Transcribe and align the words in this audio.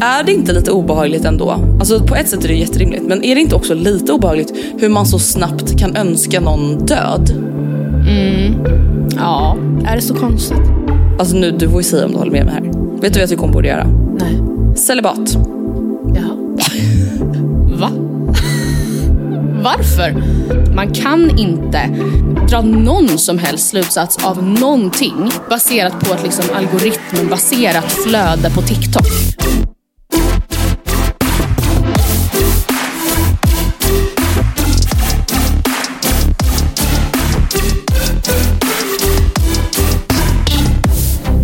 Är 0.00 0.24
det 0.24 0.32
inte 0.32 0.52
lite 0.52 0.70
obehagligt 0.70 1.24
ändå? 1.24 1.50
Alltså 1.50 2.00
på 2.00 2.14
ett 2.14 2.28
sätt 2.28 2.44
är 2.44 2.48
det 2.48 2.54
jätterimligt, 2.54 3.02
men 3.06 3.24
är 3.24 3.34
det 3.34 3.40
inte 3.40 3.54
också 3.54 3.74
lite 3.74 4.12
obehagligt 4.12 4.52
hur 4.78 4.88
man 4.88 5.06
så 5.06 5.18
snabbt 5.18 5.78
kan 5.78 5.96
önska 5.96 6.40
någon 6.40 6.86
död? 6.86 7.30
Mm. 8.08 8.54
Ja, 9.16 9.56
är 9.86 9.96
det 9.96 10.02
så 10.02 10.14
konstigt? 10.14 10.62
Alltså 11.18 11.36
nu, 11.36 11.50
du 11.50 11.68
får 11.68 11.80
ju 11.80 11.84
säga 11.84 12.06
om 12.06 12.12
du 12.12 12.18
håller 12.18 12.32
med 12.32 12.44
mig 12.44 12.54
här. 12.54 12.62
Vet 13.00 13.12
du 13.12 13.18
vad 13.18 13.22
jag 13.22 13.28
tycker 13.28 13.42
hon 13.42 13.52
borde 13.52 13.68
göra? 13.68 13.86
Nej. 14.20 14.40
Celibat. 14.76 15.36
Jaha. 16.14 16.36
Va? 17.80 17.90
Varför? 19.62 20.14
Man 20.74 20.92
kan 20.92 21.38
inte 21.38 21.80
dra 22.50 22.60
någon 22.60 23.08
som 23.08 23.38
helst 23.38 23.68
slutsats 23.68 24.24
av 24.24 24.42
någonting 24.42 25.30
baserat 25.50 26.00
på 26.00 26.14
ett 26.14 26.22
liksom 26.22 26.44
algoritmbaserat 26.54 27.92
flöde 27.92 28.50
på 28.54 28.62
TikTok. 28.62 29.06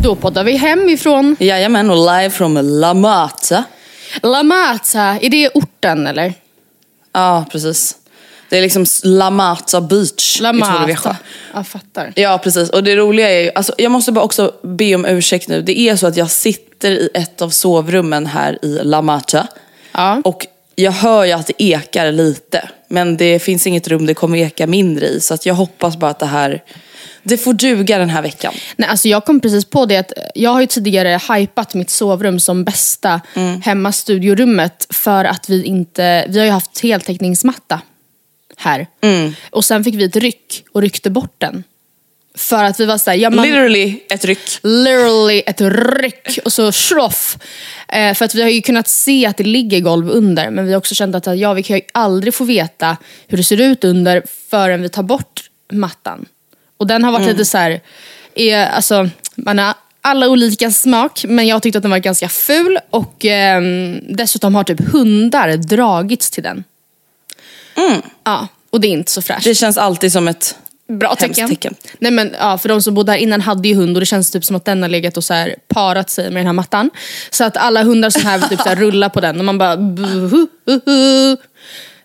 Då 0.06 0.14
poddar 0.14 0.44
vi 0.44 0.56
hemifrån. 0.56 1.36
Jajamän, 1.40 1.90
och 1.90 1.96
live 1.96 2.30
från 2.30 2.80
La 2.80 2.94
Mata. 2.94 3.64
La 4.22 4.42
Mata, 4.42 5.00
är 5.00 5.30
det 5.30 5.50
orten 5.54 6.06
eller? 6.06 6.34
Ja, 7.12 7.44
precis. 7.52 7.96
Det 8.48 8.58
är 8.58 8.62
liksom 8.62 8.84
La 9.02 9.30
Mata 9.30 9.80
Beach 9.80 10.40
La 10.40 10.52
Mata. 10.52 11.16
Jag 11.54 11.66
fattar. 11.66 12.12
Ja, 12.16 12.40
precis. 12.42 12.70
Och 12.70 12.84
det 12.84 12.96
roliga 12.96 13.30
är 13.30 13.40
ju, 13.40 13.50
alltså, 13.54 13.74
jag 13.78 13.92
måste 13.92 14.12
bara 14.12 14.24
också 14.24 14.54
be 14.62 14.94
om 14.94 15.06
ursäkt 15.06 15.48
nu. 15.48 15.62
Det 15.62 15.78
är 15.80 15.96
så 15.96 16.06
att 16.06 16.16
jag 16.16 16.30
sitter 16.30 16.90
i 16.90 17.08
ett 17.14 17.42
av 17.42 17.50
sovrummen 17.50 18.26
här 18.26 18.58
i 18.64 18.78
La 18.82 19.02
Mata. 19.02 19.46
Ja. 19.92 20.20
Och 20.24 20.46
jag 20.76 20.92
hör 20.92 21.24
ju 21.24 21.32
att 21.32 21.46
det 21.46 21.62
ekar 21.62 22.12
lite. 22.12 22.68
Men 22.88 23.16
det 23.16 23.38
finns 23.38 23.66
inget 23.66 23.88
rum 23.88 24.06
det 24.06 24.14
kommer 24.14 24.38
eka 24.38 24.66
mindre 24.66 25.06
i. 25.06 25.20
Så 25.20 25.34
att 25.34 25.46
jag 25.46 25.54
hoppas 25.54 25.96
bara 25.96 26.10
att 26.10 26.18
det 26.18 26.26
här 26.26 26.62
det 27.22 27.38
får 27.38 27.52
duga 27.52 27.98
den 27.98 28.10
här 28.10 28.22
veckan. 28.22 28.54
Nej, 28.76 28.88
alltså 28.88 29.08
jag 29.08 29.24
kom 29.24 29.40
precis 29.40 29.64
på 29.64 29.86
det 29.86 29.96
att 29.96 30.12
jag 30.34 30.50
har 30.50 30.60
ju 30.60 30.66
tidigare 30.66 31.20
hypat 31.34 31.74
mitt 31.74 31.90
sovrum 31.90 32.40
som 32.40 32.64
bästa 32.64 33.20
mm. 33.34 33.60
hemmastudiorummet 33.60 34.86
för 34.90 35.24
att 35.24 35.48
vi 35.48 35.64
inte, 35.64 36.26
vi 36.28 36.38
har 36.38 36.46
ju 36.46 36.52
haft 36.52 36.80
heltäckningsmatta 36.80 37.80
här. 38.56 38.86
Mm. 39.00 39.32
Och 39.50 39.64
sen 39.64 39.84
fick 39.84 39.94
vi 39.94 40.04
ett 40.04 40.16
ryck 40.16 40.64
och 40.72 40.82
ryckte 40.82 41.10
bort 41.10 41.34
den. 41.38 41.64
För 42.36 42.64
att 42.64 42.80
vi 42.80 42.86
var 42.86 42.98
såhär, 42.98 43.16
ja, 43.16 43.30
man, 43.30 43.46
Literally 43.46 44.00
ett 44.10 44.24
ryck. 44.24 44.58
Literally 44.62 45.42
ett 45.46 45.60
ryck 45.60 46.38
och 46.44 46.52
så 46.52 46.72
schroff. 46.72 47.38
Eh, 47.88 48.14
för 48.14 48.24
att 48.24 48.34
vi 48.34 48.42
har 48.42 48.48
ju 48.48 48.62
kunnat 48.62 48.88
se 48.88 49.26
att 49.26 49.36
det 49.36 49.44
ligger 49.44 49.80
golv 49.80 50.10
under 50.10 50.50
men 50.50 50.66
vi 50.66 50.72
har 50.72 50.78
också 50.78 50.94
känt 50.94 51.14
att 51.14 51.38
ja, 51.38 51.52
vi 51.52 51.62
kan 51.62 51.76
ju 51.76 51.82
aldrig 51.92 52.34
få 52.34 52.44
veta 52.44 52.96
hur 53.28 53.36
det 53.36 53.44
ser 53.44 53.60
ut 53.60 53.84
under 53.84 54.22
förrän 54.50 54.82
vi 54.82 54.88
tar 54.88 55.02
bort 55.02 55.42
mattan. 55.72 56.26
Och 56.76 56.86
den 56.86 57.04
har 57.04 57.12
varit 57.12 57.22
mm. 57.22 57.32
lite 57.32 57.44
så 57.44 57.58
här, 57.58 57.80
är, 58.34 58.66
alltså, 58.66 59.08
man 59.34 59.58
har 59.58 59.74
alla 60.00 60.28
olika 60.28 60.70
smak, 60.70 61.24
men 61.28 61.46
jag 61.46 61.62
tyckte 61.62 61.78
att 61.78 61.82
den 61.82 61.90
var 61.90 61.98
ganska 61.98 62.28
ful 62.28 62.78
och 62.90 63.24
eh, 63.24 63.62
dessutom 64.08 64.54
har 64.54 64.64
typ 64.64 64.92
hundar 64.92 65.56
dragits 65.56 66.30
till 66.30 66.42
den. 66.42 66.64
Mm. 67.76 68.02
Ja, 68.24 68.48
och 68.70 68.80
det 68.80 68.88
är 68.88 68.92
inte 68.92 69.12
så 69.12 69.22
fräscht. 69.22 69.44
Det 69.44 69.54
känns 69.54 69.76
alltid 69.76 70.12
som 70.12 70.28
ett 70.28 70.56
Bra 70.88 71.14
tecken. 71.14 71.48
tecken. 71.48 71.74
Nej, 71.98 72.12
men, 72.12 72.34
ja, 72.38 72.58
för 72.58 72.68
de 72.68 72.82
som 72.82 72.94
bodde 72.94 73.12
här 73.12 73.18
innan 73.18 73.40
hade 73.40 73.68
ju 73.68 73.74
hund 73.74 73.96
och 73.96 74.00
det 74.00 74.06
känns 74.06 74.30
typ 74.30 74.44
som 74.44 74.56
att 74.56 74.64
den 74.64 74.82
har 74.82 74.88
legat 74.88 75.16
och 75.16 75.24
så 75.24 75.34
här 75.34 75.54
parat 75.68 76.10
sig 76.10 76.24
med 76.24 76.40
den 76.40 76.46
här 76.46 76.52
mattan. 76.52 76.90
Så 77.30 77.44
att 77.44 77.56
alla 77.56 77.82
hundar 77.82 78.10
så 78.10 78.20
här, 78.20 78.40
typ 78.40 78.60
så 78.60 78.68
här, 78.68 78.76
rullar 78.86 79.08
på 79.08 79.20
den 79.20 79.38
och 79.38 79.44
man 79.44 79.58
bara... 79.58 79.76
Buhu, 79.76 80.46
buhu. 80.66 81.36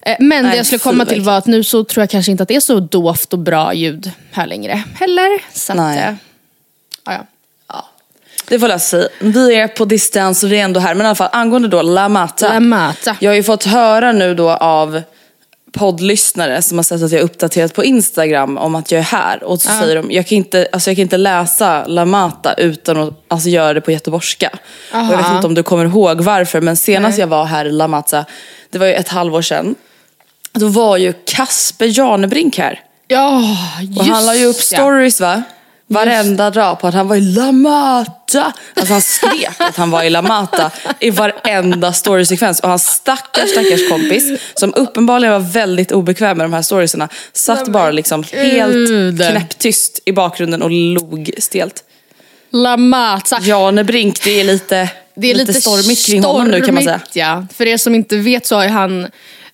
Eh, 0.02 0.16
men 0.20 0.46
det 0.46 0.56
jag 0.56 0.66
skulle 0.66 0.80
komma 0.80 1.06
till 1.06 1.22
var 1.22 1.38
att 1.38 1.46
nu 1.46 1.64
så 1.64 1.84
tror 1.84 2.02
jag 2.02 2.10
kanske 2.10 2.32
inte 2.32 2.44
att 2.44 2.50
det 2.50 2.56
är 2.56 2.60
så 2.60 2.80
dovt 2.80 3.34
och 3.34 3.40
bra 3.40 3.74
ljud 3.74 4.12
här 4.32 4.48
längre 4.48 4.84
heller. 5.00 5.58
Så 5.58 5.72
att, 5.72 5.78
Nej. 5.78 6.00
Eh, 6.00 6.14
ja, 7.06 7.14
ja. 7.14 7.26
ja. 7.68 7.90
det 8.48 8.60
får 8.60 8.68
lösa 8.68 8.98
sig. 8.98 9.08
Vi 9.20 9.56
är 9.56 9.68
på 9.68 9.86
distans 9.86 10.44
och 10.44 10.52
vi 10.52 10.60
är 10.60 10.64
ändå 10.64 10.80
här. 10.80 10.96
Men 10.96 11.06
i 11.06 11.08
alla 11.08 11.16
fall 11.16 11.30
angående 11.32 11.68
då 11.68 11.82
La 11.82 12.10
Mata. 12.10 12.54
La 12.54 12.60
Mata. 12.60 13.18
Jag 13.20 13.32
har 13.32 13.36
ju 13.36 13.44
fått 13.44 13.64
höra 13.64 14.12
nu 14.12 14.36
då 14.36 14.50
av 14.50 15.02
poddlyssnare 15.72 16.62
som 16.62 16.78
har 16.78 16.84
sett 16.84 17.02
att 17.04 17.12
jag 17.12 17.22
uppdaterat 17.22 17.74
på 17.74 17.84
Instagram 17.84 18.58
om 18.58 18.76
att 18.76 18.92
jag 18.92 19.00
är 19.00 19.04
här. 19.04 19.44
Och 19.44 19.62
så 19.62 19.70
säger 19.70 19.96
de, 19.96 20.12
jag 20.12 20.28
kan, 20.28 20.38
inte, 20.38 20.68
alltså 20.72 20.90
jag 20.90 20.98
kan 20.98 21.02
inte 21.02 21.18
läsa 21.18 21.86
La 21.88 22.06
Mata 22.06 22.54
utan 22.54 22.98
att 22.98 23.14
alltså 23.28 23.50
göra 23.50 23.74
det 23.74 23.82
på 23.82 23.92
göteborgska. 23.92 24.50
Och 24.92 25.14
jag 25.14 25.18
vet 25.18 25.32
inte 25.32 25.48
om 25.48 25.54
du 25.54 25.64
kommer 25.64 25.86
ihåg 25.86 26.22
varför, 26.22 26.62
men 26.62 26.78
senast 26.78 27.18
jag 27.18 27.28
var 27.28 27.46
här 27.46 27.66
i 27.66 27.72
La 27.72 27.88
Mata, 27.88 28.26
det 28.70 28.78
var 28.78 28.86
ju 28.86 28.94
ett 28.94 29.10
halvår 29.10 29.42
sedan. 29.42 29.76
Då 30.54 30.68
var 30.68 30.98
ju 30.98 31.14
Kasper 31.26 32.00
Janebrink 32.00 32.58
här. 32.58 32.80
Ja, 33.08 33.42
just 33.82 34.00
Och 34.00 34.06
han 34.06 34.26
la 34.26 34.36
ju 34.36 34.46
upp 34.46 34.56
ja. 34.72 34.78
stories 34.78 35.22
va? 35.22 35.44
Varenda 35.92 36.50
dag 36.50 36.80
på 36.80 36.88
att 36.88 36.94
han 36.94 37.08
var 37.08 37.16
i 37.16 37.22
La 37.22 37.52
Mata. 37.52 38.54
Alltså 38.74 38.94
han 38.94 39.02
skrek 39.02 39.50
att 39.58 39.76
han 39.76 39.92
var 39.92 40.04
i 40.04 40.10
La 40.10 40.22
Mata 40.22 40.72
i 41.00 41.10
varenda 41.10 41.94
storysekvens. 41.94 42.60
Och 42.60 42.70
hans 42.70 42.88
stackars 42.88 43.50
stackars 43.50 43.90
kompis 43.90 44.42
som 44.54 44.74
uppenbarligen 44.76 45.34
var 45.34 45.40
väldigt 45.40 45.92
obekväm 45.92 46.38
med 46.38 46.46
de 46.46 46.54
här 46.54 46.62
storiesarna 46.62 47.10
satt 47.34 47.68
bara 47.68 47.92
liksom 47.92 48.24
helt 48.32 49.18
knäpptyst 49.18 50.00
i 50.06 50.12
bakgrunden 50.12 50.62
och 50.62 50.72
log 50.72 51.32
stelt. 51.38 51.84
La 52.52 52.78
Mata. 52.78 53.40
Jane 53.42 53.84
Brink, 53.84 54.24
det 54.24 54.40
är 54.40 54.44
lite, 54.44 54.90
Det 55.16 55.32
är 55.32 55.36
lite, 55.36 55.54
stormigt 55.54 56.06
kring 56.06 56.24
honom 56.24 56.48
nu 56.48 56.62
kan 56.62 56.74
man 56.74 56.84
säga. 56.84 57.02
Ja. 57.14 57.46
För 57.54 57.68
er 57.68 57.78
som 57.78 57.96
inte 57.96 58.18
vet 58.18 58.46
så 58.46 58.56
har 58.56 58.68
han, 58.68 59.08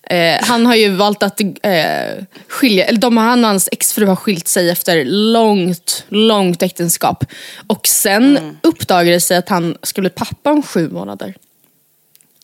eh, 0.10 0.36
han 0.42 0.66
har 0.66 0.76
ju 0.76 0.90
valt 0.90 1.24
att 1.24 1.42
eh, 1.42 2.24
skilja, 2.48 2.86
eller 2.86 3.00
de, 3.00 3.18
han 3.18 3.44
och 3.44 3.50
hans 3.50 3.70
exfru 3.72 4.06
har 4.06 4.16
skilt 4.16 4.48
sig 4.48 4.70
efter 4.70 5.06
långt, 5.06 6.04
långt 6.10 6.64
äktenskap. 6.64 7.24
Och 7.68 7.88
sen 7.88 8.38
Mm. 8.38 8.58
uppdagade 8.64 9.12
det 9.16 9.20
sig 9.22 9.38
att 9.38 9.50
han 9.50 9.78
ska 9.84 10.02
bli 10.02 10.10
pappa 10.10 10.52
om 10.52 10.64
sju 10.64 10.90
månader. 10.90 11.34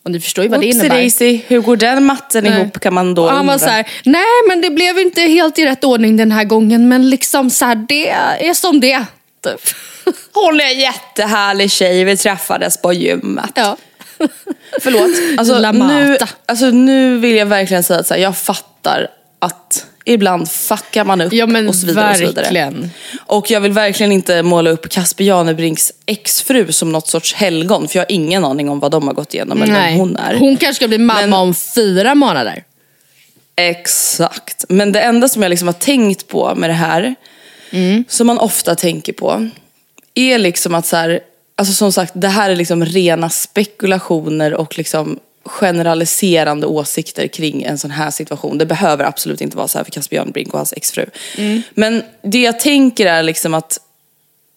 Och 0.04 0.10
ni 0.10 0.20
förstår 0.20 0.44
ju 0.44 0.50
vad 0.50 0.60
det 0.60 0.66
Oopsie 0.66 0.80
innebär. 0.80 0.96
daisy, 0.96 1.40
hur 1.46 1.60
går 1.60 1.76
den 1.76 2.04
matten 2.04 2.44
Nej. 2.44 2.52
ihop 2.60 2.80
kan 2.80 2.94
man 2.94 3.14
då 3.14 3.22
och 3.22 3.28
han 3.30 3.46
var 3.46 3.54
undra. 3.54 3.66
så 3.66 3.72
här, 3.72 3.86
nej 4.04 4.24
men 4.48 4.60
det 4.60 4.70
blev 4.70 4.98
inte 4.98 5.20
helt 5.20 5.58
i 5.58 5.66
rätt 5.66 5.84
ordning 5.84 6.16
den 6.16 6.32
här 6.32 6.44
gången 6.44 6.88
men 6.88 7.10
liksom 7.10 7.50
så 7.50 7.64
här, 7.64 7.74
det 7.88 8.08
är 8.48 8.54
som 8.54 8.80
det. 8.80 9.04
Typ. 9.44 9.60
Hon 10.32 10.60
är 10.60 10.64
en 10.64 10.80
jättehärlig 10.80 11.70
tjej, 11.70 12.04
vi 12.04 12.16
träffades 12.16 12.82
på 12.82 12.92
gymmet. 12.92 13.50
Ja. 13.54 13.76
Förlåt. 14.80 15.38
Alltså, 15.38 15.72
nu, 15.72 16.18
alltså, 16.46 16.70
nu 16.70 17.18
vill 17.18 17.36
jag 17.36 17.46
verkligen 17.46 17.82
säga 17.82 18.00
att 18.00 18.10
här, 18.10 18.16
jag 18.16 18.36
fattar 18.36 19.08
att 19.38 19.86
ibland 20.04 20.50
fuckar 20.50 21.04
man 21.04 21.20
upp 21.20 21.32
Ja, 21.32 21.46
men 21.46 21.68
och 21.68 21.74
så 21.74 21.86
vidare. 21.86 22.10
Och, 22.10 22.16
så 22.16 22.26
vidare. 22.26 22.42
verkligen. 22.42 22.90
och 23.26 23.50
jag 23.50 23.60
vill 23.60 23.72
verkligen 23.72 24.12
inte 24.12 24.42
måla 24.42 24.70
upp 24.70 24.88
Kasper 24.88 25.24
Janebrinks 25.24 25.92
exfru 26.06 26.72
som 26.72 26.92
något 26.92 27.08
sorts 27.08 27.34
helgon. 27.34 27.88
För 27.88 27.98
jag 27.98 28.04
har 28.04 28.12
ingen 28.12 28.44
aning 28.44 28.68
om 28.68 28.80
vad 28.80 28.90
de 28.90 29.06
har 29.06 29.14
gått 29.14 29.34
igenom 29.34 29.62
eller 29.62 29.74
vem 29.74 29.94
hon 29.94 30.16
är. 30.16 30.34
Hon 30.34 30.56
kanske 30.56 30.74
ska 30.74 30.88
bli 30.88 30.98
mamma 30.98 31.20
Men- 31.20 31.32
om 31.32 31.54
fyra 31.54 32.14
månader. 32.14 32.64
Exakt. 33.56 34.64
Men 34.68 34.92
det 34.92 35.00
enda 35.00 35.28
som 35.28 35.42
jag 35.42 35.50
liksom 35.50 35.68
har 35.68 35.72
tänkt 35.72 36.28
på 36.28 36.54
med 36.54 36.70
det 36.70 36.74
här, 36.74 37.14
som 38.08 38.26
man 38.26 38.38
ofta 38.38 38.74
tänker 38.74 39.12
på, 39.12 39.48
är 40.14 40.38
liksom 40.38 40.74
att 40.74 40.86
så 40.86 40.96
här, 40.96 41.20
alltså 41.56 41.74
som 41.74 41.92
sagt, 41.92 42.12
det 42.16 42.28
här 42.28 42.50
är 42.50 42.56
liksom 42.56 42.84
rena 42.84 43.30
spekulationer 43.30 44.54
och 44.54 44.78
liksom 44.78 45.18
generaliserande 45.44 46.66
åsikter 46.66 47.26
kring 47.26 47.62
en 47.62 47.78
sån 47.78 47.90
här 47.90 48.10
situation. 48.10 48.58
Det 48.58 48.66
behöver 48.66 49.04
absolut 49.04 49.40
inte 49.40 49.56
vara 49.56 49.68
så 49.68 49.78
här 49.78 49.84
för 49.84 49.92
Casper 49.92 50.16
Janbrink 50.16 50.52
och 50.52 50.58
hans 50.58 50.72
exfru. 50.72 51.06
Men 51.74 52.02
det 52.22 52.42
jag 52.42 52.60
tänker 52.60 53.06
är 53.06 53.22
liksom 53.22 53.54
att 53.54 53.80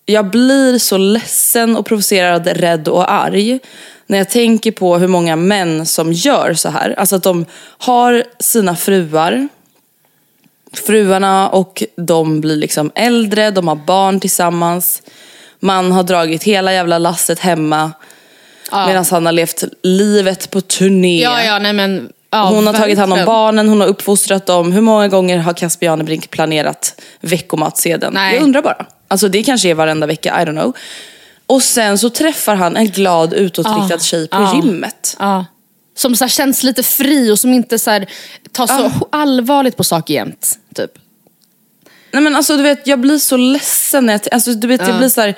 jag 0.05 0.29
blir 0.29 0.77
så 0.77 0.97
ledsen 0.97 1.77
och 1.77 1.85
provocerad, 1.85 2.47
rädd 2.47 2.87
och 2.87 3.11
arg 3.11 3.59
när 4.07 4.17
jag 4.17 4.29
tänker 4.29 4.71
på 4.71 4.97
hur 4.97 5.07
många 5.07 5.35
män 5.35 5.85
som 5.85 6.13
gör 6.13 6.53
så 6.53 6.69
här. 6.69 6.95
Alltså 6.97 7.15
att 7.15 7.23
de 7.23 7.45
har 7.77 8.23
sina 8.39 8.75
fruar, 8.75 9.47
fruarna 10.73 11.49
och 11.49 11.83
de 11.95 12.41
blir 12.41 12.55
liksom 12.55 12.91
äldre, 12.95 13.51
de 13.51 13.67
har 13.67 13.75
barn 13.75 14.19
tillsammans. 14.19 15.01
Man 15.59 15.91
har 15.91 16.03
dragit 16.03 16.43
hela 16.43 16.73
jävla 16.73 16.97
lasset 16.97 17.39
hemma 17.39 17.91
medan 18.71 19.05
han 19.11 19.25
har 19.25 19.33
levt 19.33 19.63
livet 19.83 20.51
på 20.51 20.61
turné. 20.61 21.21
Ja, 21.21 21.43
ja, 21.43 21.59
nej 21.59 21.73
men. 21.73 22.09
Ja, 22.29 22.49
hon 22.49 22.67
har 22.67 22.73
tagit 22.73 22.99
hand 22.99 23.13
om 23.13 23.25
barnen, 23.25 23.69
hon 23.69 23.81
har 23.81 23.87
uppfostrat 23.87 24.45
dem. 24.45 24.71
Hur 24.71 24.81
många 24.81 25.07
gånger 25.07 25.37
har 25.37 25.53
Casper 25.53 25.85
Janebrink 25.85 26.29
planerat 26.29 27.01
veckomatsedeln? 27.21 28.13
Nej. 28.13 28.35
Jag 28.35 28.43
undrar 28.43 28.61
bara. 28.61 28.85
Alltså 29.07 29.27
det 29.27 29.43
kanske 29.43 29.69
är 29.69 29.73
varenda 29.73 30.07
vecka, 30.07 30.41
I 30.41 30.45
don't 30.45 30.61
know. 30.61 30.73
Och 31.47 31.63
sen 31.63 31.97
så 31.97 32.09
träffar 32.09 32.55
han 32.55 32.77
en 32.77 32.87
glad 32.87 33.33
utåtriktad 33.33 33.87
Ja, 33.89 33.99
tjej 33.99 34.27
på 34.27 34.37
ja. 34.37 34.55
gymmet. 34.55 35.17
Ja. 35.19 35.45
Som 35.95 36.15
så 36.15 36.27
känns 36.27 36.63
lite 36.63 36.83
fri 36.83 37.31
och 37.31 37.39
som 37.39 37.53
inte 37.53 37.79
så 37.79 38.05
tar 38.51 38.67
så 38.67 38.91
allvarligt 39.09 39.77
på 39.77 39.83
saker 39.83 40.13
jämt. 40.13 40.59
Typ. 40.75 40.91
Nej 42.11 42.23
men 42.23 42.35
alltså 42.35 42.57
du 42.57 42.63
vet, 42.63 42.87
jag 42.87 42.99
blir 42.99 43.17
så 43.17 43.37
ledsen 43.37 44.05
när 44.05 44.13
jag, 44.13 44.21
alltså, 44.31 44.53
du 44.53 44.67
vet, 44.67 44.87
jag 44.87 44.97
blir 44.97 45.09
så 45.09 45.21
här. 45.21 45.35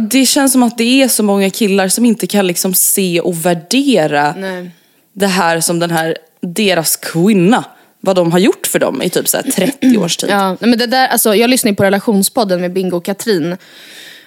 Det 0.00 0.26
känns 0.26 0.52
som 0.52 0.62
att 0.62 0.78
det 0.78 1.02
är 1.02 1.08
så 1.08 1.22
många 1.22 1.50
killar 1.50 1.88
som 1.88 2.04
inte 2.04 2.26
kan 2.26 2.46
liksom 2.46 2.74
se 2.74 3.20
och 3.20 3.46
värdera 3.46 4.34
Nej. 4.38 4.70
det 5.12 5.26
här 5.26 5.60
som 5.60 5.78
den 5.78 5.90
här, 5.90 6.16
deras 6.40 6.96
kvinna, 6.96 7.64
vad 8.00 8.16
de 8.16 8.32
har 8.32 8.38
gjort 8.38 8.66
för 8.66 8.78
dem 8.78 9.02
i 9.02 9.10
typ 9.10 9.28
så 9.28 9.36
här 9.36 9.50
30 9.50 9.98
års 9.98 10.16
tid. 10.16 10.30
Ja, 10.30 10.56
men 10.60 10.78
det 10.78 10.86
där, 10.86 11.08
alltså, 11.08 11.34
jag 11.34 11.50
lyssnar 11.50 11.72
på 11.72 11.84
relationspodden 11.84 12.60
med 12.60 12.72
Bingo 12.72 12.96
och 12.96 13.04
Katrin 13.04 13.56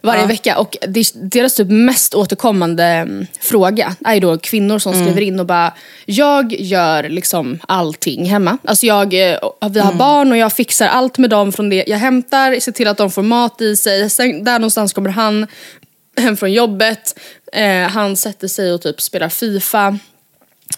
varje 0.01 0.25
vecka 0.25 0.57
och 0.57 0.77
deras 1.13 1.55
typ 1.55 1.67
mest 1.69 2.15
återkommande 2.15 2.83
mm, 2.83 3.27
fråga 3.39 3.95
är 4.05 4.13
ju 4.13 4.19
då 4.19 4.37
kvinnor 4.37 4.79
som 4.79 4.93
skriver 4.93 5.21
in 5.21 5.39
och 5.39 5.45
bara 5.45 5.73
Jag 6.05 6.53
gör 6.53 7.09
liksom 7.09 7.59
allting 7.67 8.25
hemma. 8.25 8.57
Alltså 8.63 8.85
jag, 8.85 9.13
eh, 9.13 9.39
vi 9.71 9.79
har 9.79 9.93
barn 9.93 10.31
och 10.31 10.37
jag 10.37 10.53
fixar 10.53 10.87
allt 10.87 11.17
med 11.17 11.29
dem 11.29 11.51
från 11.51 11.69
det 11.69 11.83
jag 11.87 11.97
hämtar, 11.97 12.59
ser 12.59 12.71
till 12.71 12.87
att 12.87 12.97
de 12.97 13.11
får 13.11 13.23
mat 13.23 13.61
i 13.61 13.75
sig. 13.75 14.09
Sen, 14.09 14.43
där 14.43 14.59
någonstans 14.59 14.93
kommer 14.93 15.09
han 15.09 15.47
hem 16.17 16.37
från 16.37 16.53
jobbet. 16.53 17.19
Eh, 17.53 17.87
han 17.87 18.15
sätter 18.15 18.47
sig 18.47 18.73
och 18.73 18.81
typ 18.81 19.01
spelar 19.01 19.29
FIFA. 19.29 19.97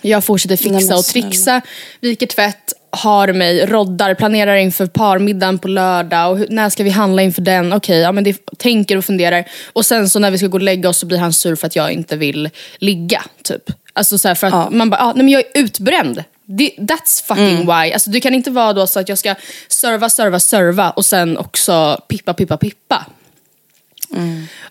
Jag 0.01 0.23
fortsätter 0.23 0.57
fixa 0.57 0.95
och 0.95 1.05
trixa, 1.05 1.61
viker 1.99 2.27
tvätt, 2.27 2.73
har 2.91 3.33
mig, 3.33 3.65
roddar, 3.65 4.13
planerar 4.13 4.55
inför 4.55 4.85
parmiddagen 4.85 5.59
på 5.59 5.67
lördag 5.67 6.31
och 6.31 6.37
hur, 6.37 6.47
när 6.49 6.69
ska 6.69 6.83
vi 6.83 6.89
handla 6.89 7.21
inför 7.21 7.41
den? 7.41 7.73
Okej, 7.73 7.99
ja, 7.99 8.11
men 8.11 8.23
det 8.23 8.57
tänker 8.57 8.97
och 8.97 9.05
funderar. 9.05 9.45
Och 9.73 9.85
sen 9.85 10.09
så 10.09 10.19
när 10.19 10.31
vi 10.31 10.37
ska 10.37 10.47
gå 10.47 10.57
och 10.57 10.61
lägga 10.61 10.89
oss 10.89 10.97
så 10.97 11.05
blir 11.05 11.17
han 11.17 11.33
sur 11.33 11.55
för 11.55 11.67
att 11.67 11.75
jag 11.75 11.91
inte 11.91 12.15
vill 12.15 12.49
ligga. 12.77 13.23
Typ. 13.43 13.63
Alltså 13.93 14.17
så 14.17 14.35
för 14.35 14.47
att 14.47 14.53
Ja. 14.53 14.69
man 14.71 14.89
bara, 14.89 15.01
ah, 15.01 15.13
nej 15.13 15.23
men 15.23 15.29
jag 15.29 15.39
är 15.41 15.61
utbränd. 15.61 16.23
Det, 16.45 16.71
that's 16.77 17.23
fucking 17.25 17.59
why. 17.65 17.93
Alltså, 17.93 18.09
det 18.09 18.19
kan 18.19 18.33
inte 18.33 18.51
vara 18.51 18.73
då 18.73 18.87
så 18.87 18.99
att 18.99 19.09
jag 19.09 19.17
ska 19.17 19.35
serva, 19.67 20.09
serva, 20.09 20.39
serva 20.39 20.89
och 20.89 21.05
sen 21.05 21.37
också 21.37 22.01
pippa, 22.07 22.33
pippa, 22.33 22.57
pippa. 22.57 23.05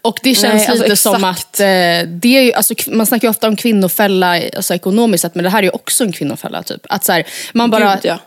Och 0.02 0.18
det 0.22 0.34
känns 0.34 0.54
Nej, 0.54 0.66
alltså 0.66 0.84
lite 0.84 0.96
som 0.96 1.14
exakt. 1.14 1.54
att, 1.54 1.60
eh, 1.60 2.08
det 2.08 2.36
är 2.38 2.42
ju, 2.42 2.52
alltså, 2.52 2.74
man 2.86 3.06
snackar 3.06 3.28
ofta 3.28 3.48
om 3.48 3.56
kvinnofälla 3.56 4.40
alltså, 4.56 4.74
ekonomiskt 4.74 5.22
sett, 5.22 5.34
men 5.34 5.44
det 5.44 5.50
här 5.50 5.58
är 5.58 5.62
ju 5.62 5.70
också 5.70 6.04
en 6.04 6.12
kvinnofälla. 6.12 6.62
Typ. 6.62 6.86
Att 6.88 7.04
så 7.04 7.12
här, 7.12 7.26
man 7.52 7.70
bara 7.70 7.94
Gud, 7.94 8.04
ja. 8.04 8.18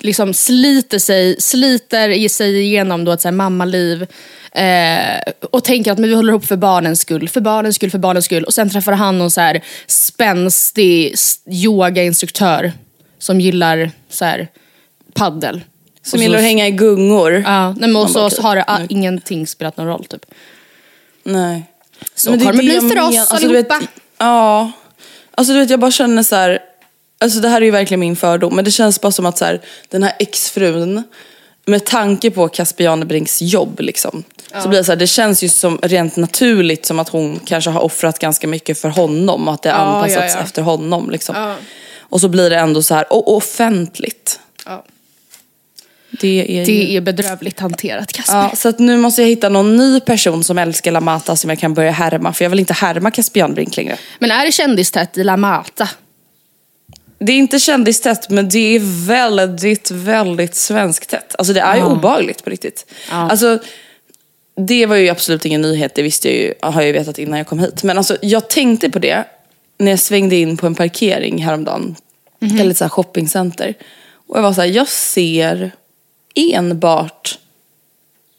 liksom 0.00 0.34
sliter 0.34 0.98
sig, 0.98 1.40
sliter 1.40 2.08
i 2.08 2.28
sig 2.28 2.60
igenom 2.60 3.04
då 3.04 3.12
ett 3.12 3.20
så 3.20 3.28
här, 3.28 3.32
mammaliv 3.32 4.06
eh, 4.52 5.32
och 5.50 5.64
tänker 5.64 5.92
att 5.92 5.98
men 5.98 6.08
vi 6.08 6.14
håller 6.16 6.32
ihop 6.32 6.46
för 6.46 6.56
barnens 6.56 7.00
skull, 7.00 7.28
för 7.28 7.40
barnens 7.40 7.76
skull, 7.76 7.90
för 7.90 7.98
barnens 7.98 8.24
skull. 8.24 8.44
Och 8.44 8.54
sen 8.54 8.70
träffar 8.70 8.92
han 8.92 9.18
någon 9.18 9.30
så 9.30 9.40
här 9.40 9.60
spänstig 9.86 11.14
yogainstruktör 11.46 12.72
som 13.18 13.40
gillar 13.40 13.90
så 14.08 14.24
här, 14.24 14.48
paddel. 15.14 15.60
Som 16.02 16.20
gillar 16.20 16.38
att 16.38 16.44
hänga 16.44 16.66
i 16.66 16.70
gungor. 16.70 17.32
Ja, 17.46 17.72
nej, 17.72 17.88
men 17.88 17.96
och 17.96 18.10
så, 18.10 18.18
bara, 18.18 18.30
så 18.30 18.42
har 18.42 18.56
det 18.56 18.64
ah, 18.66 18.74
okej. 18.74 18.86
ingenting 18.90 19.46
spelat 19.46 19.76
någon 19.76 19.86
roll. 19.86 20.04
Typ. 20.04 20.26
Nej. 21.26 21.64
Så 22.14 22.30
Men 22.30 22.38
det 22.38 22.44
kommer 22.44 22.62
det 22.62 22.80
bli 22.80 22.80
för 22.80 23.00
oss 23.00 23.14
men- 23.14 23.20
alltså, 23.20 23.36
du 23.48 23.52
vet, 23.54 23.70
allihopa. 23.70 23.92
Ja. 24.18 24.72
Alltså 25.34 25.52
du 25.52 25.58
vet 25.58 25.70
jag 25.70 25.80
bara 25.80 25.90
känner 25.90 26.22
så 26.22 26.36
här. 26.36 26.58
Alltså 27.20 27.40
det 27.40 27.48
här 27.48 27.60
är 27.60 27.64
ju 27.64 27.70
verkligen 27.70 28.00
min 28.00 28.16
fördom. 28.16 28.56
Men 28.56 28.64
det 28.64 28.70
känns 28.70 29.00
bara 29.00 29.12
som 29.12 29.26
att 29.26 29.38
så 29.38 29.44
här, 29.44 29.60
den 29.88 30.02
här 30.02 30.12
exfrun. 30.18 31.02
Med 31.68 31.84
tanke 31.86 32.30
på 32.30 32.48
Casper 32.48 32.84
Janebrinks 32.84 33.42
jobb 33.42 33.80
liksom. 33.80 34.24
Så 34.62 34.68
blir 34.68 34.78
det 34.78 34.84
så 34.84 34.92
här, 34.92 34.96
det 34.96 35.06
känns 35.06 35.42
ju 35.42 35.48
som 35.48 35.78
rent 35.82 36.16
naturligt 36.16 36.86
som 36.86 36.98
att 36.98 37.08
hon 37.08 37.40
kanske 37.44 37.70
har 37.70 37.80
offrat 37.80 38.18
ganska 38.18 38.46
mycket 38.48 38.78
för 38.78 38.88
honom. 38.88 39.48
Och 39.48 39.54
att 39.54 39.62
det 39.62 39.70
har 39.70 39.78
Ja, 39.78 39.84
anpassats 39.84 40.32
ja, 40.34 40.38
ja. 40.40 40.44
efter 40.44 40.62
honom 40.62 41.10
liksom. 41.10 41.36
Ja. 41.36 41.54
Och 42.00 42.20
så 42.20 42.28
blir 42.28 42.50
det 42.50 42.56
ändå 42.58 42.82
så 42.82 42.94
här, 42.94 43.12
och 43.12 43.36
offentligt. 43.36 44.40
Ja. 46.22 46.28
Det 46.28 46.60
är. 46.60 46.66
Det 46.66 46.96
är 46.96 47.00
bedrövligt 47.00 47.60
hanterat 47.60 48.12
Kasper. 48.12 48.36
Ja, 48.36 48.56
så 48.56 48.68
att 48.68 48.78
nu 48.78 48.96
måste 48.96 49.22
jag 49.22 49.28
hitta 49.28 49.48
någon 49.48 49.76
ny 49.76 50.00
person 50.00 50.44
som 50.44 50.58
älskar 50.58 50.92
La 50.92 51.00
Mata 51.00 51.36
som 51.36 51.50
jag 51.50 51.58
kan 51.58 51.74
börja 51.74 51.90
härma. 51.90 52.32
För 52.32 52.44
jag 52.44 52.50
vill 52.50 52.58
inte 52.58 52.72
härma 52.72 53.10
Casper 53.10 53.40
Janbrink 53.40 53.76
längre. 53.76 53.96
Men 54.18 54.30
är 54.30 54.44
det 54.44 54.52
kändistätt 54.52 55.18
i 55.18 55.24
La 55.24 55.36
Mata? 55.36 55.88
Det 57.18 57.32
är 57.32 57.36
inte 57.36 57.58
kändistätt 57.58 58.30
men 58.30 58.48
det 58.48 58.76
är 58.76 59.06
väldigt, 59.06 59.90
väldigt 59.90 60.54
svenskt 60.54 61.10
tätt. 61.10 61.34
Alltså 61.38 61.52
det 61.52 61.60
är 61.60 61.76
ju 61.76 61.82
obehagligt 61.82 62.44
på 62.44 62.50
riktigt. 62.50 62.86
Ja. 63.10 63.30
Alltså, 63.30 63.58
det 64.56 64.86
var 64.86 64.96
ju 64.96 65.08
absolut 65.08 65.44
ingen 65.44 65.62
nyhet, 65.62 65.94
det 65.94 66.02
visste 66.02 66.28
jag 66.28 66.36
ju, 66.36 66.54
har 66.60 66.80
jag 66.80 66.86
ju 66.86 66.92
vetat 66.92 67.18
innan 67.18 67.38
jag 67.38 67.46
kom 67.46 67.58
hit. 67.58 67.82
Men 67.82 67.98
alltså 67.98 68.16
jag 68.22 68.48
tänkte 68.48 68.90
på 68.90 68.98
det 68.98 69.24
när 69.78 69.90
jag 69.90 69.98
svängde 69.98 70.36
in 70.36 70.56
på 70.56 70.66
en 70.66 70.74
parkering 70.74 71.44
häromdagen. 71.44 71.96
Mm 72.42 72.60
Eller 72.60 72.70
ett 72.70 72.76
så 72.76 72.84
här 72.84 72.88
shoppingcenter. 72.88 73.74
Och 74.28 74.38
jag 74.38 74.42
var 74.42 74.52
så 74.52 74.60
här, 74.60 74.68
jag 74.68 74.88
ser 74.88 75.70
enbart 76.36 77.38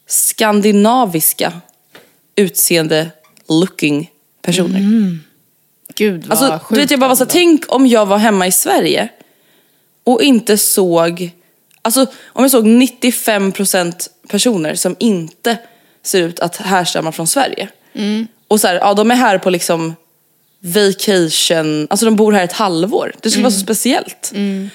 skandinaviska 0.06 1.52
utseende 2.36 3.10
looking 3.48 4.10
personer. 4.42 4.80
Gud 5.94 6.24
vad 6.26 6.30
Alltså, 6.30 6.58
sjukt. 6.58 6.74
du 6.74 6.80
vet, 6.80 6.90
jag 6.90 7.00
bara 7.00 7.08
var 7.08 7.16
så 7.16 7.26
tänk 7.26 7.64
om 7.68 7.86
jag 7.86 8.06
var 8.06 8.18
hemma 8.18 8.46
i 8.46 8.52
Sverige 8.52 9.08
och 10.04 10.22
inte 10.22 10.58
såg, 10.58 11.30
alltså 11.82 12.06
om 12.26 12.44
jag 12.44 12.50
såg 12.50 12.66
95% 12.66 14.08
personer 14.28 14.74
som 14.74 14.96
inte 14.98 15.58
ser 16.02 16.22
ut 16.22 16.40
att 16.40 16.56
härstamma 16.56 17.12
från 17.12 17.26
Sverige. 17.26 17.68
Och 18.48 18.60
så 18.60 18.66
här, 18.66 18.74
ja 18.74 18.94
de 18.94 19.10
är 19.10 19.14
här 19.14 19.38
på 19.38 19.50
liksom 19.50 19.94
vacation, 20.60 21.86
alltså 21.90 22.06
de 22.06 22.16
bor 22.16 22.32
här 22.32 22.44
ett 22.44 22.52
halvår. 22.52 23.12
Det 23.22 23.30
skulle 23.30 23.44
vara 23.44 23.52
så 23.54 23.60
speciellt. 23.60 24.32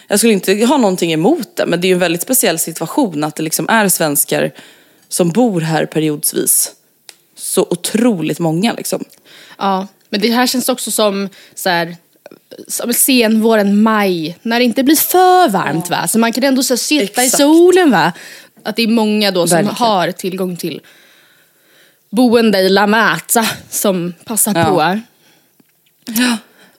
Jag 0.07 0.19
skulle 0.19 0.33
inte 0.33 0.65
ha 0.65 0.77
någonting 0.77 1.13
emot 1.13 1.55
det 1.55 1.65
men 1.65 1.81
det 1.81 1.87
är 1.87 1.89
ju 1.89 1.93
en 1.93 1.99
väldigt 1.99 2.21
speciell 2.21 2.59
situation 2.59 3.23
att 3.23 3.35
det 3.35 3.43
liksom 3.43 3.69
är 3.69 3.89
svenskar 3.89 4.51
som 5.09 5.29
bor 5.29 5.61
här 5.61 5.85
periodsvis. 5.85 6.71
Så 7.37 7.61
otroligt 7.69 8.39
många 8.39 8.73
liksom. 8.73 9.03
Ja, 9.57 9.87
men 10.09 10.21
det 10.21 10.29
här 10.31 10.47
känns 10.47 10.69
också 10.69 10.91
som 10.91 11.29
så 11.55 11.69
här, 11.69 11.95
som 12.67 12.93
senvåren, 12.93 13.81
maj, 13.83 14.37
när 14.41 14.59
det 14.59 14.65
inte 14.65 14.83
blir 14.83 14.95
för 14.95 15.49
varmt 15.49 15.89
va? 15.89 16.07
Så 16.07 16.19
man 16.19 16.33
kan 16.33 16.43
ändå 16.43 16.63
så 16.63 16.73
här, 16.73 16.77
sitta 16.77 17.21
i 17.23 17.25
Exakt. 17.25 17.37
solen 17.37 17.91
va? 17.91 18.11
Att 18.63 18.75
det 18.75 18.83
är 18.83 18.87
många 18.87 19.31
då 19.31 19.47
som 19.47 19.55
Verkligen. 19.55 19.75
har 19.75 20.11
tillgång 20.11 20.57
till 20.57 20.81
boende 22.09 22.59
i 22.59 22.69
La 22.69 22.87
Mata 22.87 23.45
som 23.69 24.13
passar 24.25 24.55
Ja. 24.55 24.65
på. 24.65 24.99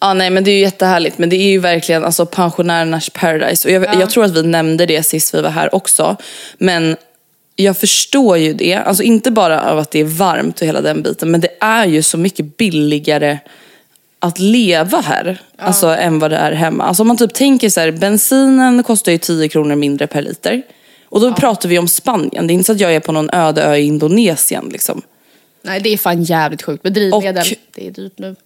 Ja 0.01 0.15
nej 0.15 0.31
men 0.31 0.45
det 0.45 0.51
är 0.51 0.53
ju 0.55 0.61
jättehärligt 0.61 1.19
men 1.19 1.29
det 1.29 1.37
är 1.37 1.51
ju 1.51 1.59
verkligen 1.59 2.05
alltså 2.05 2.27
pensionärernas 2.27 3.11
paradise. 3.11 3.69
Och 3.69 3.75
jag, 3.75 4.01
jag 4.01 4.11
tror 4.11 4.25
att 4.25 4.37
vi 4.37 4.43
nämnde 4.43 4.87
det 4.87 5.03
sist 5.03 5.35
vi 5.35 5.41
var 5.41 5.51
här 5.51 5.75
också. 5.75 6.17
Men 6.59 6.97
jag 7.57 7.79
förstår 7.79 8.37
ju 8.39 8.53
det, 8.53 8.75
alltså 8.75 9.03
inte 9.03 9.31
bara 9.31 9.63
av 9.71 9.79
att 9.79 9.91
det 9.91 10.01
är 10.01 10.05
varmt 10.05 10.61
och 10.61 10.67
hela 10.67 10.81
den 10.81 11.03
biten 11.03 11.31
men 11.31 11.41
det 11.41 11.49
är 11.61 11.87
ju 11.87 12.03
så 12.03 12.19
mycket 12.19 12.57
billigare 12.57 13.39
att 14.19 14.39
leva 14.39 15.01
här 15.01 15.41
alltså, 15.59 15.87
än 15.87 16.19
vad 16.19 16.31
det 16.31 16.37
är 16.37 16.53
hemma. 16.53 16.85
Alltså 16.85 17.03
om 17.03 17.09
man 17.09 17.17
typ 17.17 17.35
tänker 17.35 17.69
så 17.71 17.81
här, 17.81 17.91
bensinen 17.91 18.83
kostar 18.83 19.13
ju 19.13 19.19
10 19.19 19.49
kronor 19.49 19.75
mindre 19.75 20.07
per 20.07 20.23
liter. 20.23 20.63
Och 21.05 21.21
då 21.21 21.33
pratar 21.35 21.69
vi 21.69 21.79
om 21.79 21.89
Spanien, 21.89 22.47
det 22.47 22.53
är 22.53 22.55
inte 22.55 22.65
så 22.67 22.73
att 22.73 22.81
jag 22.81 22.95
är 22.95 23.01
på 23.01 23.13
någon 23.13 23.31
öde 23.31 23.63
ö 23.63 23.77
i 23.77 23.83
Indonesien 23.83 24.69
liksom. 24.73 25.03
Nej 25.63 25.81
det 25.81 25.89
är 25.93 25.97
fan 25.97 26.23
jävligt 26.23 26.63
sjukt. 26.63 26.85
Med 26.85 26.93
drivmedel, 26.93 27.39
Och- 27.43 27.59
det 27.75 27.87
är 27.87 27.91
dyrt 27.91 28.19
nu. 28.19 28.37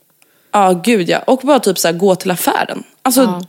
Ja, 0.58 0.80
gud 0.84 1.08
ja. 1.08 1.18
Och 1.18 1.40
bara 1.44 1.60
typ 1.60 1.78
så 1.78 1.88
här, 1.88 1.94
gå 1.94 2.14
till 2.14 2.30
affären. 2.30 2.82
Alltså, 3.02 3.42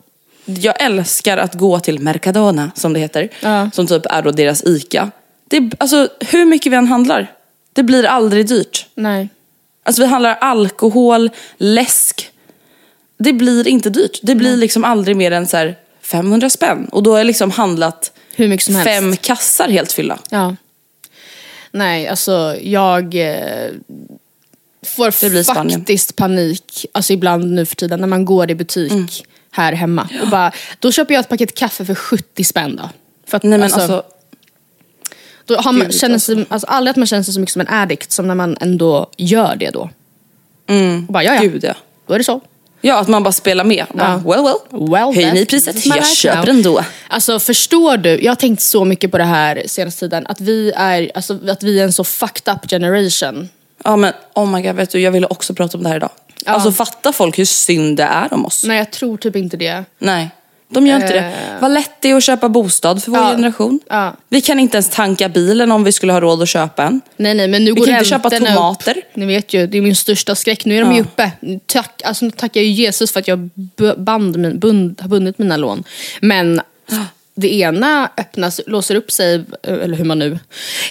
jag 0.45 0.81
älskar 0.81 1.37
att 1.37 1.53
gå 1.53 1.79
till 1.79 1.99
Mercadona, 1.99 2.71
som 2.75 2.93
det 2.93 2.99
heter. 2.99 3.29
Ja. 3.39 3.69
Som 3.73 3.87
typ 3.87 4.05
är 4.05 4.21
då 4.21 4.31
deras 4.31 4.63
ICA. 4.63 5.11
Det, 5.47 5.71
alltså, 5.77 6.09
hur 6.19 6.45
mycket 6.45 6.71
vi 6.71 6.75
än 6.75 6.87
handlar, 6.87 7.31
det 7.73 7.83
blir 7.83 8.03
aldrig 8.05 8.47
dyrt. 8.47 8.85
Nej. 8.95 9.29
Alltså 9.83 10.01
vi 10.01 10.07
handlar 10.07 10.35
alkohol, 10.35 11.29
läsk. 11.57 12.31
Det 13.17 13.33
blir 13.33 13.67
inte 13.67 13.89
dyrt. 13.89 14.19
Det 14.21 14.35
blir 14.35 14.57
liksom 14.57 14.83
aldrig 14.85 15.15
mer 15.15 15.31
än 15.31 15.47
så 15.47 15.57
här 15.57 15.75
500 16.01 16.49
spänn. 16.49 16.85
Och 16.91 17.03
då 17.03 17.11
har 17.11 17.17
jag 17.17 17.27
liksom 17.27 17.51
handlat 17.51 18.11
Hur 18.35 18.47
mycket 18.47 18.65
som 18.65 18.75
helst. 18.75 18.89
fem 18.89 19.15
kassar 19.15 19.69
helt 19.69 19.91
fylla. 19.91 20.19
Ja. 20.29 20.55
Nej, 21.71 22.07
alltså 22.07 22.55
jag 22.61 23.15
eh, 23.15 23.71
får 25.03 25.25
Det 25.25 25.29
blir 25.29 25.43
Spanien. 25.43 25.79
faktiskt 25.79 26.15
panik 26.15 26.85
alltså 26.91 27.13
ibland 27.13 27.51
nu 27.51 27.65
för 27.65 27.75
tiden 27.75 27.99
när 27.99 28.07
man 28.07 28.25
går 28.25 28.51
i 28.51 28.55
butik 28.55 28.91
Mm. 28.91 29.07
här 29.51 29.73
hemma. 29.73 30.09
Och 30.21 30.27
bara, 30.29 30.51
då 30.79 30.91
köper 30.91 31.13
jag 31.13 31.21
ett 31.21 31.29
paket 31.29 31.55
kaffe 31.55 31.85
för 31.85 31.95
70 31.95 32.43
spänn 32.43 32.75
då. 32.75 32.89
För 33.27 33.37
att, 33.37 33.43
Nej 33.43 33.59
men 33.59 33.73
alltså, 33.73 34.03
då 35.45 35.55
har 35.55 35.71
man, 35.71 35.91
känner 35.91 36.17
sig, 36.19 36.45
alltså, 36.49 36.67
aldrig 36.67 36.91
att 36.91 36.97
man 36.97 37.07
känner 37.07 37.23
sig 37.23 37.33
så 37.33 37.39
mycket 37.39 37.53
som 37.53 37.61
en 37.61 37.67
addict 37.69 38.11
som 38.11 38.27
när 38.27 38.35
man 38.35 38.57
ändå 38.61 39.09
gör 39.17 39.55
det 39.55 39.69
då. 39.69 39.89
Och 41.07 41.13
bara, 41.13 41.23
ja, 41.23 41.33
ja, 41.33 41.39
Mm. 41.41 41.51
gud 41.51 41.63
ja. 41.63 41.73
då 42.07 42.13
är 42.13 42.17
det 42.17 42.23
så. 42.23 42.41
Ja, 42.81 42.99
att 42.99 43.07
man 43.07 43.23
bara 43.23 43.31
spelar 43.31 43.63
med. 43.63 43.85
Bara, 43.93 44.17
Well 44.17 44.43
well, 44.43 44.89
Well, 44.89 45.15
höj 45.15 45.33
ni 45.33 45.45
priset? 45.45 45.85
Jag 45.85 46.07
köper 46.07 46.49
ändå. 46.49 46.83
Alltså 47.07 47.39
förstår 47.39 47.97
du, 47.97 48.09
jag 48.23 48.31
har 48.31 48.35
tänkt 48.35 48.61
så 48.61 48.85
mycket 48.85 49.11
på 49.11 49.17
det 49.17 49.23
här 49.23 49.63
senaste 49.65 49.99
tiden, 49.99 50.27
att 50.27 50.41
vi 50.41 50.71
är, 50.75 51.11
alltså, 51.15 51.39
att 51.49 51.63
vi 51.63 51.79
är 51.79 51.83
en 51.83 51.93
så 51.93 52.03
fucked 52.03 52.53
up 52.53 52.69
generation. 52.69 53.49
Ja 53.83 53.95
men 53.95 54.13
oh 54.33 54.51
my 54.51 54.61
god, 54.61 54.75
vet 54.75 54.89
du, 54.91 54.99
jag 54.99 55.11
ville 55.11 55.27
också 55.27 55.53
prata 55.53 55.77
om 55.77 55.83
det 55.83 55.89
här 55.89 55.95
idag. 55.95 56.09
Alltså 56.45 56.71
fattar 56.71 57.11
folk 57.11 57.39
hur 57.39 57.45
synd 57.45 57.97
det 57.97 58.03
är 58.03 58.33
om 58.33 58.45
oss? 58.45 58.63
Nej 58.63 58.77
jag 58.77 58.91
tror 58.91 59.17
typ 59.17 59.35
inte 59.35 59.57
det. 59.57 59.83
Nej, 59.99 60.29
de 60.69 60.87
gör 60.87 60.95
inte 60.95 61.13
det. 61.13 61.33
Vad 61.61 61.71
lätt 61.71 61.91
det 62.01 62.11
är 62.11 62.15
att 62.15 62.23
köpa 62.23 62.49
bostad 62.49 63.03
för 63.03 63.11
vår 63.11 63.19
Ja. 63.19 63.29
generation. 63.29 63.79
Ja. 63.89 64.15
Vi 64.29 64.41
kan 64.41 64.59
inte 64.59 64.77
ens 64.77 64.89
tanka 64.89 65.29
bilen 65.29 65.71
om 65.71 65.83
vi 65.83 65.91
skulle 65.91 66.13
ha 66.13 66.21
råd 66.21 66.41
att 66.41 66.49
köpa 66.49 66.83
en. 66.83 67.01
Nej 67.17 67.33
nej 67.33 67.47
men 67.47 67.65
nu 67.65 67.71
Vi 67.71 67.79
går 67.79 67.85
kan 67.85 67.95
inte 67.95 68.09
köpa 68.09 68.29
tomater. 68.29 68.97
Upp. 68.97 69.03
Ni 69.15 69.25
vet 69.25 69.53
ju, 69.53 69.67
det 69.67 69.77
är 69.77 69.81
min 69.81 69.95
största 69.95 70.35
skräck. 70.35 70.65
Nu 70.65 70.77
är 70.77 70.81
de 70.81 70.95
ju 70.95 71.01
uppe. 71.01 71.31
Tack, 71.65 72.01
alltså, 72.05 72.25
nu 72.25 72.31
tackar 72.31 72.59
jag 72.61 72.65
ju 72.67 72.71
Jesus 72.71 73.11
för 73.11 73.19
att 73.19 73.27
jag 73.27 73.49
band, 73.97 74.59
bund, 74.59 75.01
har 75.01 75.07
bundit 75.09 75.37
mina 75.39 75.57
lån. 75.57 75.83
Men 76.21 76.61
det 77.39 77.53
ena 77.53 78.11
öppnas, 78.17 78.61
låser 78.67 78.95
upp 78.95 79.11
sig, 79.11 79.45
eller 79.63 79.97
hur 79.97 80.05
man 80.05 80.19
nu... 80.19 80.39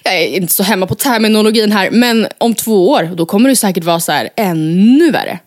Jag 0.05 0.15
är 0.23 0.27
inte 0.27 0.53
så 0.53 0.63
hemma 0.63 0.87
på 0.87 0.95
terminologin 0.95 1.73
här, 1.73 1.91
men 1.91 2.27
om 2.39 2.55
två 2.55 2.91
år 2.91 3.11
då 3.15 3.27
kommer 3.27 3.49
det 3.49 3.57
säkert 3.57 3.85
vara 3.85 4.01
så 4.01 4.13
här 4.13 4.29
ännu 4.37 5.11
värre. 5.11 5.39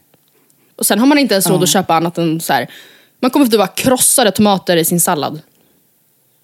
Och 0.75 0.85
sen 0.85 0.99
har 0.99 1.07
man 1.07 1.17
inte 1.17 1.33
ens 1.33 1.47
råd 1.47 1.63
att 1.63 1.69
köpa 1.69 1.95
annat 1.95 2.17
än 2.17 2.41
så 2.41 2.53
här. 2.53 2.67
Man 3.19 3.31
kommer 3.31 3.45
att 3.45 3.53
vara 3.53 3.67
krossade 3.67 4.31
tomater 4.31 4.77
i 4.77 4.85
sin 4.85 4.99
sallad. 4.99 5.41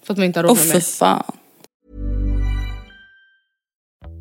För 0.06 0.12
att 0.12 0.18
man 0.18 0.24
inte 0.26 0.38
har 0.38 0.44
råd 0.44 0.58
Åh 0.60 0.66
med 0.66 0.74
mer. 0.74 0.80
fan. 0.80 1.22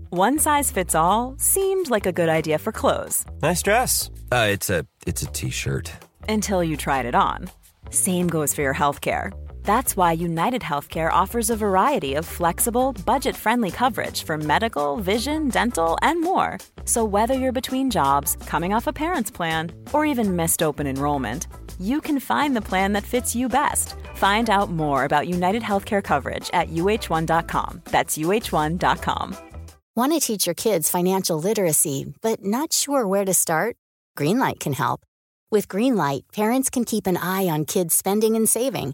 One 0.10 0.39
size 0.39 0.74
fits 0.74 0.96
all 0.96 1.36
seemed 1.39 1.89
like 1.89 2.10
a 2.10 2.12
good 2.12 2.29
idea 2.29 2.60
for 2.60 2.72
clothes 2.72 3.25
Nice 3.41 3.62
dress. 3.63 4.10
Uh, 4.32 4.53
it's 4.56 4.70
a 4.70 4.86
it's 5.06 5.24
a 5.24 5.29
t-shirt. 5.34 5.91
until 6.29 6.63
you 6.63 6.77
tried 6.77 7.06
it 7.06 7.15
on. 7.15 7.50
Same 7.91 8.27
goes 8.29 8.53
for 8.56 8.62
your 8.63 8.74
healthcare. 8.74 9.32
That's 9.67 9.97
why 9.97 10.13
United 10.13 10.62
Healthcare 10.62 11.12
offers 11.12 11.50
a 11.50 11.57
variety 11.57 12.13
of 12.13 12.25
flexible, 12.25 12.93
budget 13.05 13.36
friendly 13.36 13.69
coverage 13.69 14.24
for 14.24 14.38
medical, 14.38 14.95
vision, 14.95 15.50
dental, 15.50 15.97
and 16.01 16.21
more. 16.21 16.57
So, 16.86 17.03
whether 17.03 17.33
you're 17.33 17.59
between 17.62 17.91
jobs, 17.91 18.38
coming 18.45 18.74
off 18.74 18.88
a 18.88 18.93
parent's 18.93 19.29
plan, 19.29 19.74
or 19.91 20.05
even 20.05 20.38
missed 20.38 20.63
open 20.63 20.88
enrollment, 20.88 21.47
you 21.79 22.00
can 22.00 22.17
find 22.21 22.55
the 22.55 22.67
plan 22.69 22.93
that 22.93 23.03
fits 23.03 23.36
you 23.36 23.50
best. 23.50 23.95
Find 24.15 24.50
out 24.50 24.71
more 24.71 25.03
about 25.03 25.27
United 25.27 25.63
Healthcare 25.63 26.01
coverage 26.01 26.50
at 26.53 26.69
uh1.com. 26.69 27.81
That's 27.91 28.17
uh1.com. 28.17 29.36
Want 29.97 30.13
to 30.13 30.19
teach 30.21 30.45
your 30.45 30.55
kids 30.55 30.89
financial 30.89 31.41
literacy, 31.41 32.05
but 32.21 32.39
not 32.41 32.71
sure 32.71 33.05
where 33.05 33.25
to 33.25 33.33
start? 33.33 33.75
Greenlight 34.17 34.62
can 34.62 34.74
help. 34.74 35.01
With 35.51 35.67
Greenlight, 35.67 36.21
parents 36.31 36.69
can 36.69 36.86
keep 36.86 37.05
an 37.05 37.17
eye 37.17 37.47
on 37.50 37.65
kids' 37.65 37.95
spending 37.95 38.38
and 38.38 38.47
saving, 38.47 38.93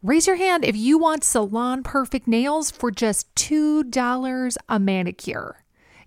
Raise 0.00 0.28
your 0.28 0.36
hand 0.36 0.64
if 0.64 0.76
you 0.76 0.96
want 0.96 1.24
salon 1.24 1.82
perfect 1.82 2.28
nails 2.28 2.70
for 2.70 2.92
just 2.92 3.34
$2 3.34 4.56
a 4.68 4.78
manicure. 4.78 5.64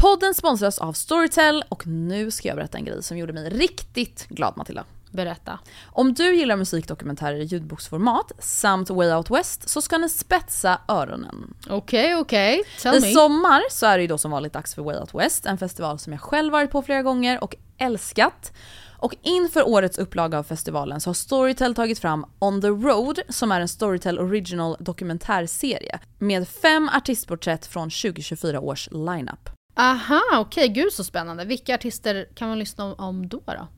Podden 0.00 0.34
sponsras 0.34 0.78
av 0.78 0.92
Storytel 0.92 1.64
och 1.68 1.86
nu 1.86 2.30
ska 2.30 2.48
jag 2.48 2.56
berätta 2.56 2.78
en 2.78 2.84
grej 2.84 3.02
som 3.02 3.18
gjorde 3.18 3.32
mig 3.32 3.48
riktigt 3.48 4.28
glad 4.28 4.56
Matilda. 4.56 4.84
Berätta. 5.10 5.58
Om 5.86 6.14
du 6.14 6.34
gillar 6.34 6.56
musikdokumentärer 6.56 7.36
i 7.36 7.42
ljudboksformat 7.42 8.32
samt 8.38 8.90
Way 8.90 9.12
Out 9.12 9.30
West 9.30 9.68
så 9.68 9.82
ska 9.82 9.98
ni 9.98 10.08
spetsa 10.08 10.80
öronen. 10.88 11.54
Okej, 11.68 12.16
okej. 12.16 12.62
Tell 12.82 12.94
I 12.94 13.00
me. 13.00 13.12
sommar 13.12 13.62
så 13.70 13.86
är 13.86 13.98
det 13.98 14.02
ju 14.02 14.08
då 14.08 14.18
som 14.18 14.30
vanligt 14.30 14.52
dags 14.52 14.74
för 14.74 14.82
Way 14.82 14.96
Out 14.96 15.14
West, 15.14 15.46
en 15.46 15.58
festival 15.58 15.98
som 15.98 16.12
jag 16.12 16.22
själv 16.22 16.52
varit 16.52 16.70
på 16.70 16.82
flera 16.82 17.02
gånger 17.02 17.44
och 17.44 17.56
älskat. 17.78 18.52
Och 18.98 19.14
inför 19.22 19.68
årets 19.68 19.98
upplaga 19.98 20.38
av 20.38 20.42
festivalen 20.42 21.00
så 21.00 21.10
har 21.10 21.14
Storytel 21.14 21.74
tagit 21.74 21.98
fram 21.98 22.26
On 22.38 22.60
the 22.60 22.68
Road 22.68 23.20
som 23.28 23.52
är 23.52 23.60
en 23.60 23.68
Storytel 23.68 24.18
Original 24.18 24.76
dokumentärserie 24.78 25.98
med 26.18 26.48
fem 26.48 26.90
artistporträtt 26.94 27.66
från 27.66 27.90
2024 27.90 28.60
års 28.60 28.88
lineup. 28.90 29.59
Aha, 29.74 30.22
okej. 30.38 30.68
Gud 30.68 30.92
så 30.92 31.04
spännande. 31.04 31.44
Vilka 31.44 31.74
artister 31.74 32.28
kan 32.34 32.48
man 32.48 32.58
lyssna 32.58 32.94
om, 32.94 33.28
då? 33.28 33.42
då? 33.46 33.68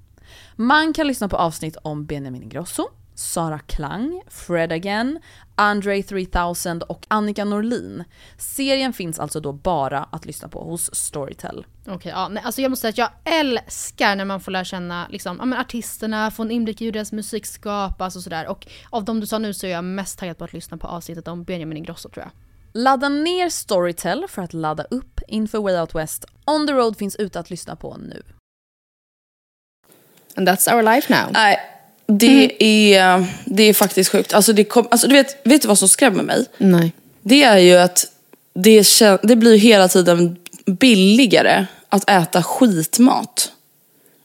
Man 0.57 0.93
kan 0.93 1.07
lyssna 1.07 1.29
på 1.29 1.37
avsnitt 1.37 1.77
om 1.83 2.07
Benjamin 2.07 2.43
Ingrosso, 2.43 2.89
Sara 3.15 3.59
Klang, 3.59 4.23
Fred 4.29 4.73
Again, 4.73 5.19
Andre 5.55 6.03
3000 6.03 6.83
och 6.83 7.07
Annika 7.09 7.45
Norlin. 7.45 8.05
Serien 8.39 8.93
finns 8.93 9.19
alltså 9.19 9.41
då 9.41 9.53
bara 9.53 10.03
att 10.03 10.27
lyssna 10.27 10.49
på 10.49 10.65
hos 10.65 10.95
Storytel. 10.95 11.67
Okej, 11.87 12.13
ja, 12.13 12.29
nej, 12.29 12.43
alltså 12.47 12.61
jag 12.61 12.71
måste 12.71 12.93
säga 12.93 13.07
att 13.07 13.13
jag 13.25 13.39
älskar 13.39 14.17
när 14.17 14.25
man 14.25 14.41
får 14.41 14.53
lära 14.53 14.65
känna 14.65 15.07
liksom, 15.11 15.37
ja, 15.41 15.45
men 15.45 15.59
artisterna, 15.59 16.31
få 16.31 16.43
en 16.43 16.51
inblick 16.51 16.83
i 16.83 16.85
hur 16.85 16.93
deras 16.93 17.13
musik 17.13 17.47
skapas 17.47 18.17
och 18.17 18.23
sådär. 18.23 18.49
Och 18.49 18.67
av 18.91 19.05
de 19.05 19.21
du 19.21 19.27
sa 19.27 19.39
nu 19.39 19.55
så 19.55 19.67
är 19.67 19.71
jag 19.71 19.85
mest 19.85 20.19
taggad 20.19 20.39
på 20.39 20.45
att 20.45 20.53
lyssna 20.53 20.77
på 20.77 20.87
avsnittet 20.87 21.29
om 21.29 21.45
Benjamin 21.45 21.79
Ingrosso 21.79 22.09
tror 22.09 22.25
jag. 22.25 22.42
Ladda 22.75 23.09
ner 23.09 23.49
Storytel 23.49 24.25
för 24.29 24.43
att 24.43 24.53
ladda 24.53 24.85
upp 24.91 25.21
inför 25.29 25.59
Way 25.59 25.77
Out 25.81 25.95
West. 25.95 26.25
On 26.45 26.67
the 26.67 26.73
Road 26.73 26.97
finns 26.97 27.17
ute 27.17 27.41
att 27.41 27.51
lyssna 27.51 27.77
på 27.77 27.97
nu. 27.97 28.23
And 30.35 30.49
that's 30.49 30.75
our 30.75 30.83
life 30.83 31.15
now. 31.15 31.33
Nej, 31.33 31.61
det, 32.07 32.65
är, 32.95 33.27
det 33.45 33.63
är 33.63 33.75
faktiskt 33.75 34.11
sjukt. 34.11 34.35
Alltså 34.35 34.53
det 34.53 34.65
kom, 34.65 34.89
alltså 34.91 35.09
du 35.09 35.15
vet, 35.15 35.47
vet 35.47 35.63
du 35.63 35.69
vad 35.69 35.79
som 35.79 35.89
skrämmer 35.89 36.23
mig? 36.23 36.47
Nej. 36.59 36.93
Det 37.23 37.43
är 37.43 37.59
ju 37.59 37.77
att 37.77 38.13
det, 38.55 38.87
det 39.23 39.37
blir 39.37 39.57
hela 39.57 39.89
tiden 39.89 40.37
billigare 40.67 41.67
att 41.89 42.11
äta 42.11 42.43
skitmat. 42.43 43.53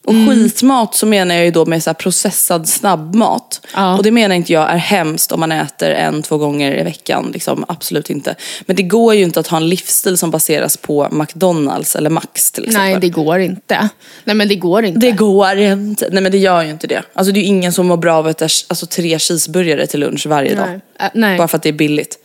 Och 0.07 0.15
skitmat 0.15 0.95
så 0.95 1.05
menar 1.05 1.35
jag 1.35 1.45
ju 1.45 1.51
då 1.51 1.65
med 1.65 1.83
så 1.83 1.93
processad 1.93 2.69
snabbmat. 2.69 3.61
Ja. 3.73 3.97
Och 3.97 4.03
det 4.03 4.11
menar 4.11 4.35
inte 4.35 4.53
jag 4.53 4.71
är 4.71 4.77
hemskt 4.77 5.31
om 5.31 5.39
man 5.39 5.51
äter 5.51 5.89
en, 5.89 6.21
två 6.21 6.37
gånger 6.37 6.79
i 6.79 6.83
veckan. 6.83 7.31
Liksom, 7.33 7.65
absolut 7.67 8.09
inte. 8.09 8.35
Men 8.65 8.75
det 8.75 8.83
går 8.83 9.15
ju 9.15 9.23
inte 9.23 9.39
att 9.39 9.47
ha 9.47 9.57
en 9.57 9.69
livsstil 9.69 10.17
som 10.17 10.31
baseras 10.31 10.77
på 10.77 11.07
McDonalds 11.11 11.95
eller 11.95 12.09
Max 12.09 12.51
till 12.51 12.63
exempel. 12.63 12.89
Nej, 12.91 12.99
det 13.01 13.09
går 13.09 13.39
inte. 13.39 13.89
Nej 14.23 14.35
men 14.35 14.47
det 14.47 14.55
går 14.55 14.85
inte. 14.85 14.99
Det 14.99 15.11
går 15.11 15.57
inte. 15.57 16.09
Nej 16.11 16.23
men 16.23 16.31
det 16.31 16.37
gör 16.37 16.63
ju 16.63 16.69
inte 16.69 16.87
det. 16.87 17.03
Alltså 17.13 17.33
det 17.33 17.39
är 17.39 17.41
ju 17.41 17.47
ingen 17.47 17.73
som 17.73 17.87
mår 17.87 17.97
bra 17.97 18.15
av 18.17 18.27
att 18.27 18.41
äta 18.41 18.53
alltså, 18.67 18.85
tre 18.85 19.19
cheeseburgare 19.19 19.87
till 19.87 19.99
lunch 19.99 20.25
varje 20.27 20.55
dag. 20.55 20.67
Nej. 20.67 20.79
Äh, 20.99 21.07
nej. 21.13 21.37
Bara 21.37 21.47
för 21.47 21.57
att 21.57 21.63
det 21.63 21.69
är 21.69 21.73
billigt. 21.73 22.17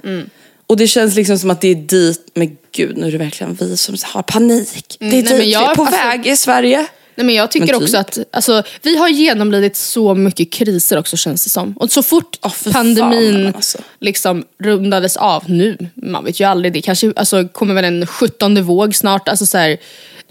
Och 0.67 0.77
det 0.77 0.87
känns 0.87 1.15
liksom 1.15 1.39
som 1.39 1.51
att 1.51 1.61
det 1.61 1.69
är 1.69 1.75
dit, 1.75 2.31
men 2.35 2.57
gud 2.75 2.97
nu 2.97 3.07
är 3.07 3.13
det 3.13 3.19
verkligen 3.19 3.55
vi 3.61 3.77
som 3.77 3.95
har 4.05 4.23
panik. 4.23 4.97
det 4.99 5.07
är 5.07 5.11
nej, 5.11 5.23
dit 5.23 5.33
vi 5.33 5.53
jag- 5.53 5.71
är 5.71 5.75
på 5.75 5.83
alltså- 5.83 5.97
väg 6.07 6.27
i 6.27 6.37
Sverige. 6.37 6.87
Nej, 7.15 7.27
men 7.27 7.35
jag 7.35 7.51
tycker 7.51 7.67
Men 7.67 7.75
typ. 7.75 7.83
också 7.83 7.97
att 7.97 8.19
alltså, 8.31 8.63
vi 8.83 8.97
har 8.97 9.09
genomlidit 9.09 9.77
så 9.77 10.15
mycket 10.15 10.53
kriser 10.53 10.99
också 10.99 11.17
känns 11.17 11.45
det 11.45 11.51
som. 11.51 11.73
Och 11.73 11.93
så 11.93 12.03
fort 12.03 12.39
för 12.53 12.73
pandemin 12.73 13.45
fan, 13.45 13.55
alltså. 13.55 13.79
liksom 14.01 14.45
rundades 14.59 15.17
av 15.17 15.51
nu, 15.51 15.77
man 15.95 16.25
vet 16.25 16.41
ju 16.41 16.45
aldrig, 16.45 16.73
det 16.73 16.83
kanske 16.83 17.13
alltså, 17.17 17.49
kommer 17.49 17.75
väl 17.75 17.85
en 17.85 18.07
sjuttonde 18.07 18.63
våg 18.63 18.95
snart. 18.95 19.29
Alltså, 19.29 19.47
så 19.47 19.59
här, 19.59 19.79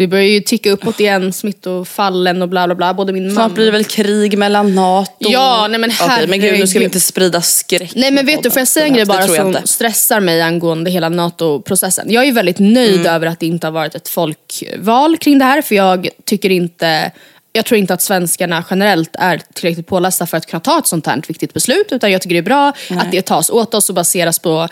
det 0.01 0.08
börjar 0.08 0.25
ju 0.25 0.39
ticka 0.41 0.72
uppåt 0.72 1.00
igen, 1.00 1.34
smittofallen 1.34 2.41
och 2.41 2.50
bla 2.50 2.67
bla 2.67 2.75
bla. 2.75 2.93
Både 2.93 3.13
min 3.13 3.24
mamma 3.27 3.36
Snart 3.36 3.53
blir 3.55 3.65
det 3.65 3.72
väl 3.72 3.84
krig 3.86 4.38
mellan 4.38 4.75
NATO. 4.75 5.12
Ja, 5.20 5.67
nej, 5.70 5.79
men 5.79 5.91
Okej, 6.01 6.27
men 6.27 6.39
gud 6.39 6.51
nu 6.60 6.67
ska 6.67 6.79
vi 6.79 6.84
herregud. 6.84 6.84
inte 6.84 7.00
sprida 7.00 7.41
skräck. 7.41 7.91
Nej 7.96 8.12
men 8.12 8.25
vet 8.25 8.43
du, 8.43 8.51
får 8.51 8.60
jag 8.60 8.67
säga 8.67 8.86
en 8.86 8.93
grej 8.93 9.05
bara 9.05 9.27
som 9.27 9.48
inte. 9.48 9.67
stressar 9.67 10.20
mig 10.20 10.41
angående 10.41 10.91
hela 10.91 11.10
NATO-processen. 11.10 12.05
Jag 12.12 12.27
är 12.27 12.31
väldigt 12.31 12.60
nöjd 12.60 13.00
Mm. 13.00 13.13
över 13.15 13.27
att 13.27 13.39
det 13.39 13.46
inte 13.46 13.67
har 13.67 13.72
varit 13.72 13.96
ett 13.96 14.10
folkval 14.10 15.17
kring 15.17 15.39
det 15.39 15.46
här 15.46 15.62
för 15.62 15.75
jag 15.75 16.10
tycker 16.25 16.50
inte 16.50 17.12
jag 17.53 17.65
tror 17.65 17.77
inte 17.77 17.93
att 17.93 18.01
svenskarna 18.01 18.64
generellt 18.70 19.09
är 19.14 19.42
tillräckligt 19.53 19.87
pålästa 19.87 20.27
för 20.27 20.37
att 20.37 20.46
kunna 20.46 20.59
ta 20.59 20.79
ett 20.79 20.87
sånt 20.87 21.07
här 21.07 21.22
viktigt 21.27 21.53
beslut. 21.53 21.87
Utan 21.92 22.11
jag 22.11 22.22
tycker 22.22 22.35
det 22.35 22.40
är 22.40 22.42
bra 22.42 22.74
att 22.90 23.11
det 23.11 23.22
tas 23.22 23.50
åt 23.50 23.74
oss 23.74 23.90
och 23.90 23.96
baseras 23.96 24.40
på 24.40 24.68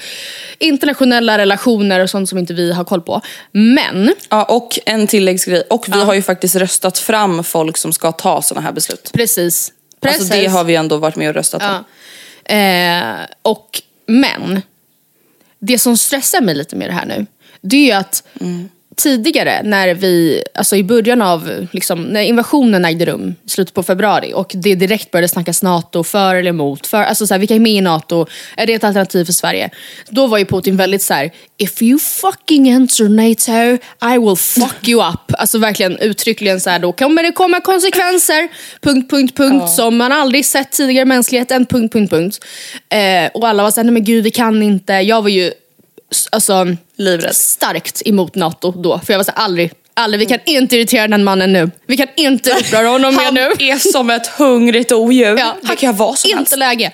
internationella 0.60 1.38
relationer 1.38 2.00
och 2.00 2.10
sånt 2.10 2.30
som 2.30 2.38
inte 2.38 2.54
vi 2.54 2.72
har 2.72 2.84
koll 2.84 3.02
på. 3.02 3.22
Men, 3.52 4.14
Ja, 4.30 4.44
och 4.44 4.80
en 4.86 5.08
tilläggsgrej. 5.08 5.64
Och 5.70 5.86
vi 5.88 6.02
har 6.04 6.14
ju 6.14 6.22
faktiskt 6.22 6.56
röstat 6.56 6.98
fram 6.98 7.44
folk 7.44 7.78
som 7.78 7.94
ska 7.94 8.12
ta 8.12 8.42
sådana 8.42 8.66
här 8.66 8.74
beslut. 8.74 9.10
precis. 9.14 9.72
precis. 10.02 10.22
Alltså 10.22 10.38
det 10.38 10.48
har 10.48 10.64
vi 10.64 10.76
ändå 10.76 10.98
varit 10.98 11.16
med 11.16 11.30
och 11.30 11.36
röstat 11.36 11.62
om. 11.62 11.84
Ja. 12.46 12.56
Eh, 12.56 13.26
och, 13.42 13.82
men, 14.06 14.62
det 15.60 15.80
som 15.80 15.98
stressar 15.98 16.42
mig 16.42 16.56
lite 16.56 16.76
med 16.76 16.90
det 16.90 16.94
här 16.94 17.06
nu, 17.06 17.26
det 17.62 17.78
är 17.78 17.86
ju 17.86 17.92
att 17.92 18.24
tidigare 19.00 19.62
när 19.64 19.94
vi, 19.94 20.44
alltså 20.54 20.76
i 20.76 20.84
början 20.84 21.22
av, 21.22 21.68
liksom, 21.72 22.04
när 22.04 22.22
invasionen 22.22 22.86
ägde 22.86 23.06
rum 23.06 23.36
i 23.46 23.50
slutet 23.50 23.74
på 23.74 23.84
februari 23.84 24.34
och 24.36 24.52
det 24.54 24.76
direkt 24.76 25.12
började 25.12 25.28
snackas 25.28 25.64
NATO 25.64 26.04
för 26.04 26.36
eller 26.36 26.50
emot, 26.50 26.88
för, 26.88 27.04
alltså 27.04 27.28
så 27.28 27.34
här, 27.34 27.40
vilka 27.40 27.56
är 27.56 27.60
med 27.60 27.72
i 27.72 27.82
NATO, 27.82 28.26
är 28.58 28.68
det 28.68 28.74
ett 28.74 28.84
alternativ 28.84 29.26
för 29.26 29.34
Sverige? 29.34 29.70
Då 30.10 30.28
var 30.28 30.38
ju 30.38 30.46
Putin 30.46 30.78
väldigt 30.78 31.02
så 31.02 31.14
här: 31.14 31.32
if 31.58 31.82
you 31.82 32.00
fucking 32.00 32.70
enter 32.70 33.10
NATO, 33.10 33.84
I 34.14 34.18
will 34.18 34.36
fuck 34.36 34.88
you 34.88 35.10
up. 35.10 35.34
Alltså 35.38 35.58
verkligen 35.58 35.98
uttryckligen 35.98 36.62
så 36.62 36.70
här, 36.70 36.80
då 36.80 36.92
kommer 36.92 37.24
det 37.24 37.32
komma 37.32 37.62
konsekvenser, 37.62 38.48
punkt, 38.82 39.10
punkt, 39.10 39.38
punkt, 39.38 39.70
som 39.70 39.98
man 39.98 40.12
aldrig 40.12 40.46
sett 40.46 40.72
tidigare 40.72 41.02
i 41.02 41.06
mänskligheten, 41.06 41.66
punkt, 41.66 41.94
punkt, 41.94 42.10
punkt. 42.10 42.46
Eh, 42.90 43.32
och 43.34 43.48
alla 43.48 43.64
var 43.64 43.72
såhär, 43.72 43.84
nej 43.84 43.94
men 43.94 44.04
gud 44.04 44.24
vi 44.24 44.32
kan 44.32 44.64
inte. 44.64 44.94
Jag 44.94 45.22
var 45.22 45.30
ju 45.30 45.52
alltså, 46.32 46.76
Livrädd. 46.96 47.36
starkt 47.36 48.02
emot 48.06 48.36
NATO 48.36 48.72
då. 48.72 49.00
För 49.06 49.14
jag 49.14 49.20
var 49.20 49.24
såhär, 49.24 49.40
aldrig, 49.40 49.72
aldrig, 49.94 50.20
vi 50.20 50.26
kan 50.26 50.40
inte 50.46 50.76
irritera 50.76 51.08
den 51.08 51.24
mannen 51.24 51.54
nu. 51.54 51.72
Vi 51.86 51.98
kan 51.98 52.08
inte 52.16 52.52
uppröra 52.52 52.88
honom 52.88 53.16
mer 53.16 53.24
Han 53.24 53.34
nu. 53.34 53.42
är 53.60 53.92
som 53.92 54.10
ett 54.10 54.28
hungrigt 54.28 54.92
odjur. 54.92 55.38
Ja, 55.40 55.56
han 55.64 55.76
kan 55.78 55.88
göra 55.88 55.98
vad 55.98 56.18
som 56.20 56.28
Inte 56.30 56.38
helst. 56.40 56.58
läge. 56.58 56.92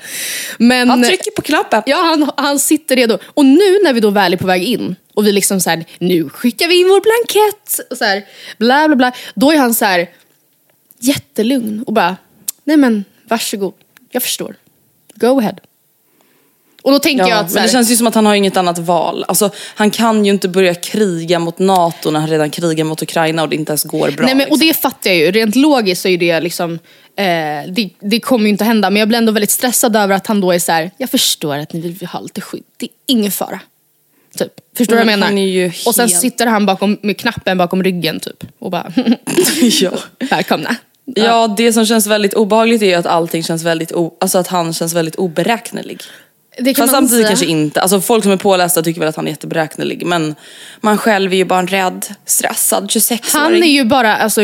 Men, 0.57 0.89
Han 0.89 1.03
trycker 1.03 1.31
på 1.31 1.41
knappen. 1.41 1.83
Ja, 1.85 1.97
han, 1.97 2.31
han 2.37 2.59
sitter 2.59 2.95
redo. 2.95 3.17
Och 3.33 3.45
nu 3.45 3.79
när 3.83 3.93
vi 3.93 3.99
då 3.99 4.09
väl 4.09 4.33
är 4.33 4.37
på 4.37 4.47
väg 4.47 4.63
in 4.63 4.95
och 5.13 5.27
vi 5.27 5.31
liksom 5.31 5.59
så 5.61 5.69
här, 5.69 5.85
nu 5.99 6.29
skickar 6.29 6.67
vi 6.67 6.79
in 6.79 6.87
vår 6.87 7.01
blankett 7.01 7.91
och 7.91 7.97
så 7.97 8.05
här, 8.05 8.23
bla 8.57 8.87
bla 8.87 8.95
bla. 8.95 9.11
Då 9.35 9.51
är 9.51 9.57
han 9.57 9.73
så 9.73 9.85
här 9.85 10.09
jättelugn 10.99 11.83
och 11.87 11.93
bara, 11.93 12.17
nej 12.63 12.77
men 12.77 13.05
varsågod, 13.27 13.73
jag 14.11 14.23
förstår. 14.23 14.55
Go 15.15 15.39
ahead. 15.39 15.55
Och 16.85 16.91
då 16.91 16.99
tänker 16.99 17.23
jag 17.23 17.29
Ja, 17.29 17.35
att 17.35 17.49
så 17.49 17.53
men 17.53 17.61
här, 17.61 17.67
det 17.67 17.71
känns 17.71 17.91
ju 17.91 17.95
som 17.95 18.07
att 18.07 18.15
han 18.15 18.25
har 18.25 18.35
inget 18.35 18.57
annat 18.57 18.77
val. 18.79 19.25
Alltså, 19.27 19.49
han 19.75 19.91
kan 19.91 20.25
ju 20.25 20.31
inte 20.31 20.47
börja 20.47 20.73
kriga 20.75 21.39
mot 21.39 21.59
NATO 21.59 22.11
när 22.11 22.19
han 22.19 22.29
redan 22.29 22.49
krigar 22.49 22.83
mot 22.83 23.01
Ukraina 23.01 23.41
och 23.43 23.49
det 23.49 23.55
inte 23.55 23.71
ens 23.71 23.83
går 23.83 24.11
bra. 24.11 24.25
Nej, 24.25 24.35
men, 24.35 24.45
och 24.45 24.51
liksom. 24.51 24.67
det 24.67 24.73
fattar 24.73 25.09
jag 25.09 25.17
ju. 25.19 25.31
Rent 25.31 25.55
logiskt 25.55 26.01
så 26.01 26.07
är 26.07 26.17
det 26.17 26.39
liksom, 26.39 26.73
eh, 27.17 27.25
det, 27.73 27.89
det 27.99 28.19
kommer 28.19 28.43
ju 28.45 28.49
inte 28.49 28.63
hända. 28.63 28.89
Men 28.89 28.99
jag 28.99 29.07
blir 29.07 29.17
ändå 29.17 29.31
väldigt 29.31 29.51
stressad 29.51 29.95
över 29.95 30.15
att 30.15 30.27
han 30.27 30.41
då 30.41 30.51
är 30.51 30.59
så 30.59 30.71
här: 30.71 30.91
jag 30.97 31.09
förstår 31.09 31.57
att 31.57 31.73
ni 31.73 31.79
vill 31.79 32.07
ha 32.07 32.19
lite 32.19 32.41
skydd. 32.41 32.63
Det 32.77 32.85
är 32.85 32.91
ingen 33.07 33.31
fara. 33.31 33.59
Typ. 34.37 34.51
Förstår 34.77 34.95
du 34.95 35.03
vad 35.03 35.11
jag 35.11 35.19
Men 35.19 35.35
menar? 35.35 35.71
Och 35.87 35.95
sen 35.95 36.09
helt- 36.09 36.21
sitter 36.21 36.45
han 36.45 36.65
bakom, 36.65 36.97
med 37.01 37.17
knappen 37.17 37.57
bakom 37.57 37.83
ryggen 37.83 38.19
typ. 38.19 38.43
Och 38.59 38.71
bara, 38.71 38.91
ja. 39.81 39.91
välkomna. 40.29 40.75
ja, 41.05 41.53
det 41.57 41.73
som 41.73 41.85
känns 41.85 42.07
väldigt 42.07 42.33
obehagligt 42.33 42.81
är 42.81 42.85
ju 42.85 42.93
att 42.93 43.05
allting 43.05 43.43
känns 43.43 43.63
väldigt, 43.63 43.91
o- 43.91 44.17
alltså 44.21 44.37
att 44.37 44.47
han 44.47 44.73
känns 44.73 44.93
väldigt 44.93 45.15
oberäknelig. 45.15 45.97
Det 46.57 46.73
kan 46.73 46.83
Fast 46.87 46.91
man 46.93 47.01
samtidigt 47.01 47.25
säga. 47.25 47.27
kanske 47.27 47.45
inte. 47.45 47.81
Alltså 47.81 48.01
folk 48.01 48.23
som 48.23 48.31
är 48.31 48.37
pålästa 48.37 48.81
tycker 48.83 48.99
väl 48.99 49.09
att 49.09 49.15
han 49.15 49.27
är 49.27 49.31
jätteberäknelig. 49.31 50.05
Men 50.05 50.35
man 50.81 50.97
själv 50.97 51.33
är 51.33 51.37
ju 51.37 51.45
bara 51.45 51.59
en 51.59 51.67
rädd, 51.67 52.05
stressad 52.25 52.89
26-åring. 52.89 53.21
Han 53.33 53.63
är 53.63 53.71
ju 53.71 53.83
bara, 53.85 54.15
alltså, 54.17 54.41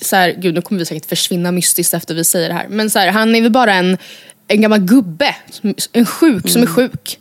så 0.00 0.16
här, 0.16 0.34
gud 0.38 0.54
nu 0.54 0.62
kommer 0.62 0.78
vi 0.78 0.84
säkert 0.84 1.08
försvinna 1.08 1.52
mystiskt 1.52 1.94
efter 1.94 2.14
vi 2.14 2.24
säger 2.24 2.48
det 2.48 2.54
här. 2.54 2.66
Men 2.68 2.90
så 2.90 2.98
här, 2.98 3.08
han 3.08 3.34
är 3.34 3.42
väl 3.42 3.50
bara 3.50 3.74
en, 3.74 3.98
en 4.48 4.60
gammal 4.60 4.80
gubbe. 4.80 5.34
En 5.92 6.06
sjuk 6.06 6.48
som 6.50 6.62
är 6.62 6.66
sjuk. 6.66 7.18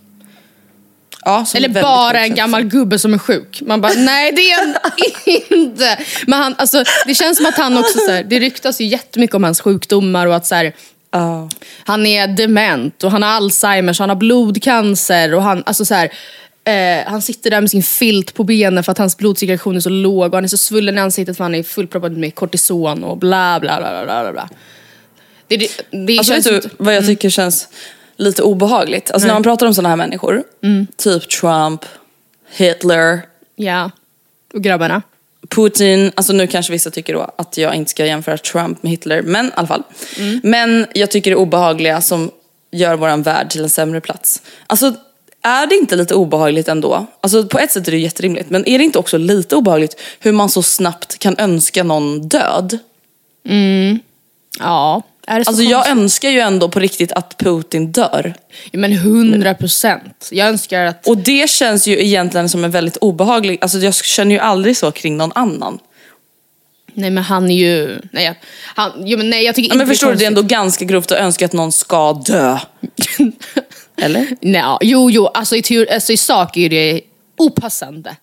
ja, 1.26 1.46
Eller 1.56 1.70
bara 1.70 2.20
en 2.20 2.36
gammal 2.36 2.64
gubbe 2.64 3.00
som 3.00 3.14
är 3.14 3.18
sjuk. 3.18 3.62
Man 3.66 3.82
bara, 3.82 3.94
nej 3.94 4.32
det 4.32 4.52
är 4.52 4.58
han 4.58 4.76
inte. 5.50 6.00
Men 6.28 6.40
han, 6.40 6.56
alltså, 6.58 6.84
det 7.06 7.16
känns 7.16 7.38
som 7.38 7.46
att 7.46 7.58
han 7.58 7.78
också, 7.78 8.00
så 8.00 8.12
här, 8.12 8.24
det 8.24 8.40
ryktas 8.40 8.82
ju 8.82 8.86
jättemycket 8.86 9.36
om 9.36 9.44
hans 9.44 9.62
sjukdomar 9.62 10.28
och 10.28 10.36
att 10.36 10.46
så 10.48 10.56
här, 10.56 10.74
Ja. 11.14 11.50
han 11.86 12.06
är 12.06 12.28
dement 12.28 13.04
och 13.04 13.12
han 13.12 13.24
har 13.24 13.30
Alzheimers, 13.30 14.00
han 14.00 14.10
har 14.10 14.16
blodcancer 14.16 15.34
och 15.34 15.44
han, 15.44 15.64
alltså 15.66 15.86
så 15.86 15.94
här, 15.96 16.12
eh, 16.64 17.06
han 17.12 17.22
sitter 17.22 17.50
där 17.50 17.62
med 17.62 17.70
sin 17.70 17.84
filt 17.84 18.34
på 18.34 18.44
benen 18.44 18.84
för 18.84 18.92
att 18.92 18.98
hans 18.98 19.18
blodcirkulation 19.18 19.76
är 19.76 19.80
så 19.80 19.90
låg 19.90 20.26
och 20.28 20.34
han 20.38 20.44
är 20.44 20.48
så 20.48 20.58
svullen 20.58 20.98
i 20.98 21.02
ansiktet 21.02 21.38
för 21.38 21.44
han 21.44 21.56
är 21.56 21.64
fullproppad 21.64 22.18
med 22.18 22.36
kortison 22.36 23.04
och 23.04 23.18
bla 23.18 23.60
bla 23.60 23.78
bla 23.80 24.04
bla 24.06 24.32
bla. 24.32 24.50
Det, 25.48 25.58
det, 25.58 25.68
det 25.92 26.18
Alltså 26.18 26.34
vet 26.34 26.44
känns 26.44 26.46
du 26.46 26.56
inte- 26.56 26.70
vad 26.78 26.96
jag 26.96 27.06
tycker 27.06 27.30
känns 27.30 27.68
lite 28.18 28.42
obehagligt? 28.44 29.12
Alltså 29.12 29.28
när 29.28 29.34
man 29.34 29.44
pratar 29.44 29.66
om 29.68 29.74
sådana 29.74 29.90
här 29.90 29.96
människor, 29.96 30.44
typ 30.98 31.30
Trump, 31.30 31.86
Hitler, 32.56 33.22
Ja, 33.56 33.92
och 34.54 34.62
grabbarna. 34.64 35.02
Putin, 35.50 36.12
alltså 36.16 36.34
nu 36.34 36.48
kanske 36.48 36.72
vissa 36.72 36.92
tycker 36.92 37.14
då 37.14 37.32
att 37.36 37.58
jag 37.58 37.76
inte 37.76 37.92
ska 37.92 38.06
jämföra 38.06 38.38
Trump 38.38 38.84
med 38.84 38.92
Hitler, 38.92 39.22
men 39.22 39.46
i 39.46 39.52
alla 39.56 39.68
fall. 39.68 39.84
Mm. 40.18 40.40
Men 40.44 40.88
jag 40.94 41.12
tycker 41.12 41.32
det 41.32 41.36
är 41.36 41.40
obehagliga 41.40 42.02
som 42.02 42.32
gör 42.72 42.96
våran 42.96 43.22
värld 43.24 43.50
till 43.50 43.64
en 43.64 43.70
sämre 43.70 44.02
plats. 44.02 44.42
Alltså 44.68 44.94
är 45.42 45.68
det 45.68 45.76
inte 45.76 45.96
lite 45.96 46.16
obehagligt 46.16 46.68
ändå? 46.68 47.06
Alltså 47.22 47.48
på 47.48 47.60
ett 47.60 47.72
sätt 47.72 47.88
är 47.88 47.92
det 47.92 47.98
jätterimligt, 47.98 48.50
men 48.50 48.68
är 48.68 48.78
det 48.78 48.84
inte 48.84 49.00
också 49.00 49.18
lite 49.18 49.56
obehagligt 49.56 50.02
hur 50.20 50.32
man 50.32 50.50
så 50.50 50.62
snabbt 50.62 51.20
kan 51.20 51.36
önska 51.38 51.84
någon 51.84 52.28
död? 52.28 52.80
Ja. 54.60 55.02
Alltså 55.28 55.64
jag 55.64 55.90
önskar 55.90 56.30
ju 56.30 56.40
ändå 56.40 56.70
på 56.70 56.80
riktigt 56.80 57.12
att 57.12 57.38
Putin 57.38 57.92
dör. 57.92 58.34
Ja, 58.72 58.80
men 58.80 58.94
hundra 58.94 59.54
procent. 59.54 60.30
Jag 60.32 60.48
önskar 60.48 60.86
att... 60.86 61.08
Och 61.08 61.18
det 61.18 61.50
känns 61.50 61.88
ju 61.88 62.04
egentligen 62.06 62.50
som 62.50 62.64
en 62.64 62.72
väldigt 62.72 62.98
obehaglig, 62.98 63.58
alltså 63.62 63.78
jag 63.78 63.96
känner 63.96 64.36
ju 64.36 64.40
aldrig 64.40 64.78
så 64.78 64.92
kring 64.92 65.18
någon 65.18 65.32
annan. 65.36 65.80
Nej 66.94 67.10
men 67.10 67.24
han 67.24 67.52
är 67.52 67.56
ju... 67.56 68.00
Nej, 68.12 68.40
han, 68.76 68.92
jo, 69.06 69.18
men 69.18 69.30
nej 69.30 69.44
jag 69.44 69.56
tycker 69.56 69.70
Ja, 69.70 69.74
inte 69.74 69.86
men 69.86 69.88
förstår 69.88 70.12
du, 70.12 70.16
det 70.16 70.24
är 70.24 70.28
ändå 70.28 70.42
ganska 70.42 70.86
grovt 70.86 71.12
att 71.12 71.18
önska 71.18 71.46
att 71.46 71.54
någon 71.54 71.72
ska 71.72 72.14
dö. 72.14 72.58
Eller? 73.98 74.28
Nej, 74.42 74.78
jo, 74.82 75.12
jo, 75.12 75.28
alltså 75.28 75.56
i, 75.56 75.62
teori, 75.62 75.90
alltså 75.90 76.14
i 76.14 76.18
sak 76.18 76.58
är 76.58 76.70
det 76.70 77.02
opassande. 77.38 78.16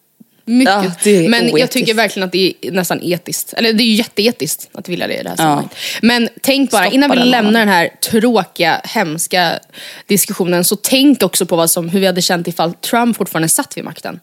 Mycket. 0.51 1.07
Ja, 1.07 1.13
men 1.29 1.45
jag 1.45 1.53
oetiskt. 1.53 1.73
tycker 1.73 1.95
verkligen 1.95 2.27
att 2.27 2.33
det 2.33 2.55
är 2.61 2.71
nästan 2.71 3.03
etiskt. 3.03 3.53
Eller 3.53 3.73
det 3.73 3.83
är 3.83 3.87
ju 3.87 3.95
jätteetiskt 3.95 4.69
att 4.73 4.89
vilja 4.89 5.07
det 5.07 5.15
i 5.15 5.23
det 5.23 5.29
här 5.29 5.37
sammanhanget. 5.37 5.75
Men 6.03 6.29
tänk 6.41 6.71
bara, 6.71 6.83
Stoppa 6.83 6.95
innan 6.95 7.11
vi 7.11 7.17
den 7.17 7.31
lämnar 7.31 7.61
den 7.61 7.69
här 7.69 7.89
tråkiga, 8.11 8.81
hemska 8.85 9.59
diskussionen, 10.07 10.65
så 10.65 10.77
tänk 10.77 11.23
också 11.23 11.47
på 11.47 11.57
vad 11.57 11.71
som, 11.71 11.89
hur 11.89 12.01
vi 12.01 12.07
hade 12.07 12.23
känt 12.23 12.49
ifall 12.49 12.75
Trump 12.75 13.17
fortfarande 13.17 13.49
satt 13.49 13.77
vid 13.77 13.85
makten. 13.85 14.21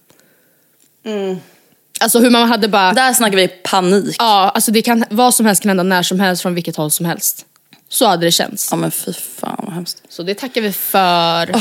Alltså 2.00 2.20
hur 2.20 2.30
man 2.30 2.48
hade 2.50 2.68
bara... 2.68 2.94
Där 2.94 3.14
snackar 3.14 3.38
vi 3.38 3.48
panik. 3.48 4.16
Ja, 4.20 4.52
alltså 4.56 4.72
det 4.72 4.82
kan, 4.82 5.06
vad 5.10 5.34
som 5.34 5.46
helst 5.46 5.62
kan 5.62 5.70
hända 5.70 5.84
när 5.84 6.04
som 6.04 6.20
helst, 6.20 6.42
från 6.42 6.56
vilket 6.56 6.76
håll 6.76 6.92
som 6.92 7.06
helst. 7.06 7.46
Så 7.90 8.06
hade 8.06 8.26
det 8.26 8.32
känts. 8.32 8.68
Ja 8.72 8.78
men 8.78 8.92
fy 8.92 9.14
fan 9.14 9.60
vad 9.64 9.74
hemskt. 9.74 10.04
Så 10.10 10.24
det 10.24 10.36
tackar 10.36 10.62
vi 10.62 10.72
för. 10.72 11.52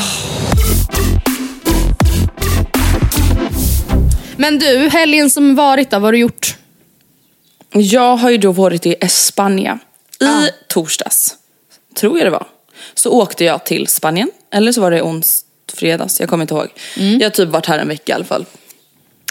Men 4.39 4.59
du, 4.59 4.89
helgen 4.89 5.31
som 5.31 5.55
varit 5.55 5.91
då, 5.91 5.97
vad 5.97 6.05
har 6.05 6.13
du 6.13 6.19
gjort? 6.19 6.57
Jag 7.73 8.17
har 8.17 8.31
ju 8.31 8.39
då 8.39 8.53
varit 8.53 8.87
i 8.87 8.97
Espanja. 9.01 9.79
I 10.21 10.51
torsdags, 10.69 11.35
tror 11.95 12.19
jag 12.19 12.27
det 12.27 12.31
var, 12.31 12.47
så 12.95 13.11
åkte 13.11 13.45
jag 13.45 13.65
till 13.65 13.87
Spanien. 13.87 14.31
Eller 14.53 14.73
så 14.73 14.81
var 14.81 14.91
det 14.91 15.03
ons 15.03 15.45
fredags, 15.73 16.21
jag 16.21 16.29
kommer 16.29 16.45
inte 16.45 16.55
ihåg. 16.55 16.69
Jag 16.95 17.25
har 17.27 17.31
typ 17.31 17.49
varit 17.49 17.67
här 17.67 17.79
en 17.79 17.89
vecka 17.89 18.13
i 18.13 18.15
alla 18.15 18.25
fall. 18.25 18.45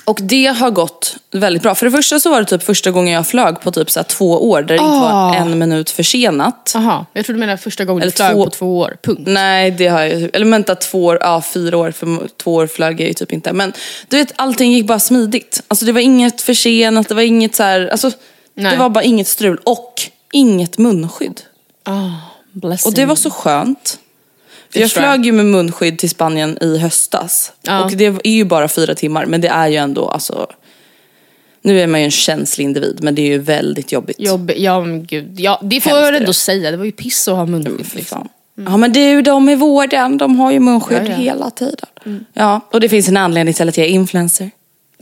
Och 0.06 0.20
det 0.22 0.46
har 0.46 0.72
gått 0.72 1.16
väldigt 1.32 1.64
bra. 1.64 1.76
För 1.76 1.86
det 1.86 1.92
första 1.92 2.20
så 2.20 2.30
var 2.30 2.40
det 2.40 2.46
typ 2.46 2.64
första 2.64 2.92
gången 2.92 3.14
jag 3.14 3.28
flög 3.28 3.62
på 3.62 3.72
typ 3.72 3.92
så 3.92 4.04
två 4.04 4.50
år 4.50 4.62
där 4.62 4.68
det 4.68 4.74
inte 4.84 4.84
var 5.00 5.36
en 5.36 5.60
minut 5.60 5.90
försenat. 5.90 6.72
Jaha, 6.74 7.06
jag 7.14 7.26
trodde 7.26 7.38
du 7.38 7.40
menade 7.40 7.58
första 7.58 7.86
gången 7.86 8.02
Eller 8.02 8.12
du 8.12 8.16
flög 8.16 8.32
två- 8.36 8.44
på 8.44 8.50
två 8.50 8.78
år. 8.80 8.98
Punkt. 9.04 9.22
Nej 9.26 9.72
det 9.72 9.88
har 9.88 10.02
jag 10.02 10.30
eller 10.36 10.46
vänta 10.52 10.76
två 10.76 11.06
år, 11.06 11.18
ja 11.22 11.42
fyra 11.42 11.78
år, 11.78 11.92
för 11.92 12.28
två 12.44 12.54
år 12.54 12.68
flög 12.68 13.02
jag 13.02 13.08
ju 13.08 13.14
typ 13.14 13.32
inte. 13.34 13.54
Men 13.54 13.74
du 14.08 14.18
vet 14.18 14.34
allting 14.36 14.72
gick 14.72 14.88
bara 14.88 15.00
smidigt. 15.00 15.64
Alltså 15.68 15.86
det 15.86 15.92
var 15.92 16.02
inget 16.02 16.42
försenat, 16.42 17.10
det 17.10 17.16
var 17.16 17.22
inget 17.22 17.56
så 17.56 17.64
här, 17.64 17.88
alltså 17.92 18.12
Nej. 18.56 18.72
det 18.72 18.78
var 18.78 18.90
bara 18.90 19.04
inget 19.04 19.28
strul. 19.28 19.60
Och 19.64 19.94
inget 20.32 20.78
munskydd. 20.78 21.42
Blessing. 22.52 22.90
Och 22.90 22.96
det 22.96 23.06
var 23.06 23.16
så 23.16 23.30
skönt. 23.30 24.00
Jag 24.76 24.92
flög 24.92 25.26
ju 25.26 25.32
med 25.32 25.46
munskydd 25.46 25.98
till 25.98 26.10
Spanien 26.10 26.58
i 26.62 26.78
höstas. 26.78 27.52
Ja. 27.62 27.84
Och 27.84 27.92
det 27.92 28.06
är 28.06 28.28
ju 28.28 28.46
bara 28.46 28.68
fyra 28.68 28.96
timmar, 28.96 29.26
men 29.26 29.42
det 29.42 29.48
är 29.48 29.68
ju 29.68 29.76
ändå 29.76 30.10
alltså 30.10 30.48
Nu 31.62 31.80
är 31.82 31.88
man 31.88 32.00
ju 32.00 32.06
en 32.06 32.12
känslig 32.12 32.66
individ, 32.66 33.00
men 33.02 33.16
det 33.16 33.22
är 33.22 33.28
ju 33.28 33.38
väldigt 33.40 33.92
jobbigt. 33.92 34.20
Jobb, 34.20 34.52
ja 34.56 34.82
men 34.82 35.06
gud. 35.06 35.40
Ja, 35.40 35.60
det 35.64 35.82
får 35.82 35.90
Hemskt 35.90 36.04
jag 36.06 36.12
väl 36.12 36.22
ändå 36.22 36.34
säga, 36.34 36.72
det 36.72 36.78
var 36.78 36.86
ju 36.86 36.92
piss 36.92 37.28
att 37.28 37.36
ha 37.36 37.46
munskydd. 37.46 37.86
fy 37.88 37.98
Liksom. 37.98 38.18
fan. 38.18 38.30
Ja 38.66 38.78
men 38.78 38.94
det 38.94 39.00
är 39.00 39.10
ju 39.10 39.22
de 39.22 39.50
i 39.50 39.56
vården, 39.56 40.18
de 40.18 40.40
har 40.40 40.52
ju 40.52 40.60
munskydd 40.60 40.98
Ja, 41.06 41.10
ja. 41.10 41.16
hela 41.16 41.50
tiden. 41.50 42.26
Ja, 42.34 42.62
och 42.72 42.80
det 42.80 42.90
finns 42.90 43.08
en 43.08 43.18
anledning 43.18 43.54
till 43.54 43.70
att 43.70 43.78
jag 43.78 43.88
är 43.88 43.92
influencer. 43.92 44.52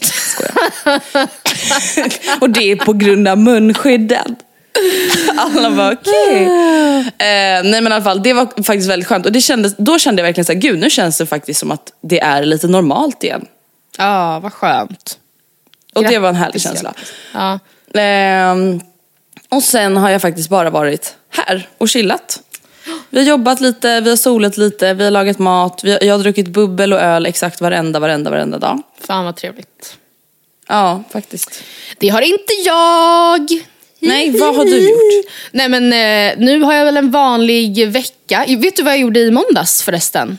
Skojar. 0.01 0.53
och 2.41 2.49
det 2.49 2.71
är 2.71 2.75
på 2.75 2.93
grund 2.93 3.27
av 3.27 3.37
munskydden. 3.37 4.35
Alla 5.37 5.71
bara 5.71 5.91
okej. 5.91 6.49
Eh, 7.17 7.63
nej 7.63 7.81
men 7.81 7.87
i 7.87 7.95
alla 7.95 8.03
fall, 8.03 8.23
det 8.23 8.33
var 8.33 8.63
faktiskt 8.63 8.89
väldigt 8.89 9.07
skönt. 9.07 9.25
Och 9.25 9.31
det 9.31 9.41
kändes, 9.41 9.75
då 9.77 9.99
kände 9.99 10.21
jag 10.21 10.27
verkligen 10.27 10.45
så 10.45 10.53
här, 10.53 10.59
gud 10.59 10.79
nu 10.79 10.89
känns 10.89 11.17
det 11.17 11.25
faktiskt 11.25 11.59
som 11.59 11.71
att 11.71 11.93
det 12.01 12.19
är 12.19 12.45
lite 12.45 12.67
normalt 12.67 13.23
igen. 13.23 13.45
Ja, 13.97 14.39
vad 14.39 14.53
skönt. 14.53 15.19
Och 15.93 16.03
det 16.03 16.19
var 16.19 16.29
en 16.29 16.35
härlig 16.35 16.61
känsla. 16.61 16.93
Ja. 17.33 17.59
Ehm, 17.93 18.81
och 19.49 19.63
sen 19.63 19.97
har 19.97 20.09
jag 20.09 20.21
faktiskt 20.21 20.49
bara 20.49 20.69
varit 20.69 21.15
här 21.29 21.67
och 21.77 21.89
chillat. 21.89 22.39
Vi 23.09 23.19
har 23.19 23.25
jobbat 23.25 23.61
lite, 23.61 24.01
vi 24.01 24.09
har 24.09 24.17
solat 24.17 24.57
lite, 24.57 24.93
vi 24.93 25.03
har 25.03 25.11
lagat 25.11 25.39
mat, 25.39 25.83
vi 25.83 25.91
har, 25.91 26.03
jag 26.03 26.13
har 26.13 26.19
druckit 26.19 26.47
bubbel 26.47 26.93
och 26.93 26.99
öl 26.99 27.25
exakt 27.25 27.61
varenda, 27.61 27.99
varenda, 27.99 28.29
varenda 28.31 28.57
dag. 28.57 28.81
Fan 28.99 29.25
vad 29.25 29.35
trevligt. 29.35 29.97
Ja, 30.67 31.03
faktiskt. 31.09 31.63
Det 31.97 32.09
har 32.09 32.21
inte 32.21 32.53
jag. 32.65 33.49
Nej, 34.03 34.29
vad 34.29 34.55
har 34.55 34.65
du 34.65 34.89
gjort? 34.89 35.25
Nej 35.51 35.69
men 35.69 35.83
eh, 35.83 36.45
nu 36.45 36.61
har 36.61 36.73
jag 36.73 36.85
väl 36.85 36.97
en 36.97 37.11
vanlig 37.11 37.87
vecka. 37.87 38.45
Vet 38.47 38.75
du 38.75 38.83
vad 38.83 38.93
jag 38.93 38.99
gjorde 38.99 39.19
i 39.19 39.31
måndags 39.31 39.83
förresten? 39.83 40.37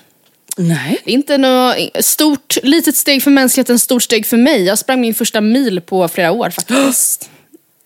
Nej. 0.57 1.01
Inte 1.05 1.39
något 1.39 1.77
stort, 2.01 2.57
litet 2.63 2.97
steg 2.97 3.23
för 3.23 3.31
mänskligheten, 3.31 3.79
stort 3.79 4.03
steg 4.03 4.27
för 4.27 4.37
mig. 4.37 4.65
Jag 4.65 4.79
sprang 4.79 5.01
min 5.01 5.15
första 5.15 5.41
mil 5.41 5.81
på 5.81 6.09
flera 6.09 6.33
år 6.33 6.51
faktiskt. 6.51 7.31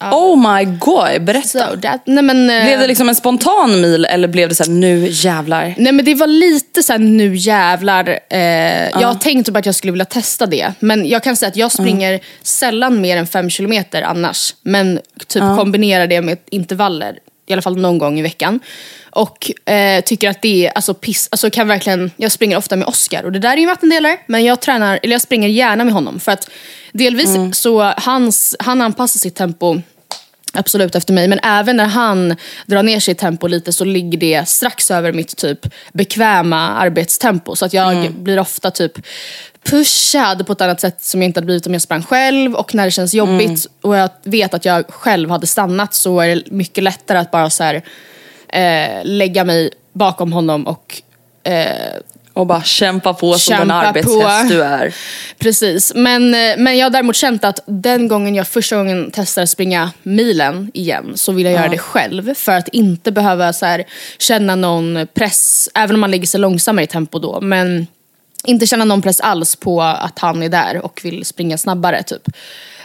Oh 0.01 0.37
my 0.57 0.65
god, 0.65 1.25
berätta. 1.25 1.49
So 1.49 1.81
that, 1.83 2.03
nej, 2.05 2.23
men, 2.25 2.51
eh, 2.51 2.65
Blev 2.65 2.79
det 2.79 2.87
liksom 2.87 3.09
en 3.09 3.15
spontan 3.15 3.81
mil 3.81 4.05
eller 4.05 4.29
blev 4.29 4.49
det 4.49 4.55
så 4.55 4.65
här, 4.65 4.71
nu 4.71 5.09
jävlar? 5.11 5.75
Nej 5.79 5.93
men 5.93 6.05
det 6.05 6.15
var 6.15 6.27
lite 6.27 6.83
såhär 6.83 6.99
nu 6.99 7.37
jävlar. 7.37 8.09
Eh, 8.31 8.39
Jag 9.01 9.09
har 9.09 9.15
tänkt 9.15 9.47
typ 9.47 9.57
att 9.57 9.67
jag 9.67 9.75
skulle 9.75 9.91
vilja 9.93 10.05
testa 10.05 10.47
det. 10.47 10.73
Men 10.81 11.09
jag 11.09 11.23
kan 11.23 11.37
säga 11.37 11.49
att 11.49 11.57
jag 11.57 11.73
springer 11.73 12.21
sällan 12.43 13.01
mer 13.01 13.17
än 13.17 13.27
fem 13.27 13.51
kilometer 13.51 14.03
annars. 14.03 14.55
Men 14.63 15.01
typ 15.27 15.43
kombinerar 15.43 16.07
det 16.07 16.21
med 16.21 16.39
intervaller. 16.51 17.19
I 17.51 17.53
alla 17.53 17.63
fall 17.63 17.77
någon 17.77 17.99
gång 17.99 18.19
i 18.19 18.23
veckan. 18.23 18.61
Och 19.11 19.71
eh, 19.71 20.01
tycker 20.05 20.31
att 20.31 20.43
det 20.43 20.67
är 20.67 20.71
alltså, 20.71 20.95
piss. 20.95 21.29
Alltså, 21.31 21.51
kan 21.51 21.69
verkligen, 21.69 22.11
jag 22.17 22.33
springer 22.33 22.57
ofta 22.57 22.77
med 22.77 22.89
Oscar 22.89 23.25
och 23.25 23.33
det 23.33 23.39
där 23.39 23.53
är 23.53 23.57
ju 23.57 23.63
en 23.63 23.69
vattendelare. 23.69 24.19
Men 24.27 24.45
jag, 24.45 24.61
tränar, 24.61 25.01
eller 25.03 25.15
jag 25.15 25.23
springer 25.23 25.49
gärna 25.49 25.85
med 25.85 25.95
honom. 25.95 26.21
För 26.21 26.33
att 26.33 26.51
delvis 26.93 27.37
så 27.53 27.93
hans, 27.97 28.57
han 28.59 28.81
anpassar 28.81 29.19
sitt 29.19 29.35
tempo 29.35 29.81
absolut 30.53 30.95
efter 30.95 31.13
mig. 31.13 31.29
Men 31.29 31.39
även 31.43 31.77
när 31.77 31.87
han 31.87 32.37
drar 32.67 32.83
ner 32.83 33.01
sitt 33.01 33.19
tempo 33.19 33.47
lite 33.47 33.73
så 33.73 33.85
ligger 33.85 34.19
det 34.19 34.49
strax 34.49 34.91
över 34.91 35.13
mitt 35.13 35.37
typ 35.37 35.59
bekväma 35.93 36.69
arbetstempo. 36.69 37.57
Så 37.57 37.65
att 37.65 37.73
jag 37.73 38.13
blir 38.13 38.39
ofta 38.39 38.71
typ 38.71 38.93
pushad 39.71 40.47
på 40.47 40.53
ett 40.53 40.61
annat 40.61 40.81
sätt 40.81 41.05
som 41.05 41.23
jag 41.23 41.29
inte 41.29 41.39
hade 41.39 41.47
blivit 41.47 41.67
om 41.67 41.73
jag 41.73 41.83
sprang 41.83 42.03
själv. 42.03 42.55
Och 42.55 42.75
när 42.75 42.85
det 42.85 42.91
känns 42.91 43.15
jobbigt 43.15 43.67
och 43.81 43.97
jag 43.97 44.11
vet 44.23 44.55
att 44.55 44.65
jag 44.65 44.85
själv 44.89 45.31
hade 45.31 45.47
stannat 45.47 45.95
så 45.95 46.21
är 46.21 46.29
det 46.29 46.51
mycket 46.51 46.85
lättare 46.85 47.19
att 47.19 47.31
bara 47.31 47.51
så 47.51 47.65
här, 47.65 47.83
eh, 48.49 49.05
lägga 49.05 49.45
mig 49.45 49.71
bakom 49.93 50.33
honom 50.33 50.67
och 50.67 51.03
eh, 51.43 51.97
Och 52.33 52.47
bara 52.47 52.63
kämpa 52.63 53.15
på 53.15 53.39
som 53.39 53.53
den 53.53 53.61
Kämpa 53.61 53.75
arbetshäst 53.75 54.49
på. 54.49 54.55
du 54.55 54.63
är. 54.63 54.95
Precis, 55.39 55.93
men, 55.95 56.35
eh, 56.35 56.57
men 56.59 56.79
jag 56.79 56.87
har 56.87 56.91
däremot 56.91 57.17
känt 57.17 57.45
att 57.45 57.61
den 57.67 58.09
gången 58.09 58.35
jag 58.35 58.49
första 58.49 58.77
gången 58.77 59.11
testar 59.13 59.43
att 59.43 59.51
springa 59.51 59.91
milen 60.03 60.71
igen 60.75 61.13
så 61.15 61.33
vill 61.33 61.45
jag 61.45 61.55
göra 61.55 61.69
det 61.69 61.79
själv. 61.79 62.35
För 62.35 62.53
att 62.53 62.69
inte 62.69 63.13
behöva 63.13 63.53
så 63.53 63.67
här, 63.67 63.85
känna 64.19 64.55
någon 64.55 65.07
press, 65.15 65.69
även 65.75 65.95
om 65.95 66.01
man 66.01 66.11
lägger 66.11 66.27
sig 66.27 66.41
långsammare 66.41 66.85
i 66.85 66.89
tempo 66.89 67.19
då. 67.19 67.41
Men 67.41 67.87
inte 68.49 68.67
känna 68.67 68.85
någon 68.85 69.03
press 69.03 69.21
alls 69.21 69.57
på 69.57 69.83
att 69.83 70.19
han 70.19 70.43
är 70.43 70.49
där 70.49 70.85
och 70.85 71.01
vill 71.05 71.25
springa 71.25 71.59
snabbare. 71.59 72.03
typ. 72.03 72.29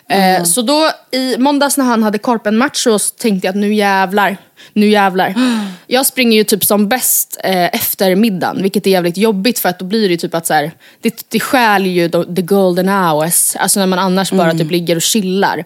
Eh, 0.10 0.44
så 0.44 0.62
då 0.62 0.90
i 1.12 1.38
måndags 1.38 1.78
när 1.78 1.86
han 1.86 2.04
hade 2.04 2.18
korpenmatch 2.18 2.84
så 2.84 3.00
tänkte 3.00 3.48
jag 3.48 3.54
att 3.54 3.60
nu 3.60 3.74
jävlar, 3.74 4.38
nu 4.74 4.90
jävlar. 4.90 5.34
Jag 5.88 6.06
springer 6.06 6.38
ju 6.38 6.44
typ 6.44 6.64
som 6.64 6.88
bäst 6.88 7.40
eh, 7.44 7.76
efter 7.76 8.16
middagen, 8.16 8.62
vilket 8.62 8.88
är 8.88 8.92
jävligt 8.92 9.18
jobbigt 9.18 9.60
för 9.60 9.70
att 9.70 9.80
då 9.80 9.86
blir 9.86 10.02
det 10.02 10.12
ju 10.12 10.18
typ 10.18 10.36
att 10.36 10.46
så 10.46 10.54
här, 10.54 10.72
det, 11.02 11.26
det 11.30 11.40
stjäl 11.40 11.86
ju 11.86 12.10
the, 12.10 12.42
golden 12.42 12.90
hours, 12.90 13.56
alltså 13.56 13.80
när 13.80 13.88
man 13.88 14.00
annars 14.00 14.32
bara 14.32 14.52
typ 14.52 14.72
ligger 14.72 14.96
och 14.96 15.02
chillar. 15.02 15.66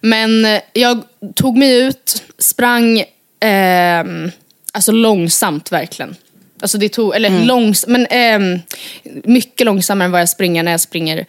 Men 0.00 0.44
eh, 0.44 0.60
jag 0.72 1.02
tog 1.34 1.56
mig 1.56 1.82
ut, 1.82 2.22
sprang 2.38 3.04
ehm, 3.40 4.30
alltså 4.72 4.92
långsamt 4.92 5.72
verkligen. 5.72 6.16
Alltså 6.60 6.78
det 6.78 6.88
tog, 6.88 7.14
eller 7.14 7.44
långs, 7.44 7.86
men 7.86 8.06
ehm, 8.10 8.58
mycket 9.24 9.64
långsammare 9.64 10.06
än 10.06 10.12
vad 10.12 10.20
jag 10.20 10.28
springer 10.28 10.62
när 10.62 10.70
jag 10.70 10.80
springer 10.80 11.26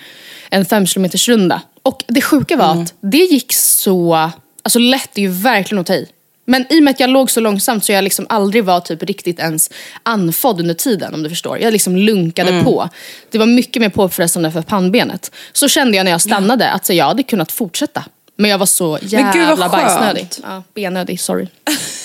en 0.49 0.65
fem 0.65 0.85
kilometers 0.85 1.29
runda. 1.29 1.61
Och 1.83 2.03
det 2.07 2.21
sjuka 2.21 2.57
var 2.57 2.81
att 2.81 2.93
det 3.01 3.17
gick 3.17 3.53
så, 3.53 4.29
alltså 4.63 4.79
lätt 4.79 5.17
är 5.17 5.21
ju 5.21 5.29
verkligen 5.29 5.81
att 5.81 5.87
ta 5.87 5.93
i. 5.93 6.07
Men 6.45 6.65
i 6.69 6.79
och 6.79 6.83
med 6.83 6.91
att 6.91 6.99
jag 6.99 7.09
låg 7.09 7.31
så 7.31 7.39
långsamt 7.39 7.85
så 7.85 7.91
jag 7.91 8.03
liksom 8.03 8.25
aldrig 8.29 8.63
var 8.63 8.79
typ 8.79 9.03
riktigt 9.03 9.39
ens 9.39 9.69
andfådd 10.03 10.59
under 10.59 10.73
tiden 10.73 11.13
om 11.13 11.23
du 11.23 11.29
förstår. 11.29 11.59
Jag 11.59 11.73
liksom 11.73 11.95
lunkade 11.97 12.63
på. 12.63 12.89
Det 13.31 13.37
var 13.37 13.45
mycket 13.45 13.81
mer 13.81 13.89
påfrestande 13.89 14.51
för 14.51 14.61
pannbenet. 14.61 15.31
Så 15.53 15.67
kände 15.67 15.97
jag 15.97 16.03
när 16.03 16.11
jag 16.11 16.21
stannade 16.21 16.69
att 16.69 16.85
så 16.85 16.93
jag 16.93 17.05
hade 17.05 17.23
kunnat 17.23 17.51
fortsätta 17.51 18.03
Men 18.35 18.51
jag 18.51 18.57
var 18.57 18.65
så 18.65 18.99
jävla 19.01 19.69
bajsnödig. 19.69 20.27
Ja, 20.43 20.63
benödig, 20.73 21.19
sorry. 21.19 21.47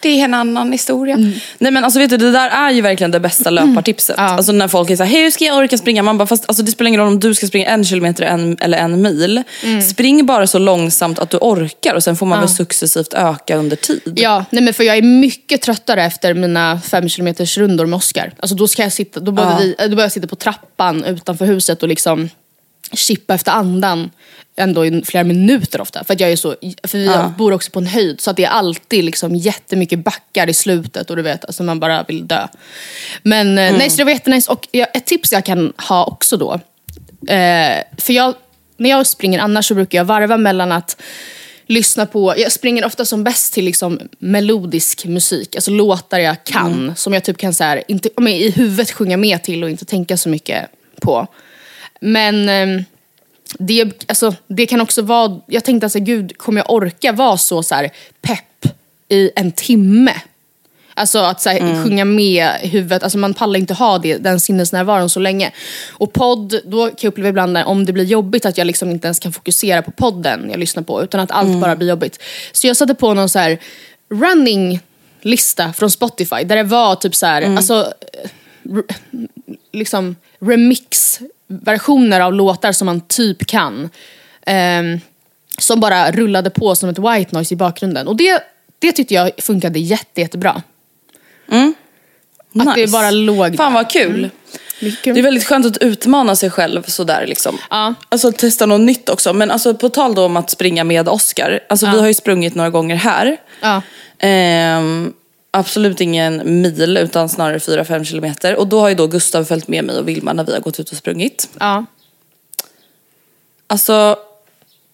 Det 0.00 0.08
är 0.20 0.24
en 0.24 0.34
annan 0.34 0.72
historia. 0.72 1.16
Nej 1.58 1.72
men 1.72 1.84
alltså 1.84 1.98
vet 1.98 2.10
du, 2.10 2.16
det 2.16 2.32
där 2.32 2.50
är 2.50 2.70
ju 2.70 2.80
verkligen 2.80 3.10
det 3.10 3.20
bästa 3.20 3.50
löpartipset. 3.50 4.14
Ja. 4.18 4.22
Alltså 4.22 4.52
när 4.52 4.68
folk 4.68 4.90
är 4.90 4.96
såhär, 4.96 5.10
hej 5.10 5.22
hur 5.22 5.30
ska 5.30 5.44
jag 5.44 5.56
orka 5.58 5.78
springa? 5.78 6.02
Man 6.02 6.18
bara, 6.18 6.26
fast 6.26 6.44
alltså, 6.48 6.62
det 6.62 6.70
spelar 6.70 6.88
ingen 6.88 7.00
roll 7.00 7.08
om 7.08 7.20
du 7.20 7.34
ska 7.34 7.46
springa 7.46 7.66
en 7.66 7.84
kilometer 7.84 8.24
en, 8.24 8.56
eller 8.60 8.78
en 8.78 9.02
mil. 9.02 9.42
Spring 9.90 10.26
bara 10.26 10.46
så 10.46 10.58
långsamt 10.58 11.18
att 11.18 11.30
du 11.30 11.36
orkar 11.40 11.94
och 11.94 12.02
sen 12.04 12.16
får 12.16 12.26
man 12.26 12.40
väl 12.40 12.48
successivt 12.48 13.14
öka 13.14 13.56
under 13.56 13.76
tid. 13.76 14.12
Ja, 14.16 14.44
nej 14.50 14.62
men 14.62 14.74
för 14.74 14.84
jag 14.84 14.96
är 14.96 15.02
mycket 15.02 15.62
tröttare 15.62 16.04
efter 16.04 16.34
mina 16.34 16.80
fem 16.80 17.08
kilometers 17.08 17.58
rundor 17.58 17.86
med 17.86 17.96
Oscar. 17.96 18.32
Alltså 18.40 18.56
då, 18.56 18.68
ska 18.68 18.82
jag 18.82 18.92
sitta, 18.92 19.20
då, 19.20 19.32
behöver 19.32 19.54
Ja. 19.54 19.60
vi, 19.60 19.72
då 19.72 19.76
behöver 19.76 20.02
jag 20.02 20.12
sitta 20.12 20.26
på 20.26 20.36
trappan 20.36 21.04
utanför 21.04 21.46
huset 21.46 21.82
och 21.82 21.88
liksom 21.88 22.28
chippa 22.96 23.34
efter 23.34 23.52
andan 23.52 24.10
ändå 24.56 24.86
i 24.86 25.02
flera 25.04 25.24
minuter 25.24 25.80
ofta. 25.80 26.04
För 26.04 26.14
att 26.14 26.20
jag 26.20 26.32
är 26.32 26.36
så, 26.36 26.54
för 26.82 26.98
vi 26.98 27.06
Ja. 27.06 27.34
bor 27.38 27.52
också 27.52 27.70
på 27.70 27.78
en 27.78 27.86
höjd 27.86 28.20
så 28.20 28.30
att 28.30 28.36
det 28.36 28.44
är 28.44 28.48
alltid 28.48 29.04
liksom 29.04 29.36
jättemycket 29.36 29.98
backar 29.98 30.50
i 30.50 30.54
slutet 30.54 31.10
och 31.10 31.16
du 31.16 31.22
vet, 31.22 31.44
alltså 31.44 31.62
man 31.62 31.80
bara 31.80 32.02
vill 32.02 32.26
dö. 32.26 32.46
Men 33.22 33.58
mm. 33.58 33.74
nej, 33.74 33.90
så 33.90 33.96
det 33.96 34.04
var 34.04 34.12
jättenice. 34.12 34.52
Och 34.52 34.68
ett 34.72 35.06
tips 35.06 35.32
jag 35.32 35.44
kan 35.44 35.72
ha 35.88 36.04
också 36.04 36.36
då, 36.36 36.52
eh, 37.28 37.82
för 37.98 38.12
jag, 38.12 38.34
när 38.76 38.90
jag 38.90 39.06
springer 39.06 39.38
annars 39.38 39.66
så 39.66 39.74
brukar 39.74 39.98
jag 39.98 40.04
varva 40.04 40.36
mellan 40.36 40.72
att 40.72 40.96
lyssna 41.66 42.06
på, 42.06 42.34
jag 42.36 42.52
springer 42.52 42.84
ofta 42.84 43.04
som 43.04 43.24
bäst 43.24 43.54
till 43.54 43.64
liksom 43.64 44.00
melodisk 44.18 45.04
musik, 45.04 45.54
alltså 45.54 45.70
låtar 45.70 46.18
jag 46.18 46.44
kan, 46.44 46.92
som 46.96 47.12
jag 47.12 47.24
typ 47.24 47.38
kan 47.38 47.54
så 47.54 47.64
här, 47.64 47.82
inte, 47.88 48.08
i 48.28 48.50
huvudet 48.50 48.90
sjunga 48.90 49.16
med 49.16 49.42
till 49.42 49.64
och 49.64 49.70
inte 49.70 49.84
tänka 49.84 50.16
så 50.16 50.28
mycket 50.28 50.66
på. 51.00 51.26
Men 52.00 52.48
ehm, 52.48 52.84
det, 53.58 54.04
alltså, 54.06 54.34
det 54.46 54.66
kan 54.66 54.80
också 54.80 55.02
vara, 55.02 55.40
jag 55.46 55.64
tänkte 55.64 55.86
alltså 55.86 56.00
gud, 56.00 56.38
kommer 56.38 56.60
jag 56.60 56.70
orka 56.70 57.12
vara 57.12 57.36
så, 57.36 57.62
så 57.62 57.74
här, 57.74 57.90
pepp 58.22 58.74
i 59.08 59.30
en 59.36 59.52
timme? 59.52 60.14
Alltså 60.96 61.18
att 61.18 61.40
så 61.40 61.50
här, 61.50 61.84
sjunga 61.84 62.04
med 62.04 62.48
i 62.62 62.68
huvudet, 62.68 63.02
alltså 63.02 63.18
man 63.18 63.34
pallar 63.34 63.58
inte 63.58 63.74
ha 63.74 63.98
det, 63.98 64.16
den 64.16 64.40
sinnesnärvaron 64.40 65.10
så 65.10 65.20
länge. 65.20 65.52
Och 65.90 66.12
podd, 66.12 66.60
då 66.64 66.86
kan 66.86 66.96
jag 67.00 67.08
uppleva 67.08 67.28
ibland 67.28 67.52
när, 67.52 67.64
om 67.64 67.84
det 67.84 67.92
blir 67.92 68.04
jobbigt 68.04 68.46
att 68.46 68.58
jag 68.58 68.66
liksom 68.66 68.90
inte 68.90 69.06
ens 69.06 69.18
kan 69.18 69.32
fokusera 69.32 69.82
på 69.82 69.90
podden 69.90 70.50
jag 70.50 70.60
lyssnar 70.60 70.82
på, 70.82 71.02
utan 71.02 71.20
att 71.20 71.30
allt 71.30 71.60
bara 71.60 71.76
blir 71.76 71.88
jobbigt. 71.88 72.22
Så 72.52 72.66
jag 72.66 72.76
satte 72.76 72.94
på 72.94 73.14
någon 73.14 73.28
så 73.28 73.38
här 73.38 73.58
running 74.10 74.80
lista 75.20 75.72
från 75.72 75.90
Spotify 75.90 76.44
där 76.44 76.56
det 76.56 76.62
var 76.62 76.94
typ 76.94 77.14
så 77.14 77.26
här, 77.26 77.56
alltså 77.56 77.92
re- 78.62 78.94
liksom 79.72 80.16
remix-versioner 81.48 82.20
av 82.20 82.32
låtar 82.34 82.72
som 82.72 82.86
man 82.86 83.00
typ 83.00 83.46
kan. 83.46 83.90
Ehm, 84.46 85.00
som 85.58 85.80
bara 85.80 86.12
rullade 86.12 86.50
på 86.50 86.74
som 86.74 86.88
ett 86.88 86.98
white 86.98 87.34
noise 87.34 87.54
i 87.54 87.56
bakgrunden. 87.56 88.08
Och 88.08 88.16
det, 88.16 88.42
det 88.78 88.92
tyckte 88.92 89.14
jag 89.14 89.30
funkade 89.38 89.78
jätte, 89.78 90.20
jättebra. 90.20 90.62
Att 92.58 92.74
det 92.74 92.90
bara 92.92 93.10
låg 93.10 93.56
Fan 93.56 93.72
vad 93.72 93.90
kul. 93.90 94.30
Kul. 94.80 95.14
Det 95.14 95.20
är 95.20 95.22
väldigt 95.22 95.44
skönt 95.44 95.66
att 95.66 95.76
utmana 95.78 96.36
sig 96.36 96.50
själv 96.50 96.82
sådär 96.82 97.26
liksom. 97.26 97.58
Ja. 97.70 97.94
Alltså 98.08 98.32
testa 98.32 98.66
något 98.66 98.80
nytt 98.80 99.08
också. 99.08 99.32
Men 99.32 99.50
alltså 99.50 99.74
på 99.74 99.88
tal 99.88 100.14
då 100.14 100.24
om 100.24 100.36
att 100.36 100.50
springa 100.50 100.84
med 100.84 101.08
Oscar. 101.08 101.60
Alltså 101.68 101.86
vi 101.86 102.00
har 102.00 102.06
ju 102.06 102.14
sprungit 102.14 102.54
några 102.54 102.70
gånger 102.70 102.96
här. 102.96 103.36
Ja. 103.60 103.82
Ehm, 104.18 105.12
absolut 105.54 106.00
ingen 106.00 106.62
mil 106.62 106.96
utan 106.96 107.28
snarare 107.28 107.58
4-5 107.58 108.04
kilometer. 108.04 108.56
Och 108.56 108.66
då 108.66 108.80
har 108.80 108.88
ju 108.88 108.94
då 108.94 109.06
Gustav 109.06 109.44
följt 109.44 109.68
med 109.68 109.84
mig 109.84 109.98
och 109.98 110.08
Vilma 110.08 110.32
när 110.32 110.44
vi 110.44 110.52
har 110.52 110.60
gått 110.60 110.80
ut 110.80 110.90
och 110.90 110.96
sprungit. 110.96 111.48
Ja. 111.58 111.84
Alltså, 113.66 114.16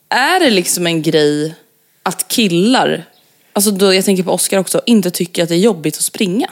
är 0.08 0.40
det 0.40 0.50
liksom 0.50 0.86
en 0.86 1.02
grej 1.02 1.54
att 2.02 2.28
killar, 2.28 3.04
alltså 3.52 3.70
då, 3.70 3.94
jag 3.94 4.04
tänker 4.04 4.22
på 4.22 4.32
Oscar 4.32 4.58
också, 4.58 4.80
inte 4.86 5.10
tycker 5.10 5.42
att 5.42 5.48
det 5.48 5.54
är 5.54 5.58
jobbigt 5.58 5.96
att 5.96 6.02
springa? 6.02 6.50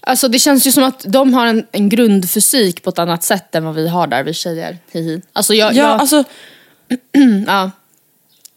Alltså 0.00 0.28
det 0.28 0.38
känns 0.38 0.66
ju 0.66 0.72
som 0.72 0.84
att 0.84 1.04
de 1.06 1.34
har 1.34 1.46
en, 1.46 1.66
en 1.72 1.88
grundfysik 1.88 2.82
på 2.82 2.90
ett 2.90 2.98
annat 2.98 3.24
sätt 3.24 3.54
än 3.54 3.64
vad 3.64 3.74
vi 3.74 3.88
har 3.88 4.06
där, 4.06 4.22
vi 4.22 4.34
tjejer. 4.34 4.78
Hihi. 4.92 5.22
Alltså 5.32 5.54
jag, 5.54 5.72
Ja, 5.72 5.76
jag, 5.76 6.00
alltså 6.00 6.24
ja. 7.46 7.70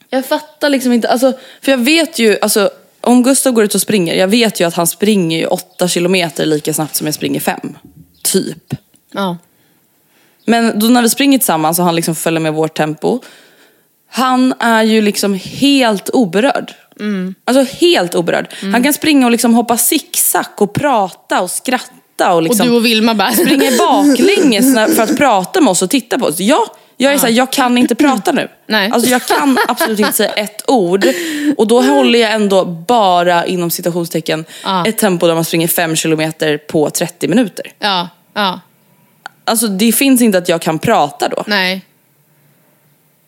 jag 0.10 0.26
fattar 0.26 0.70
liksom 0.70 0.94
inte, 0.94 1.10
alltså, 1.10 1.34
för 1.62 1.72
jag 1.72 1.78
vet 1.78 2.20
ju, 2.20 2.40
alltså 2.42 2.72
om 3.12 3.24
Gustav 3.24 3.54
går 3.54 3.64
ut 3.64 3.76
och 3.76 3.82
springer, 3.82 4.16
jag 4.16 4.28
vet 4.28 4.60
ju 4.60 4.68
att 4.68 4.74
han 4.74 4.88
springer 4.88 5.38
ju 5.38 5.46
8 5.46 5.88
kilometer 5.88 6.46
lika 6.46 6.74
snabbt 6.74 6.96
som 6.96 7.08
jag 7.08 7.14
springer 7.14 7.40
5. 7.40 7.60
Typ. 8.24 8.74
Ja. 9.12 9.38
Men 10.46 10.80
då 10.80 10.88
när 10.88 11.02
vi 11.02 11.10
springer 11.10 11.38
tillsammans 11.38 11.80
och 11.80 11.86
han 11.86 11.96
liksom 11.96 12.16
följer 12.16 12.40
med 12.40 12.54
vårt 12.54 12.78
tempo. 12.78 13.20
Han 14.10 14.54
är 14.60 14.84
ju 14.84 15.02
liksom 15.02 15.34
helt 15.34 16.10
oberörd. 16.10 16.74
Alltså 17.46 17.76
helt 17.78 18.16
oberörd. 18.16 18.48
Han 18.62 18.84
kan 18.84 18.94
springa 18.94 19.26
och 19.26 19.32
liksom 19.32 19.54
hoppa 19.54 19.78
zigzag 19.78 20.46
och 20.58 20.74
prata 20.74 21.42
och 21.42 21.52
skratta. 21.52 22.30
Och, 22.30 22.36
Och 22.36 22.44
liksom 22.44 22.68
du 22.68 22.74
och 22.74 22.86
Vilma 22.86 23.16
bara... 23.16 23.32
springa 23.32 23.72
baklänges 23.78 24.76
för 24.96 25.02
att 25.04 25.18
prata 25.18 25.62
med 25.62 25.72
oss 25.72 25.82
och 25.82 25.90
titta 25.90 26.20
på 26.20 26.26
oss. 26.26 26.40
Ja, 26.40 26.76
jag 27.04 27.14
är 27.14 27.18
såhär, 27.18 27.34
jag 27.34 27.52
kan 27.52 27.78
inte 27.78 27.96
prata 27.96 28.32
nu. 28.32 28.48
Nej. 28.68 28.92
Alltså 28.92 29.10
jag 29.10 29.26
kan 29.26 29.58
absolut 29.68 30.00
inte 30.00 30.14
säga 30.14 30.32
ett 30.32 30.64
ord. 30.70 31.06
Och 31.58 31.68
då 31.68 31.82
håller 31.82 32.20
jag 32.20 32.32
ändå 32.32 32.66
bara 32.66 33.46
inom 33.46 33.72
citationstecken 33.72 34.46
Ja. 34.64 34.86
ett 34.88 34.98
tempo 34.98 35.28
där 35.28 35.36
man 35.36 35.46
springer 35.46 35.68
5 35.68 35.96
kilometer 35.96 36.58
på 36.58 36.90
30 36.90 37.28
minuter. 37.28 37.66
Ja, 37.80 38.10
ja, 38.34 38.60
Alltså 39.46 39.68
det 39.68 39.92
finns 39.92 40.22
inte 40.22 40.38
att 40.38 40.50
jag 40.50 40.62
kan 40.62 40.80
prata 40.80 41.28
då. 41.28 41.44
nej. 41.48 41.82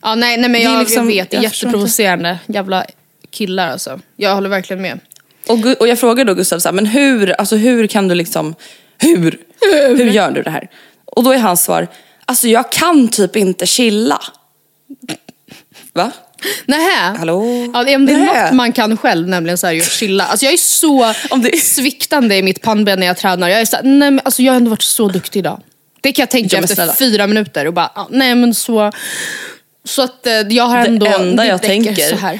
Ja, 0.01 0.15
nej, 0.15 0.37
nej 0.37 0.49
men 0.49 0.61
Det 0.61 0.67
är 0.67 0.71
jag, 0.71 0.79
liksom- 0.79 1.09
jag 1.09 1.15
vet, 1.15 1.29
det 1.29 1.37
är 1.37 1.41
jätteprovocerande. 1.41 2.39
Jävla 2.45 2.85
killar 3.31 3.71
alltså. 3.71 3.99
Jag 4.15 4.35
håller 4.35 4.49
verkligen 4.49 4.81
med. 4.81 4.99
Och, 5.47 5.59
och 5.79 5.87
jag 5.87 5.99
frågar 5.99 6.25
då 6.25 6.33
Gustav 6.33 6.59
så 6.59 6.67
här, 6.69 6.73
men 6.73 6.85
hur, 6.85 7.31
alltså 7.31 7.55
hur 7.55 7.87
kan 7.87 8.07
du 8.07 8.15
liksom, 8.15 8.55
hur, 8.97 9.37
hur 9.97 10.05
gör 10.09 10.31
du 10.31 10.41
det 10.41 10.49
här? 10.49 10.67
Och 11.05 11.23
då 11.23 11.31
är 11.31 11.37
hans 11.37 11.63
svar, 11.63 11.87
alltså 12.25 12.47
jag 12.47 12.71
kan 12.71 13.07
typ 13.07 13.35
inte 13.35 13.65
chilla. 13.65 14.21
Va? 15.93 16.11
Nähä? 16.65 17.15
Hallå? 17.17 17.43
Ja, 17.73 17.83
det 17.83 17.91
är, 17.91 17.95
om 17.95 18.05
det 18.05 18.13
är 18.13 18.17
Nähä. 18.17 18.43
något 18.45 18.53
man 18.53 18.71
kan 18.71 18.97
själv, 18.97 19.27
nämligen 19.27 19.57
så 19.57 19.67
här, 19.67 19.73
just 19.73 19.91
chilla. 19.91 20.25
Alltså 20.25 20.45
jag 20.45 20.53
är 20.53 20.57
så 20.57 21.13
Om 21.29 21.41
det- 21.41 21.57
sviktande 21.63 22.35
i 22.35 22.43
mitt 22.43 22.61
pannben 22.61 22.99
när 22.99 23.07
jag 23.07 23.17
tränar. 23.17 23.49
Jag 23.49 23.61
är 23.61 23.65
så 23.65 23.75
här, 23.75 23.83
nej, 23.83 24.11
men 24.11 24.21
alltså 24.25 24.41
jag 24.41 24.53
har 24.53 24.57
ändå 24.57 24.69
varit 24.69 24.81
så 24.81 25.07
duktig 25.07 25.39
idag. 25.39 25.61
Det 26.01 26.11
kan 26.11 26.23
jag 26.23 26.29
tänka 26.29 26.55
Ja, 26.55 26.57
men 26.57 26.63
efter 26.63 26.75
snälla. 26.75 26.93
fyra 26.93 27.27
minuter 27.27 27.67
och 27.67 27.73
bara, 27.73 27.91
ah, 27.95 28.07
nej 28.09 28.35
men 28.35 28.53
så. 28.53 28.91
Så 29.85 30.01
att 30.01 30.27
eh, 30.27 30.33
jag 30.33 30.63
har 30.63 30.77
Det 30.79 30.87
ändå... 30.87 31.05
enda 31.05 31.45
jag 31.45 31.61
tänker- 31.61 32.09
Så 32.09 32.15
här. 32.15 32.39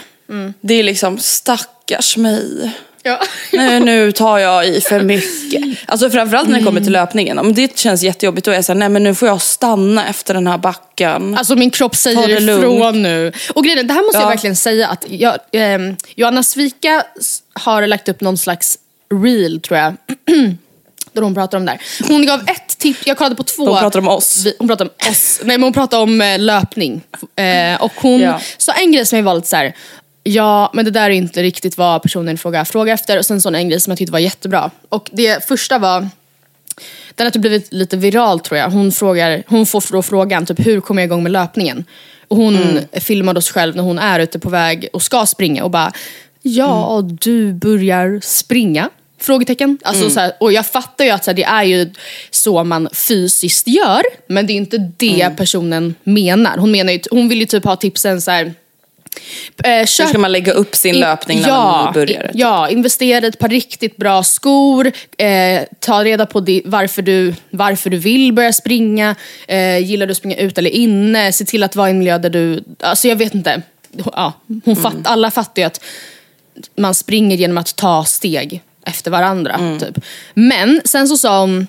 Det 0.62 0.74
är 0.74 0.84
liksom, 0.84 1.18
stackars 1.20 2.18
mig. 2.18 2.72
Ja. 3.04 3.20
Nej, 3.54 3.80
nu 3.80 4.12
tar 4.12 4.38
jag 4.38 4.68
i 4.68 4.82
för 4.82 5.02
mycket. 5.02 5.80
Alltså 5.86 6.10
framförallt 6.10 6.50
när 6.50 6.60
det 6.60 6.66
kommer 6.66 6.82
till 6.82 6.92
löpningen. 6.92 7.40
Om 7.40 7.54
det 7.54 7.78
känns 7.80 8.04
jättejobbigt 8.04 8.46
då 8.46 8.52
är 8.52 8.56
jag 8.56 8.66
såhär, 8.66 8.80
nej 8.80 8.90
men 8.90 9.04
nu 9.04 9.16
får 9.16 9.28
jag 9.28 9.42
stanna 9.42 10.08
efter 10.08 10.34
den 10.34 10.48
här 10.48 10.58
backen. 10.58 11.38
Alltså 11.38 11.56
min 11.56 11.72
kropp 11.72 11.96
säger 11.96 12.30
ifrån 12.30 13.02
nu. 13.02 13.32
Och 13.54 13.64
grejen, 13.64 13.88
det 13.88 13.94
här 13.94 14.02
måste 14.02 14.18
jag 14.18 14.26
Ja. 14.26 14.30
verkligen 14.30 14.56
säga 14.56 14.88
att 14.88 15.06
jag, 15.10 15.38
ehm, 15.52 15.96
Johanna 16.16 16.44
Svika 16.44 17.04
har 17.54 17.88
lagt 17.88 18.10
upp 18.10 18.22
någon 18.22 18.38
slags 18.38 18.78
reel 19.24 19.62
tror 19.62 19.80
jag. 19.80 19.94
Där 21.14 21.22
hon 21.22 21.36
pratar 21.36 21.58
om 21.58 21.66
det 21.66 21.72
här. 21.72 21.82
Hon 22.08 22.26
gav 22.26 22.42
ett 22.42 22.78
tips, 22.78 23.02
jag 23.06 23.18
kollade 23.18 23.36
på 23.36 23.44
två. 23.44 23.66
Hon 23.66 23.80
pratar 23.80 24.00
om 24.00 24.08
oss. 24.08 24.48
Hon 24.60 24.68
pratar 24.68 24.86
om 24.86 24.92
oss. 25.12 25.40
Nej 25.44 25.58
men 25.58 25.64
hon 25.64 25.74
pratar 25.74 26.00
om 26.02 26.22
eh, 26.22 26.40
löpning. 26.40 27.02
Eh, 27.36 27.82
och 27.84 27.92
hon 27.96 28.20
Ja. 28.22 28.40
sa 28.58 28.72
en 28.74 28.92
grej 28.92 29.06
som 29.06 29.18
jag 29.18 29.24
var 29.26 29.36
lite 29.36 29.48
så 29.48 29.56
här. 29.56 29.74
Ja, 30.24 30.72
men 30.74 30.86
det 30.86 30.92
där 30.92 31.06
är 31.06 31.10
inte 31.10 31.44
riktigt 31.44 31.78
vad 31.78 32.02
personen 32.02 32.38
frågar 32.38 32.66
fråga 32.66 32.94
efter. 32.94 33.18
Och 33.18 33.26
sen 33.26 33.42
så 33.42 33.50
en 33.54 33.70
grej 33.70 33.80
som 33.80 33.92
jag 33.92 33.98
tyckte 33.98 34.12
var 34.12 34.20
jättebra. 34.20 34.72
Och 34.90 35.10
det 35.14 35.48
första 35.48 35.78
var 35.80 36.10
den 37.16 37.26
har 37.26 37.32
typ 37.32 37.42
blivit 37.42 37.74
lite 37.74 37.98
viral 37.98 38.40
tror 38.40 38.58
jag. 38.60 38.70
Hon, 38.70 38.92
frågar, 38.92 39.44
hon 39.48 39.66
får 39.66 39.84
då 39.92 40.02
frågan, 40.02 40.46
typ, 40.46 40.66
hur 40.68 40.82
kommer 40.82 41.02
jag 41.02 41.08
igång 41.08 41.24
med 41.24 41.32
löpningen? 41.32 41.86
Och 42.28 42.38
hon 42.38 42.56
Mm. 42.56 42.84
filmade 42.94 43.38
oss 43.38 43.52
själv 43.52 43.76
när 43.76 43.84
hon 43.84 44.00
är 44.00 44.20
ute 44.20 44.40
på 44.40 44.50
väg 44.50 44.88
och 44.94 45.02
ska 45.02 45.26
springa 45.26 45.64
och 45.64 45.72
bara, 45.72 45.92
ja 46.42 47.00
Mm. 47.00 47.18
du 47.22 47.54
börjar 47.54 48.20
springa? 48.24 48.90
Frågetecken. 49.20 49.78
Alltså, 49.84 50.10
så 50.10 50.20
här, 50.20 50.32
och 50.40 50.54
jag 50.54 50.66
fattar 50.66 51.06
ju 51.06 51.12
att 51.12 51.24
så 51.24 51.32
här, 51.32 51.36
det 51.36 51.44
är 51.44 51.64
ju 51.64 51.92
så 52.32 52.64
man 52.64 52.90
fysiskt 52.94 53.68
gör, 53.68 54.02
men 54.28 54.48
det 54.48 54.54
är 54.54 54.56
inte 54.58 54.92
det 54.98 55.22
Mm. 55.22 55.36
personen 55.36 55.96
menar. 56.04 56.58
Hon, 56.58 56.72
menar 56.72 56.94
ju, 56.94 57.00
hon 57.12 57.30
vill 57.30 57.40
ju 57.40 57.46
typ 57.46 57.64
ha 57.66 57.76
tipsen 57.76 58.22
så 58.22 58.32
här, 58.32 58.54
eh, 59.64 59.72
Hur 59.72 59.86
köp 59.86 60.10
ska 60.10 60.18
man 60.18 60.32
lägga 60.32 60.52
upp 60.54 60.76
sin 60.76 60.96
in- 60.96 61.00
löpning 61.02 61.42
när 61.42 61.50
man 61.50 61.86
nybörjare? 61.94 62.32
Ja, 62.34 62.70
investera 62.70 63.26
i 63.26 63.28
ett 63.30 63.40
par 63.40 63.50
riktigt 63.50 63.98
bra 63.98 64.24
skor. 64.24 64.92
Eh, 65.18 65.62
ta 65.80 66.04
reda 66.04 66.26
på 66.26 66.40
di, 66.40 66.62
varför, 66.66 67.02
du, 67.02 67.34
varför 67.50 67.90
du 67.90 67.98
vill 67.98 68.34
börja 68.34 68.54
springa. 68.54 69.16
Eh, 69.48 69.78
gillar 69.78 70.06
du 70.06 70.12
att 70.12 70.18
springa 70.18 70.36
ut 70.36 70.58
eller 70.58 70.70
inne? 70.70 71.32
Se 71.32 71.46
till 71.46 71.64
att 71.64 71.76
vara 71.76 71.88
i 71.88 71.92
en 71.92 71.98
miljö 71.98 72.18
där 72.18 72.30
du... 72.30 72.64
Alltså 72.80 73.08
jag 73.08 73.16
vet 73.16 73.34
inte. 73.36 73.62
Ja, 74.06 74.34
hon 74.66 74.76
fatt, 74.76 74.96
Alla 75.04 75.32
fattar 75.32 75.62
ju 75.62 75.66
att 75.66 75.82
man 76.78 76.96
springer 76.96 77.38
genom 77.38 77.58
att 77.58 77.76
ta 77.76 78.06
steg 78.06 78.62
efter 78.86 79.12
varandra. 79.12 79.78
Typ. 79.80 80.06
Men 80.34 80.82
sen 80.86 81.08
så 81.08 81.18
sa 81.18 81.42
hon 81.42 81.68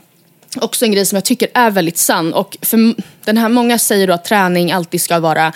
också 0.56 0.84
en 0.84 0.92
grej 0.92 1.06
som 1.06 1.16
jag 1.16 1.24
tycker 1.24 1.48
är 1.54 1.70
väldigt 1.70 1.98
sann. 1.98 2.34
Och 2.34 2.56
för 2.62 2.94
den 3.24 3.38
här, 3.38 3.48
många 3.48 3.78
säger 3.78 4.06
då 4.06 4.12
att 4.14 4.24
träning 4.24 4.72
alltid 4.72 5.00
ska 5.00 5.18
vara 5.20 5.52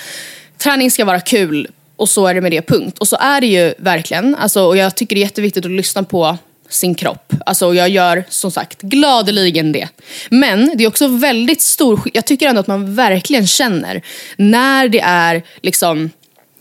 träning 0.59 0.91
ska 0.91 1.05
vara 1.05 1.21
kul 1.21 1.69
och 1.99 2.09
så 2.09 2.27
är 2.27 2.35
det 2.35 2.41
med 2.41 2.53
det, 2.53 2.63
punkt. 2.63 2.99
Och 2.99 3.09
så 3.09 3.17
är 3.21 3.41
det 3.41 3.47
ju 3.47 3.75
verkligen. 3.79 4.35
Alltså, 4.35 4.63
och 4.63 4.77
jag 4.77 4.95
tycker 4.95 5.17
det 5.17 5.21
är 5.21 5.25
jätteviktigt 5.25 5.65
att 5.65 5.71
lyssna 5.71 6.03
på 6.03 6.37
sin 6.69 6.95
kropp. 6.95 7.33
Alltså, 7.47 7.67
och 7.67 7.75
jag 7.75 7.89
gör 7.89 8.25
som 8.29 8.51
sagt 8.51 8.83
gladeligen 8.83 9.73
det. 9.73 9.89
Men 10.31 10.73
det 10.75 10.85
är 10.85 10.89
också 10.89 11.09
väldigt 11.09 11.61
stor 11.61 12.01
Jag 12.15 12.25
tycker 12.25 12.49
ändå 12.49 12.61
att 12.61 12.67
man 12.67 12.95
verkligen 12.95 13.47
känner 13.47 14.03
när 14.37 14.89
det 14.89 15.01
är 15.01 15.43
liksom 15.63 16.11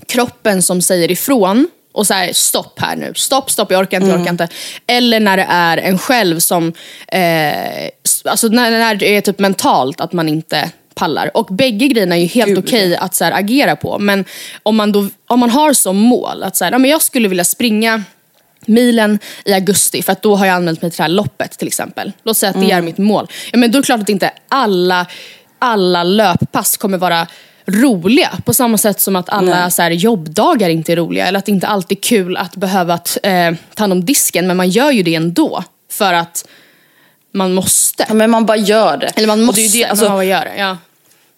kroppen 0.07 0.63
som 0.63 0.81
säger 0.81 1.11
ifrån 1.11 1.67
och 1.91 2.07
så 2.07 2.13
här, 2.13 2.33
stopp 2.33 2.79
här 2.79 2.95
nu. 2.95 3.13
Stopp, 3.15 3.51
stopp, 3.51 3.71
jag 3.71 3.81
orkar 3.81 3.97
inte, 3.97 4.09
jag 4.09 4.21
orkar 4.21 4.31
inte. 4.31 4.47
Eller 4.87 5.19
när 5.19 5.37
det 5.37 5.47
är 5.49 5.77
en 5.77 5.97
själv 5.97 6.39
som, 6.39 6.73
eh, 7.07 7.89
alltså 8.25 8.47
när, 8.47 8.71
när 8.71 8.95
det 8.95 9.17
är 9.17 9.21
typ 9.21 9.39
mentalt 9.39 10.01
att 10.01 10.13
man 10.13 10.29
inte 10.29 10.71
pallar. 10.97 11.31
Och 11.33 11.45
bägge 11.45 11.87
grejerna 11.87 12.15
är 12.15 12.19
ju 12.19 12.25
helt 12.25 12.57
okej 12.57 12.95
att 12.95 13.15
så 13.15 13.23
här, 13.23 13.31
agera 13.31 13.75
på. 13.75 13.99
Men 13.99 14.25
om 14.63 14.75
man, 14.75 14.91
då, 14.91 15.07
om 15.27 15.39
man 15.39 15.49
har 15.49 15.73
som 15.73 15.97
mål 15.97 16.43
att 16.43 16.55
så 16.55 16.65
här, 16.65 16.71
ja, 16.71 16.77
men 16.77 16.91
jag 16.91 17.01
skulle 17.01 17.27
vilja 17.27 17.43
springa 17.43 18.03
milen 18.65 19.19
i 19.45 19.53
augusti 19.53 20.01
för 20.01 20.11
att 20.11 20.21
då 20.21 20.35
har 20.35 20.45
jag 20.45 20.55
anmält 20.55 20.81
mig 20.81 20.91
till 20.91 20.97
det 20.97 21.03
här 21.03 21.09
loppet 21.09 21.51
till 21.51 21.67
exempel. 21.67 22.11
Låt 22.23 22.37
säga 22.37 22.49
att 22.49 22.61
det 22.61 22.71
är 22.71 22.81
mitt 22.81 22.97
mål. 22.97 23.27
Ja, 23.51 23.57
men 23.57 23.71
då 23.71 23.77
är 23.77 23.81
det 23.81 23.85
klart 23.85 24.01
att 24.01 24.09
inte 24.09 24.31
alla, 24.49 25.05
alla 25.59 26.03
löppass 26.03 26.77
kommer 26.77 26.97
vara 26.97 27.27
roliga 27.65 28.29
på 28.45 28.53
samma 28.53 28.77
sätt 28.77 29.01
som 29.01 29.15
att 29.15 29.29
alla 29.29 29.69
så 29.69 29.81
här, 29.81 29.91
jobbdagar 29.91 30.69
inte 30.69 30.91
är 30.91 30.95
roliga. 30.95 31.27
Eller 31.27 31.39
att 31.39 31.45
det 31.45 31.51
inte 31.51 31.67
alltid 31.67 31.97
är 31.97 32.01
kul 32.01 32.37
att 32.37 32.55
behöva 32.55 32.93
eh, 33.23 33.53
ta 33.75 33.83
hand 33.83 33.93
om 33.93 34.05
disken 34.05 34.47
men 34.47 34.57
man 34.57 34.69
gör 34.69 34.91
ju 34.91 35.03
det 35.03 35.15
ändå. 35.15 35.63
För 35.91 36.13
att 36.13 36.47
man 37.31 37.53
måste. 37.53 38.05
Ja, 38.07 38.13
men 38.13 38.29
man 38.29 38.45
bara 38.45 38.57
gör 38.57 38.97
det. 38.97 39.07
Eller 39.15 39.27
man 39.27 39.43
måste, 39.43 39.61
det 39.61 39.67
är 39.67 39.71
det, 39.71 39.81
man 39.81 39.89
alltså, 39.89 40.07
har 40.07 40.19
att 40.19 40.25
göra. 40.25 40.57
Ja. 40.57 40.77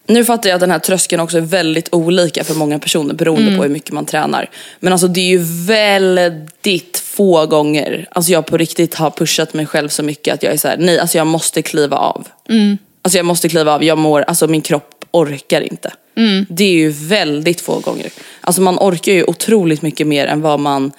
Nu 0.07 0.25
fattar 0.25 0.49
jag 0.49 0.55
att 0.55 0.61
den 0.61 0.71
här 0.71 0.79
tröskeln 0.79 1.21
också 1.21 1.37
är 1.37 1.41
väldigt 1.41 1.89
olika 1.91 2.43
för 2.43 2.55
många 2.55 2.79
personer 2.79 3.13
beroende 3.13 3.47
Mm. 3.47 3.57
på 3.57 3.63
hur 3.63 3.69
mycket 3.69 3.91
man 3.91 4.05
tränar. 4.05 4.49
Men 4.79 4.93
alltså 4.93 5.07
det 5.07 5.19
är 5.19 5.25
ju 5.25 5.43
väldigt 5.65 6.97
få 6.97 7.45
gånger 7.45 8.07
alltså 8.11 8.31
jag 8.31 8.45
på 8.45 8.57
riktigt 8.57 8.95
har 8.95 9.09
pushat 9.09 9.53
mig 9.53 9.65
själv 9.65 9.89
så 9.89 10.03
mycket 10.03 10.33
att 10.33 10.43
jag 10.43 10.53
är 10.53 10.57
så 10.57 10.67
här: 10.67 10.77
nej 10.77 10.99
alltså 10.99 11.17
jag 11.17 11.27
måste 11.27 11.61
kliva 11.61 11.97
av. 11.97 12.27
Mm. 12.49 12.77
Alltså 13.01 13.17
jag 13.17 13.25
måste 13.25 13.49
kliva 13.49 13.73
av, 13.73 13.83
jag 13.83 13.97
mår, 13.97 14.21
alltså 14.21 14.47
min 14.47 14.61
kropp 14.61 15.05
orkar 15.11 15.61
inte. 15.61 15.93
Mm. 16.17 16.45
Det 16.49 16.63
är 16.63 16.73
ju 16.73 16.89
väldigt 16.89 17.61
få 17.61 17.79
gånger. 17.79 18.11
Alltså 18.41 18.61
man 18.61 18.77
orkar 18.79 19.11
ju 19.13 19.23
otroligt 19.23 19.81
mycket 19.81 20.07
mer 20.07 20.27
än 20.27 20.41
vad 20.41 20.59
man 20.59 20.91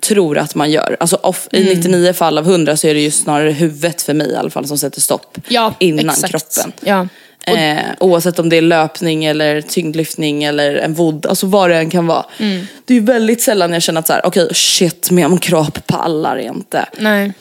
tror 0.00 0.38
att 0.38 0.54
man 0.54 0.70
gör. 0.70 0.96
Alltså 1.00 1.16
off, 1.16 1.48
Mm. 1.52 1.68
i 1.68 1.74
99 1.74 2.12
fall 2.12 2.38
av 2.38 2.44
100 2.48 2.76
så 2.76 2.86
är 2.86 2.94
det 2.94 3.00
ju 3.00 3.10
snarare 3.10 3.50
huvudet 3.50 4.02
för 4.02 4.14
mig 4.14 4.30
i 4.32 4.36
alla 4.36 4.50
fall 4.50 4.66
som 4.66 4.78
sätter 4.78 5.00
stopp 5.00 5.38
Ja, 5.48 5.74
innan 5.78 6.08
exakt. 6.10 6.30
kroppen. 6.30 6.72
Ja. 6.80 7.08
Eh, 7.54 7.78
oavsett 8.00 8.38
om 8.38 8.48
det 8.48 8.56
är 8.56 8.62
löpning 8.62 9.24
eller 9.24 9.60
tyngdlyftning 9.60 10.44
eller 10.44 10.74
en 10.76 10.94
vodd, 10.94 11.26
alltså 11.26 11.46
vad 11.46 11.70
det 11.70 11.76
än 11.76 11.90
kan 11.90 12.06
vara. 12.06 12.24
Mm. 12.38 12.66
Det 12.84 12.94
är 12.94 12.98
ju 12.98 13.04
väldigt 13.04 13.42
sällan 13.42 13.72
jag 13.72 13.82
känner 13.82 14.00
att 14.00 14.06
så 14.06 14.12
här, 14.12 14.26
okej 14.26 14.48
shit 14.54 15.10
min 15.10 15.38
kropp 15.38 15.86
pallar 15.86 16.36
inte. 16.38 16.86
Nej. 16.98 17.32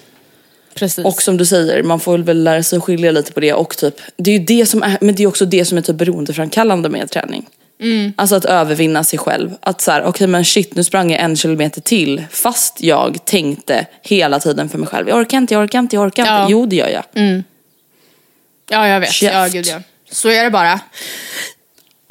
Precis. 0.76 1.06
Och 1.06 1.22
som 1.22 1.38
du 1.38 1.46
säger, 1.46 1.84
man 1.84 2.00
får 2.00 2.18
väl 2.18 2.44
lära 2.44 2.64
sig 2.64 2.78
att 2.78 2.84
skilja 2.84 3.12
lite 3.12 3.32
på 3.32 3.40
det 3.40 3.54
och 3.54 3.78
typ, 3.78 3.96
det 4.18 4.32
är 4.32 4.40
ju 4.40 4.46
det 4.46 4.66
som 4.66 4.84
är, 4.84 4.98
men 5.02 5.16
det 5.16 5.24
är 5.24 5.28
också 5.28 5.46
det 5.46 5.66
som 5.66 5.78
är 5.78 5.82
typ 5.82 5.96
beroendeframkallande 5.96 6.90
med 6.90 7.10
träning. 7.12 7.46
Mm. 7.82 8.14
Alltså 8.18 8.36
att 8.36 8.46
övervinna 8.46 9.04
sig 9.04 9.20
själv. 9.20 9.56
Att 9.62 9.82
så 9.82 9.92
här, 9.92 10.04
okej 10.04 10.28
men 10.28 10.46
shit 10.46 10.76
nu 10.76 10.84
sprang 10.84 11.12
jag 11.12 11.22
en 11.22 11.36
kilometer 11.36 11.82
till 11.82 12.26
fast 12.30 12.82
jag 12.82 13.26
tänkte 13.26 13.86
hela 14.02 14.40
tiden 14.40 14.70
för 14.70 14.78
mig 14.78 14.88
själv, 14.88 15.10
jag 15.10 15.18
orkar 15.18 15.38
inte, 15.38 15.54
jag 15.54 15.64
orkar 15.64 15.80
inte, 15.80 15.96
jag 15.96 16.06
orkar 16.06 16.24
inte. 16.24 16.34
Ja. 16.34 16.48
Jo 16.50 16.66
det 16.66 16.76
gör 16.76 16.88
jag. 16.88 17.04
Ja, 18.70 18.88
jag 18.88 19.00
vet. 19.00 19.12
Käft. 19.12 19.34
Ja, 19.34 19.48
gud 19.48 19.66
ja. 19.68 19.82
Så 20.12 20.30
är 20.30 20.44
det 20.44 20.50
bara. 20.52 20.80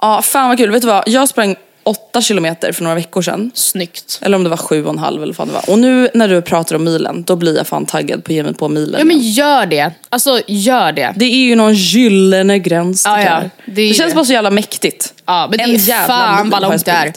Ja, 0.02 0.22
fan 0.22 0.48
vad 0.48 0.58
kul. 0.58 0.70
Vet 0.70 0.82
du 0.82 0.88
vad? 0.88 1.02
Jag 1.06 1.28
sprang 1.28 1.56
åtta 1.84 2.22
kilometer 2.22 2.72
för 2.72 2.82
några 2.82 2.94
veckor 2.94 3.22
sedan. 3.22 3.50
Snyggt. 3.54 4.18
Eller 4.22 4.36
om 4.36 4.44
det 4.44 4.50
var 4.50 4.56
sju 4.56 4.84
och 4.84 4.90
en 4.92 4.98
halv 4.98 5.22
eller 5.22 5.32
vad 5.32 5.36
fan 5.36 5.48
det 5.48 5.54
var. 5.54 5.70
Och 5.70 5.78
nu 5.78 6.08
när 6.14 6.28
du 6.28 6.42
pratar 6.42 6.76
om 6.76 6.84
milen, 6.84 7.22
då 7.22 7.36
blir 7.36 7.56
jag 7.56 7.66
fan 7.66 7.86
taggad 7.86 8.24
på 8.24 8.32
att 8.32 8.34
ge 8.36 8.42
mig 8.42 8.54
på 8.54 8.68
milen. 8.68 8.98
Ja 8.98 9.04
men 9.04 9.18
gör 9.20 9.66
det. 9.66 9.90
Alltså 10.08 10.40
gör 10.46 10.92
det. 10.92 11.12
Det 11.16 11.24
är 11.24 11.44
ju 11.44 11.54
någon 11.56 11.74
gyllene 11.74 12.58
gräns 12.58 13.02
Ja, 13.06 13.22
ja. 13.22 13.40
Det 13.66 13.72
Det, 13.88 13.94
känns 13.94 14.12
det. 14.12 14.16
bara 14.16 14.24
så 14.24 14.32
jävla 14.32 14.50
mäktigt. 14.50 15.14
Ja 15.26 15.46
men 15.50 15.58
det 15.58 15.64
En 15.64 15.70
är 15.70 15.74
jävla 15.78 16.06
fan 16.16 16.50
vad 16.50 16.62
långt 16.62 16.84
det 16.84 16.90
är. 16.90 17.12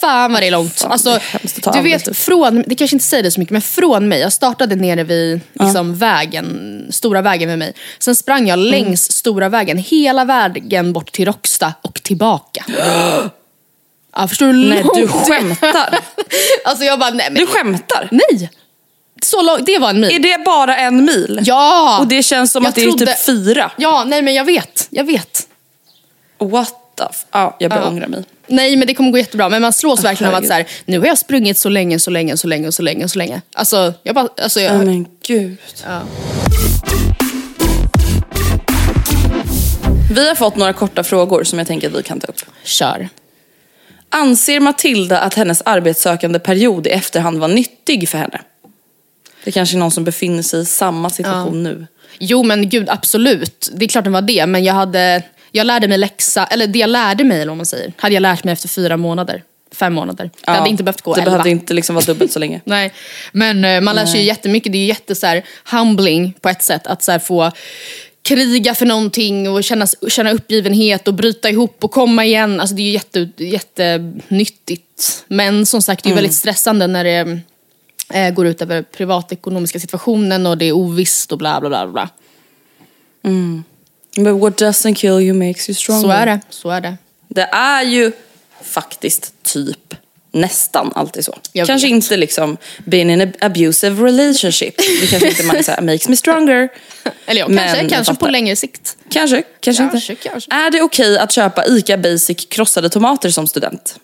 Fan 0.00 0.32
vad 0.32 0.42
det 0.42 0.46
är 0.46 0.50
långt. 0.50 0.80
Fan, 0.80 0.92
alltså, 0.92 1.10
det 1.42 1.66
är 1.66 1.72
du 1.72 1.82
vet, 1.82 2.04
typ. 2.04 2.16
från, 2.16 2.64
det 2.66 2.74
kanske 2.74 2.96
inte 2.96 3.06
säger 3.06 3.22
det 3.22 3.30
så 3.30 3.40
mycket, 3.40 3.52
men 3.52 3.62
från 3.62 4.08
mig, 4.08 4.20
jag 4.20 4.32
startade 4.32 4.76
nere 4.76 5.04
vid 5.04 5.40
liksom, 5.52 5.94
vägen, 5.94 6.86
stora 6.90 7.22
vägen 7.22 7.48
med 7.48 7.58
mig. 7.58 7.72
Sen 7.98 8.16
sprang 8.16 8.48
jag 8.48 8.58
Mm. 8.58 8.70
längs 8.70 9.12
stora 9.12 9.48
vägen, 9.48 9.78
hela 9.78 10.24
vägen 10.24 10.92
bort 10.92 11.12
till 11.12 11.24
Råcksta 11.24 11.72
och 11.82 12.02
tillbaka. 12.02 12.64
ja, 14.16 14.28
förstår 14.28 14.46
du 14.46 14.52
Nej 14.52 14.82
långt 14.82 14.94
du 14.94 15.08
skämtar. 15.08 15.98
Alltså 16.64 16.84
jag 16.84 16.98
bara, 16.98 17.10
nej 17.10 17.30
men 17.30 17.40
Du 17.40 17.46
skämtar. 17.46 18.08
nej! 18.12 18.50
Så 19.22 19.42
långt, 19.42 19.66
det 19.66 19.78
var 19.78 19.90
en 19.90 20.00
mil. 20.00 20.10
Är 20.14 20.18
det 20.18 20.44
bara 20.44 20.76
en 20.76 21.04
mil? 21.04 21.40
Ja! 21.44 21.98
Och 22.00 22.06
det 22.06 22.22
känns 22.22 22.52
som 22.52 22.62
Jag 22.64 22.68
att 22.68 22.74
det 22.74 22.84
är 22.84 22.92
typ 22.92 23.18
fyra. 23.18 23.70
Ja, 23.76 24.04
nej 24.06 24.22
men 24.22 24.34
jag 24.34 24.44
vet, 24.44 24.86
jag 24.90 25.04
vet. 25.04 25.46
What 26.38 26.74
the 26.98 27.04
f- 27.10 27.24
Ja, 27.32 27.56
jag 27.58 27.70
börjar 27.70 27.82
Ja. 27.84 27.88
ångra 27.88 28.08
mig. 28.08 28.24
Nej 28.46 28.76
men 28.76 28.86
det 28.86 28.94
kommer 28.94 29.10
gå 29.10 29.18
jättebra. 29.18 29.48
Men 29.48 29.62
man 29.62 29.72
slås 29.72 30.04
verkligen 30.04 30.32
av 30.34 30.38
att 30.38 30.46
så 30.46 30.52
här, 30.52 30.66
nu 30.84 30.98
har 30.98 31.06
jag 31.06 31.18
sprungit 31.18 31.58
så 31.58 31.68
länge, 31.68 31.98
så 31.98 32.10
länge, 32.10 32.36
så 32.36 32.46
länge, 32.46 32.72
så 32.72 32.82
länge, 32.82 33.08
så 33.08 33.18
länge. 33.18 33.42
Alltså 33.54 33.94
jag 34.02 34.14
bara, 34.14 34.28
alltså 34.42 34.60
jag, 34.60 34.74
Ja 34.74 34.78
men 34.78 35.06
gud. 35.26 35.56
Ja. 35.86 36.00
Vi 40.14 40.28
har 40.28 40.34
fått 40.34 40.56
några 40.56 40.72
korta 40.72 41.04
frågor 41.04 41.44
som 41.44 41.58
jag 41.58 41.68
tänker 41.68 41.88
att 41.88 41.94
vi 41.94 42.02
kan 42.02 42.20
ta 42.20 42.26
upp. 42.26 42.40
kör. 42.64 43.08
Anser 44.10 44.60
Matilda 44.60 45.20
att 45.20 45.34
hennes 45.34 45.62
arbetssökande 45.64 46.38
period 46.38 46.86
i 46.86 46.90
efterhand 46.90 47.38
var 47.38 47.48
nyttig 47.48 48.08
för 48.08 48.18
henne? 48.18 48.40
Det 49.44 49.52
kanske 49.52 49.76
är 49.76 49.78
någon 49.78 49.90
som 49.90 50.04
befinner 50.04 50.42
sig 50.42 50.60
i 50.60 50.64
samma 50.64 51.10
situation 51.10 51.62
nu. 51.62 51.86
Jo 52.18 52.42
men 52.42 52.68
gud 52.68 52.88
absolut, 52.88 53.70
det 53.74 53.84
är 53.84 53.88
klart 53.88 54.04
det 54.04 54.10
var 54.10 54.22
det. 54.22 54.46
Men 54.46 54.64
jag 54.64 54.74
hade, 54.74 55.22
jag 55.52 55.66
lärde 55.66 55.88
mig 55.88 55.98
läxa, 55.98 56.46
eller 56.46 56.66
det 56.66 56.78
jag 56.78 56.90
lärde 56.90 57.24
mig 57.24 57.36
eller 57.36 57.50
vad 57.50 57.56
man 57.56 57.66
säger, 57.66 57.92
hade 57.96 58.14
jag 58.14 58.20
lärt 58.20 58.44
mig 58.44 58.52
efter 58.52 58.68
fyra 58.68 58.96
månader. 58.96 59.42
Fem 59.74 59.94
månader. 59.94 60.30
Det 60.44 60.50
hade 60.50 60.70
inte 60.70 60.82
behövt 60.82 61.02
gå 61.02 61.14
Det 61.14 61.20
elva. 61.20 61.30
behövde 61.30 61.50
inte 61.50 61.74
liksom 61.74 61.94
vara 61.94 62.04
dubbelt 62.04 62.32
så 62.32 62.38
länge. 62.38 62.60
Nej, 62.64 62.92
men 63.32 63.64
eh, 63.64 63.80
man 63.80 63.96
lär 63.96 64.06
sig 64.06 64.20
ju 64.20 64.26
jättemycket. 64.26 64.72
Det 64.72 64.78
är 64.78 64.80
ju 64.80 64.86
jätte 64.86 65.14
så 65.14 65.26
här, 65.26 65.44
humbling 65.70 66.34
på 66.40 66.48
ett 66.48 66.62
sätt 66.62 66.86
att 66.86 67.02
så 67.02 67.12
här, 67.12 67.18
få 67.18 67.52
kriga 68.26 68.74
för 68.74 68.86
någonting 68.86 69.50
och 69.50 69.64
känna, 69.64 69.86
känna 70.08 70.32
uppgivenhet 70.32 71.08
och 71.08 71.14
bryta 71.14 71.50
ihop 71.50 71.84
och 71.84 71.90
komma 71.90 72.24
igen. 72.24 72.60
Alltså, 72.60 72.76
det 72.76 72.82
är 72.82 72.84
ju 72.84 72.92
jätte, 72.92 73.28
jättenyttigt. 73.36 75.24
Men 75.28 75.66
som 75.66 75.82
sagt, 75.82 76.02
det 76.02 76.06
är 76.06 76.10
ju 76.10 76.14
väldigt 76.14 76.34
stressande 76.34 76.86
när 76.86 77.04
det 77.04 77.40
eh, 78.14 78.34
går 78.34 78.46
ut 78.46 78.62
över 78.62 78.82
privatekonomiska 78.82 79.80
situationen 79.80 80.46
och 80.46 80.58
det 80.58 80.64
är 80.64 80.72
ovisst 80.72 81.32
och 81.32 81.38
bla 81.38 81.60
bla 81.60 81.68
bla. 81.68 81.86
bla. 81.86 82.08
But 84.16 84.40
what 84.40 84.60
doesn't 84.60 84.94
kill 84.94 85.20
you 85.20 85.48
makes 85.48 85.68
you 85.68 85.74
stronger. 85.74 86.02
Så 86.02 86.10
är 86.10 86.26
det. 86.26 86.40
Så 86.50 86.70
är 86.70 86.80
det. 86.80 86.96
Det 87.28 87.48
är 87.52 87.82
ju 87.82 88.12
faktiskt 88.62 89.34
typ 89.42 89.94
nästan 90.36 90.92
alltid 90.94 91.24
så. 91.24 91.34
Jag 91.52 91.66
kanske 91.66 91.86
vet. 91.86 91.94
inte 91.94 92.16
liksom 92.16 92.56
being 92.84 93.10
in 93.10 93.20
an 93.20 93.32
abusive 93.40 94.06
relationship. 94.06 94.76
Det 94.76 95.06
kanske 95.10 95.28
inte 95.28 95.42
man 95.44 95.62
säger 95.64 95.82
makes 95.82 96.08
me 96.08 96.16
stronger. 96.16 96.68
Eller 97.26 97.40
ja, 97.40 97.48
Men 97.48 97.58
kanske, 97.58 97.82
jag 97.82 97.90
kanske 97.90 98.14
på 98.14 98.28
längre 98.28 98.56
sikt. 98.56 98.96
Kanske, 99.10 99.42
kanske, 99.60 99.82
Kanske, 99.82 100.12
inte. 100.12 100.28
kanske. 100.28 100.54
Är 100.54 100.70
det 100.70 100.82
okej 100.82 101.18
att 101.18 101.32
köpa 101.32 101.66
ICA 101.66 101.98
Basic 101.98 102.46
krossade 102.48 102.88
tomater 102.88 103.30
som 103.30 103.46
student? 103.46 103.96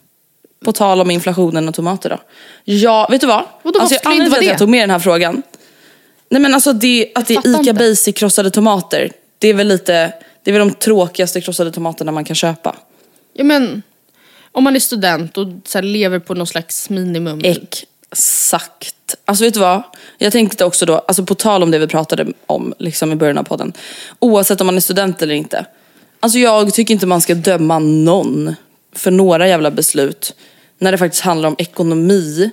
På 0.65 0.73
tal 0.73 1.01
om 1.01 1.11
inflationen 1.11 1.69
och 1.69 1.75
tomater 1.75 2.11
då. 2.11 2.19
Ja, 2.65 3.09
vet 3.11 3.21
du 3.21 3.27
vad? 3.27 3.45
Vadå, 3.63 3.79
varför 3.79 3.95
jag, 3.95 4.01
anledningen 4.05 4.33
till 4.33 4.49
att 4.49 4.53
jag 4.53 4.59
tog 4.59 4.69
med 4.69 4.83
den 4.83 4.91
här 4.91 4.99
frågan. 4.99 5.43
Nej 6.29 6.41
men 6.43 6.55
alltså 6.55 6.73
det, 6.73 7.13
att 7.15 7.27
det 7.27 7.35
är 7.35 7.39
ICA 7.41 7.59
inte. 7.59 7.73
Basic 7.73 8.15
krossade 8.17 8.51
tomater. 8.51 9.11
Det 9.39 9.49
är 9.49 9.55
väl 9.55 9.69
lite, 9.69 10.13
det 10.43 10.51
är 10.51 10.53
väl 10.53 10.69
de 10.69 10.75
tråkigaste 10.75 11.41
krossade 11.41 11.73
tomaterna 11.73 12.13
man 12.13 12.25
kan 12.25 12.37
köpa. 12.37 12.77
Ja, 13.35 13.45
men, 13.45 13.83
om 14.53 14.65
man 14.65 14.77
är 14.77 14.81
student 14.81 15.39
och 15.39 15.49
så 15.65 15.79
här, 15.79 15.83
lever 15.83 16.19
på 16.19 16.35
någon 16.35 16.47
slags 16.47 16.91
minimum. 16.91 17.41
Exakt. 17.45 18.95
Alltså 19.25 19.45
vet 19.45 19.55
du 19.55 19.61
vad? 19.61 19.83
Jag 20.19 20.33
tänkte 20.33 20.65
också 20.65 20.87
då, 20.87 20.99
alltså 20.99 21.25
på 21.25 21.35
tal 21.35 21.63
om 21.63 21.71
det 21.71 21.79
vi 21.79 21.87
pratade 21.87 22.27
om 22.47 22.75
liksom 22.79 23.13
i 23.13 23.17
början 23.17 23.39
av 23.39 23.43
podden. 23.43 23.73
Oavsett 24.19 24.61
om 24.61 24.67
man 24.67 24.77
är 24.77 24.81
student 24.81 25.23
eller 25.23 25.35
inte. 25.35 25.67
Alltså 26.21 26.39
jag 26.39 26.75
tycker 26.75 26.95
inte 26.95 27.07
man 27.07 27.21
ska 27.21 27.35
döma 27.35 27.79
någon 27.79 28.55
för 28.93 29.11
några 29.11 29.49
jävla 29.49 29.71
beslut. 29.71 30.35
När 30.79 30.93
det 30.93 30.99
faktiskt 30.99 31.23
handlar 31.23 31.49
om 31.49 31.57
ekonomi. 31.59 32.51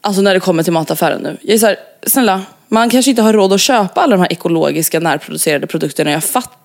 Alltså 0.00 0.22
när 0.22 0.34
det 0.34 0.40
kommer 0.40 0.62
till 0.62 0.72
mataffären 0.72 1.22
nu. 1.22 1.38
Jag 1.42 1.54
är 1.54 1.58
så 1.58 1.66
här, 1.66 1.76
snälla, 2.06 2.42
man 2.68 2.90
kanske 2.90 3.10
inte 3.10 3.22
har 3.22 3.32
råd 3.32 3.52
att 3.52 3.60
köpa 3.60 4.00
alla 4.00 4.16
de 4.16 4.22
här 4.22 4.32
ekologiska 4.32 5.00
närproducerade 5.00 5.66
produkterna. 5.66 6.10
Jag 6.10 6.24
fattar 6.24 6.61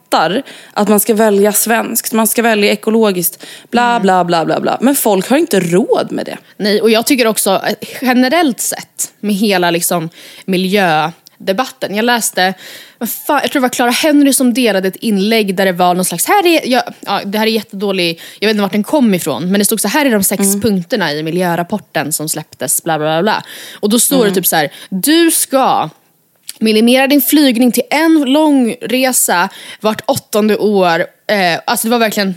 att 0.73 0.87
man 0.87 0.99
ska 0.99 1.13
välja 1.13 1.53
svenskt, 1.53 2.13
man 2.13 2.27
ska 2.27 2.41
välja 2.41 2.71
ekologiskt, 2.71 3.45
bla 3.71 3.99
bla 3.99 4.25
bla 4.25 4.45
bla 4.45 4.59
bla. 4.59 4.77
Men 4.81 4.95
folk 4.95 5.29
har 5.29 5.37
inte 5.37 5.59
råd 5.59 6.11
med 6.11 6.25
det. 6.25 6.37
Nej, 6.57 6.81
och 6.81 6.89
jag 6.89 7.05
tycker 7.05 7.27
också 7.27 7.61
eh, 7.67 7.75
generellt 8.01 8.59
sett 8.59 9.13
med 9.19 9.35
hela 9.35 9.71
liksom 9.71 10.09
debatten. 11.37 11.95
Jag 11.95 12.05
läste, 12.05 12.53
fan, 12.99 13.39
jag 13.41 13.51
tror 13.51 13.59
det 13.59 13.59
var 13.59 13.69
Clara 13.69 13.91
Henry 13.91 14.33
som 14.33 14.53
delade 14.53 14.87
ett 14.87 14.95
inlägg 14.95 15.55
där 15.55 15.65
det 15.65 15.71
var 15.71 15.93
någon 15.93 16.05
slags, 16.05 16.25
här 16.25 16.45
är, 16.45 16.61
ja, 16.67 16.83
ja, 16.99 17.21
det 17.25 17.37
här 17.37 17.47
är 17.47 17.51
jättedålig, 17.51 18.21
jag 18.39 18.47
vet 18.47 18.53
inte 18.53 18.61
vart 18.61 18.71
den 18.71 18.83
kom 18.83 19.13
ifrån, 19.13 19.51
men 19.51 19.59
det 19.59 19.65
stod 19.65 19.81
så 19.81 19.87
här 19.87 20.05
är 20.05 20.11
de 20.11 20.23
sex 20.23 20.43
punkterna 20.61 21.13
i 21.13 21.23
miljörapporten 21.23 22.13
som 22.13 22.29
släpptes, 22.29 22.83
bla 22.83 22.97
bla 22.97 23.07
bla. 23.07 23.21
bla. 23.21 23.43
Och 23.79 23.89
då 23.89 23.99
står 23.99 24.25
det 24.25 24.31
typ 24.31 24.47
så 24.47 24.55
här, 24.55 24.73
du 24.89 25.31
ska 25.31 25.89
minimera 26.59 27.07
din 27.07 27.21
flygning 27.21 27.71
till 27.71 27.83
en 27.89 28.23
lång 28.23 28.75
resa 28.81 29.49
vart 29.81 30.01
åttonde 30.05 30.57
år. 30.57 31.05
Eh, 31.27 31.59
alltså 31.65 31.87
det 31.87 31.91
var 31.91 31.99
verkligen, 31.99 32.35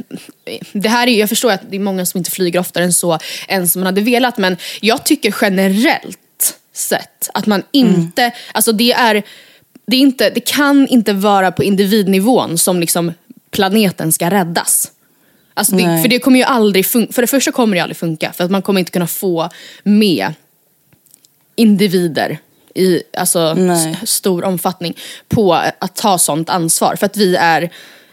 det 0.72 0.88
här 0.88 1.06
är, 1.06 1.20
jag 1.20 1.28
förstår 1.28 1.50
att 1.50 1.70
det 1.70 1.76
är 1.76 1.80
många 1.80 2.06
som 2.06 2.18
inte 2.18 2.30
flyger 2.30 2.60
oftare 2.60 2.84
än 2.84 2.92
så, 2.92 3.18
än 3.48 3.68
som 3.68 3.80
man 3.80 3.86
hade 3.86 4.00
velat, 4.00 4.38
men 4.38 4.56
jag 4.80 5.04
tycker 5.04 5.34
generellt 5.40 6.18
sett 6.72 7.30
att 7.34 7.46
man 7.46 7.62
inte, 7.72 8.32
alltså 8.52 8.72
det 8.72 8.92
är, 8.92 9.22
det, 9.86 9.96
är 9.96 10.00
inte, 10.00 10.30
det 10.30 10.40
kan 10.40 10.88
inte 10.88 11.12
vara 11.12 11.52
på 11.52 11.64
individnivån 11.64 12.58
som 12.58 12.80
liksom 12.80 13.12
planeten 13.50 14.12
ska 14.12 14.30
räddas. 14.30 14.92
Alltså 15.54 15.76
det, 15.76 16.02
för 16.02 16.08
det 16.08 16.18
kommer 16.18 16.38
ju 16.38 16.44
aldrig 16.44 16.86
funka, 16.86 17.12
för 17.12 17.22
det 17.22 17.28
första 17.28 17.52
kommer 17.52 17.76
det 17.76 17.82
aldrig 17.82 17.96
funka, 17.96 18.32
för 18.32 18.44
att 18.44 18.50
man 18.50 18.62
kommer 18.62 18.80
inte 18.80 18.92
kunna 18.92 19.06
få 19.06 19.50
med 19.82 20.34
individer 21.56 22.38
i 22.74 23.02
alltså, 23.16 23.54
Nej. 23.54 23.96
s- 24.02 24.10
stor 24.10 24.44
omfattning 24.44 24.96
på 25.28 25.54
att 25.54 25.96
ta 25.96 26.18
sånt 26.18 26.50
ansvar. 26.50 26.96
För 26.96 27.06
att 27.06 27.16
vi 27.16 27.36
är 27.36 27.70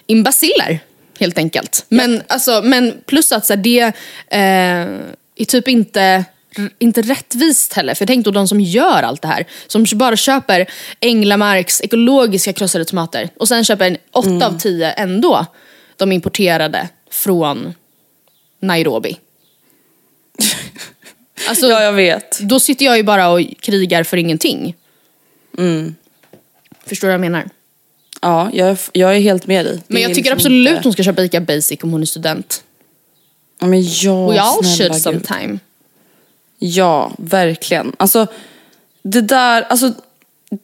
imbaciller 0.07 0.79
helt 1.19 1.37
enkelt. 1.37 1.85
Men, 1.89 2.21
alltså, 2.27 2.61
men 2.63 2.93
plus 3.05 3.31
att 3.31 3.45
så 3.45 3.53
här, 3.53 3.57
det 3.61 3.79
eh, 4.27 5.01
är 5.39 5.45
typ 5.47 5.67
inte, 5.67 6.25
inte 6.79 7.01
rättvist 7.01 7.73
heller. 7.73 7.93
För 7.93 8.05
tänk 8.05 8.25
då 8.25 8.31
de 8.31 8.47
som 8.47 8.61
gör 8.61 9.03
allt 9.03 9.21
det 9.21 9.27
här. 9.27 9.45
Som 9.67 9.85
bara 9.93 10.15
köper 10.15 10.65
Änglamarks 10.99 11.81
ekologiska 11.81 12.53
krossade 12.53 12.85
tomater. 12.85 13.29
Och 13.37 13.47
sen 13.47 13.63
köper 13.63 13.85
en 13.87 13.97
8 14.11 14.29
Mm. 14.29 14.41
av 14.41 14.57
10 14.59 14.91
ändå 14.91 15.45
de 15.97 16.11
importerade 16.11 16.89
från 17.11 17.73
Nairobi. 18.61 19.17
Alltså, 21.49 21.67
Ja, 21.67 21.83
jag 21.83 21.93
vet. 21.93 22.39
då 22.39 22.59
sitter 22.59 22.85
jag 22.85 22.97
ju 22.97 23.03
bara 23.03 23.29
och 23.29 23.41
krigar 23.59 24.03
för 24.03 24.17
ingenting. 24.17 24.75
Mm. 25.57 25.95
Förstår 26.85 27.07
du 27.07 27.09
vad 27.09 27.13
jag 27.13 27.31
menar? 27.31 27.49
Ja, 28.21 28.49
jag, 28.53 28.77
jag 28.91 29.15
är 29.15 29.19
helt 29.19 29.47
med 29.47 29.65
dig. 29.65 29.75
Det 29.75 29.83
Men 29.87 30.01
jag 30.01 30.09
tycker 30.09 30.21
liksom 30.21 30.35
absolut 30.37 30.69
inte- 30.71 30.81
hon 30.83 30.93
ska 30.93 31.03
köpa 31.03 31.23
ICA 31.23 31.41
Basic 31.41 31.83
om 31.83 31.91
hon 31.91 32.01
är 32.01 32.05
student. 32.05 32.63
Ja, 33.59 33.67
men 33.67 33.83
ja, 33.83 34.41
all 34.41 34.63
snälla 34.65 34.93
should 34.93 35.01
sometime. 35.01 35.59
Ja, 36.59 37.11
verkligen. 37.17 37.93
Alltså, 37.97 38.27
det 39.03 39.21
där, 39.21 39.61
alltså, 39.61 39.93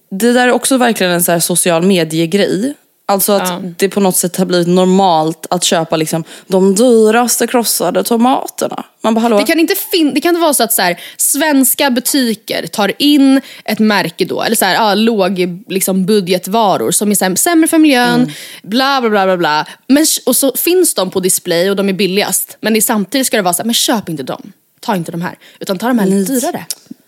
det 0.09 0.33
där 0.33 0.47
är 0.47 0.51
också 0.51 0.77
verkligen 0.77 1.13
en 1.13 1.23
så 1.23 1.31
här 1.31 1.39
social 1.39 1.83
medie-grej. 1.83 2.73
Alltså 3.05 3.31
att 3.33 3.49
Ja. 3.49 3.61
det 3.77 3.89
på 3.89 3.99
något 3.99 4.15
sätt 4.15 4.37
har 4.37 4.45
blivit 4.45 4.67
normalt 4.67 5.45
att 5.49 5.63
köpa 5.63 5.95
liksom 5.97 6.23
de 6.47 6.75
dyraste 6.75 7.47
krossade 7.47 8.03
tomaterna. 8.03 8.83
Man 9.01 9.13
bara 9.13 9.21
hallå? 9.21 9.37
Det 9.37 9.43
kan, 9.45 9.59
inte 9.59 9.75
fin- 9.75 10.13
det 10.13 10.21
kan 10.21 10.29
inte 10.29 10.41
vara 10.41 10.53
så 10.53 10.63
att 10.63 10.73
så 10.73 10.81
här, 10.81 10.99
svenska 11.17 11.91
butiker 11.91 12.67
tar 12.67 12.91
in 12.99 13.41
ett 13.65 13.79
märke 13.79 14.25
då, 14.25 14.41
eller 14.41 14.55
så 14.55 14.65
här, 14.65 14.73
ja, 14.73 14.93
låg 14.95 15.39
liksom, 15.67 16.05
budgetvaror 16.05 16.91
som 16.91 17.11
är 17.11 17.23
här, 17.29 17.35
sämre 17.35 17.67
för 17.67 17.77
miljön, 17.77 18.13
Mm. 18.21 18.29
bla 18.63 19.01
bla 19.01 19.09
bla 19.09 19.25
bla 19.25 19.37
bla. 19.37 19.67
Men, 19.87 20.05
och 20.25 20.35
så 20.35 20.51
finns 20.55 20.93
de 20.93 21.09
på 21.09 21.19
display 21.19 21.69
och 21.69 21.75
de 21.75 21.89
är 21.89 21.93
billigast. 21.93 22.57
Men 22.61 22.73
det 22.73 22.81
samtidigt 22.81 23.27
ska 23.27 23.37
det 23.37 23.43
vara 23.43 23.53
så 23.53 23.61
här, 23.61 23.65
men 23.65 23.73
köp 23.73 24.09
inte 24.09 24.23
dem. 24.23 24.51
Ta 24.79 24.95
inte 24.95 25.11
de 25.11 25.21
här. 25.21 25.37
Utan 25.59 25.77
ta 25.77 25.87
de 25.87 25.99
här 25.99 26.05
lite 26.07 26.31
dyrare. 26.33 26.65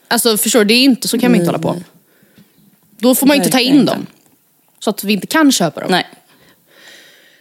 Alltså 0.08 0.38
förstår 0.38 0.60
du, 0.60 0.66
det 0.66 0.74
är 0.74 0.84
inte, 0.84 1.08
så 1.08 1.20
kan 1.20 1.32
man 1.32 1.40
inte 1.40 1.48
hålla 1.52 1.60
på. 1.64 1.76
Då 3.00 3.16
får 3.16 3.28
man 3.28 3.38
inte 3.38 3.50
ta 3.50 3.60
in 3.60 3.86
dem. 3.86 4.06
Så 4.86 4.90
att 4.90 5.04
vi 5.04 5.14
inte 5.14 5.28
kan 5.28 5.52
köpa 5.52 5.82
dem. 5.82 5.92
Nej. 5.92 6.08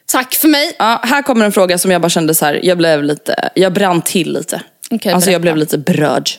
Tack 0.07 0.35
för 0.35 0.49
mig. 0.49 0.77
Ja, 0.79 1.01
här 1.05 1.23
kommer 1.23 1.45
en 1.45 1.53
fråga 1.53 1.79
som 1.79 1.91
jag 1.91 2.01
bara 2.01 2.09
kände 2.09 2.35
så 2.35 2.45
här, 2.45 2.61
jag 2.63 2.79
blev 2.79 3.03
lite, 3.03 3.51
jag 3.55 3.73
brann 3.73 4.03
till 4.03 4.33
lite. 4.33 4.63
Okej, 4.91 5.13
alltså 5.13 5.31
jag 5.31 5.41
berätta. 5.43 5.55
blev 5.55 5.57
lite 5.57 5.79
berörd. 5.79 6.31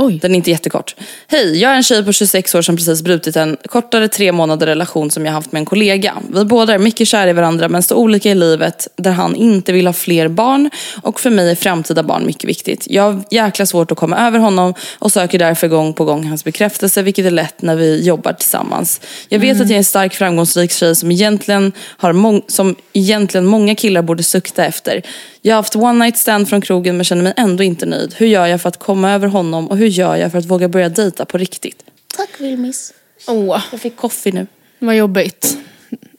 Oj. 0.00 0.18
Den 0.22 0.32
är 0.32 0.36
inte 0.36 0.50
jättekort. 0.50 0.94
Hej, 1.26 1.58
jag 1.58 1.72
är 1.72 1.76
en 1.76 1.82
tjej 1.82 2.04
på 2.04 2.12
26 2.12 2.54
år 2.54 2.62
som 2.62 2.76
precis 2.76 3.02
brutit 3.02 3.36
en 3.36 3.56
kortare 3.68 4.08
tre 4.08 4.32
månader 4.32 4.66
relation 4.66 5.10
som 5.10 5.26
jag 5.26 5.32
haft 5.32 5.52
med 5.52 5.60
en 5.60 5.66
kollega. 5.66 6.14
Vi 6.34 6.44
båda 6.44 6.74
är 6.74 6.78
mycket 6.78 7.08
kära 7.08 7.30
i 7.30 7.32
varandra 7.32 7.68
men 7.68 7.82
står 7.82 7.96
olika 7.96 8.30
i 8.30 8.34
livet 8.34 8.88
där 8.96 9.10
han 9.10 9.36
inte 9.36 9.72
vill 9.72 9.86
ha 9.86 9.92
fler 9.92 10.28
barn 10.28 10.70
och 11.02 11.20
för 11.20 11.30
mig 11.30 11.50
är 11.50 11.54
framtida 11.54 12.02
barn 12.02 12.26
mycket 12.26 12.44
viktigt. 12.44 12.86
Jag 12.90 13.02
har 13.02 13.22
jäkla 13.30 13.66
svårt 13.66 13.92
att 13.92 13.98
komma 13.98 14.16
över 14.26 14.38
honom 14.38 14.74
och 14.98 15.12
söker 15.12 15.38
därför 15.38 15.68
gång 15.68 15.94
på 15.94 16.04
gång 16.04 16.24
hans 16.26 16.44
bekräftelse 16.44 17.02
vilket 17.02 17.26
är 17.26 17.30
lätt 17.30 17.62
när 17.62 17.76
vi 17.76 18.04
jobbar 18.04 18.32
tillsammans. 18.32 19.00
Jag 19.28 19.38
vet 19.38 19.60
att 19.60 19.68
jag 19.68 19.70
är 19.70 19.78
en 19.78 19.84
stark 19.84 20.14
framgångsrik 20.14 20.72
tjej 20.72 20.96
som 20.96 21.10
egentligen, 21.10 21.72
har 21.96 22.50
som 22.50 22.76
egentligen 22.92 23.46
många 23.46 23.74
killar 23.74 24.02
borde 24.02 24.22
sukta 24.22 24.64
efter. 24.64 25.02
Jag 25.42 25.54
har 25.54 25.58
haft 25.62 25.76
one 25.76 26.04
night 26.04 26.16
stand 26.18 26.48
från 26.48 26.60
krogen 26.60 26.96
men 26.96 27.04
känner 27.04 27.22
mig 27.22 27.32
ändå 27.36 27.62
inte 27.64 27.86
nöjd. 27.86 28.14
Hur 28.16 28.26
gör 28.26 28.46
jag 28.46 28.60
för 28.60 28.68
att 28.68 28.78
komma 28.78 29.12
över 29.12 29.26
honom 29.28 29.68
och 29.68 29.76
hur 29.76 29.86
gör 29.86 30.16
jag 30.16 30.30
för 30.32 30.38
att 30.38 30.44
våga 30.46 30.68
börja 30.68 30.88
dejta 30.88 31.24
på 31.24 31.38
riktigt? 31.38 31.82
Tack 32.16 32.28
Wilmis. 32.38 32.92
Åh, 33.28 33.62
Jag 33.72 33.80
fick 33.80 33.96
kaffe 34.00 34.30
nu. 34.30 34.46
vad 34.78 34.96
jobbigt. 34.96 35.56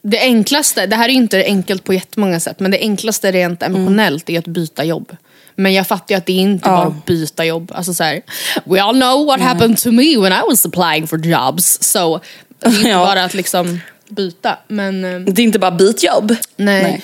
Det 0.02 0.20
enklaste, 0.20 0.86
det 0.86 0.96
här 0.96 1.06
är 1.06 1.10
ju 1.14 1.18
inte 1.18 1.44
enkelt 1.44 1.84
på 1.84 1.94
jättemånga 1.94 2.40
sätt, 2.40 2.60
men 2.60 2.72
det 2.72 2.80
enklaste 2.80 3.32
rent 3.32 3.64
emotionellt 3.64 4.30
är 4.30 4.40
att 4.40 4.48
byta 4.48 4.84
jobb. 4.84 5.16
Men 5.56 5.74
jag 5.74 5.88
fattar 5.88 6.16
ju 6.16 6.18
att 6.18 6.26
det 6.26 6.34
är 6.34 6.38
inte 6.42 6.70
Ja. 6.70 6.76
bara 6.76 6.88
att 6.88 7.06
byta 7.06 7.46
jobb. 7.46 7.72
Alltså 7.76 7.94
så 7.94 8.04
här, 8.04 8.22
we 8.66 8.82
all 8.82 8.96
know 9.02 9.26
what 9.26 9.42
happened 9.42 9.78
to 9.78 9.92
me 9.92 10.18
when 10.18 10.32
I 10.34 10.42
was 10.50 10.66
applying 10.66 11.08
for 11.08 11.20
jobs. 11.26 11.78
Så 11.84 12.22
det 12.60 12.68
är 12.68 12.72
inte 12.78 12.90
Ja. 12.90 12.98
bara 13.06 13.24
att 13.24 13.34
liksom 13.34 13.80
byta. 14.10 14.58
Men 14.68 15.04
eh, 15.06 15.20
Det 15.20 15.42
är 15.42 15.44
inte 15.44 15.60
bara 15.60 15.72
byt 15.72 16.04
jobb. 16.04 16.36
nej. 16.56 16.84
Nej. 16.84 17.02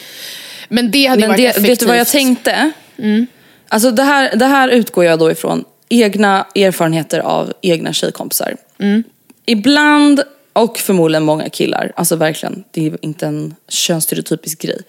Men 0.69 0.91
det 0.91 1.05
hade 1.05 1.19
Men 1.19 1.29
varit 1.29 1.37
det, 1.37 1.45
effektivt. 1.45 1.69
vet 1.69 1.79
du 1.79 1.85
vad 1.85 1.97
jag 1.97 2.07
tänkte? 2.07 2.71
Alltså 3.67 3.91
det 3.91 4.03
här, 4.03 4.35
det 4.35 4.45
här 4.45 4.69
utgår 4.69 5.05
jag 5.05 5.19
då 5.19 5.31
ifrån 5.31 5.63
egna 5.89 6.47
erfarenheter 6.55 7.19
av 7.19 7.53
egna 7.61 7.93
tjejkompisar. 7.93 8.57
Ibland, 9.45 10.23
och 10.53 10.77
förmodligen 10.77 11.23
många 11.23 11.49
killar, 11.49 11.91
alltså 11.95 12.15
verkligen, 12.15 12.63
det 12.71 12.87
är 12.87 12.97
inte 13.01 13.25
en 13.27 13.55
könsstereotypisk 13.67 14.61
grej. 14.61 14.81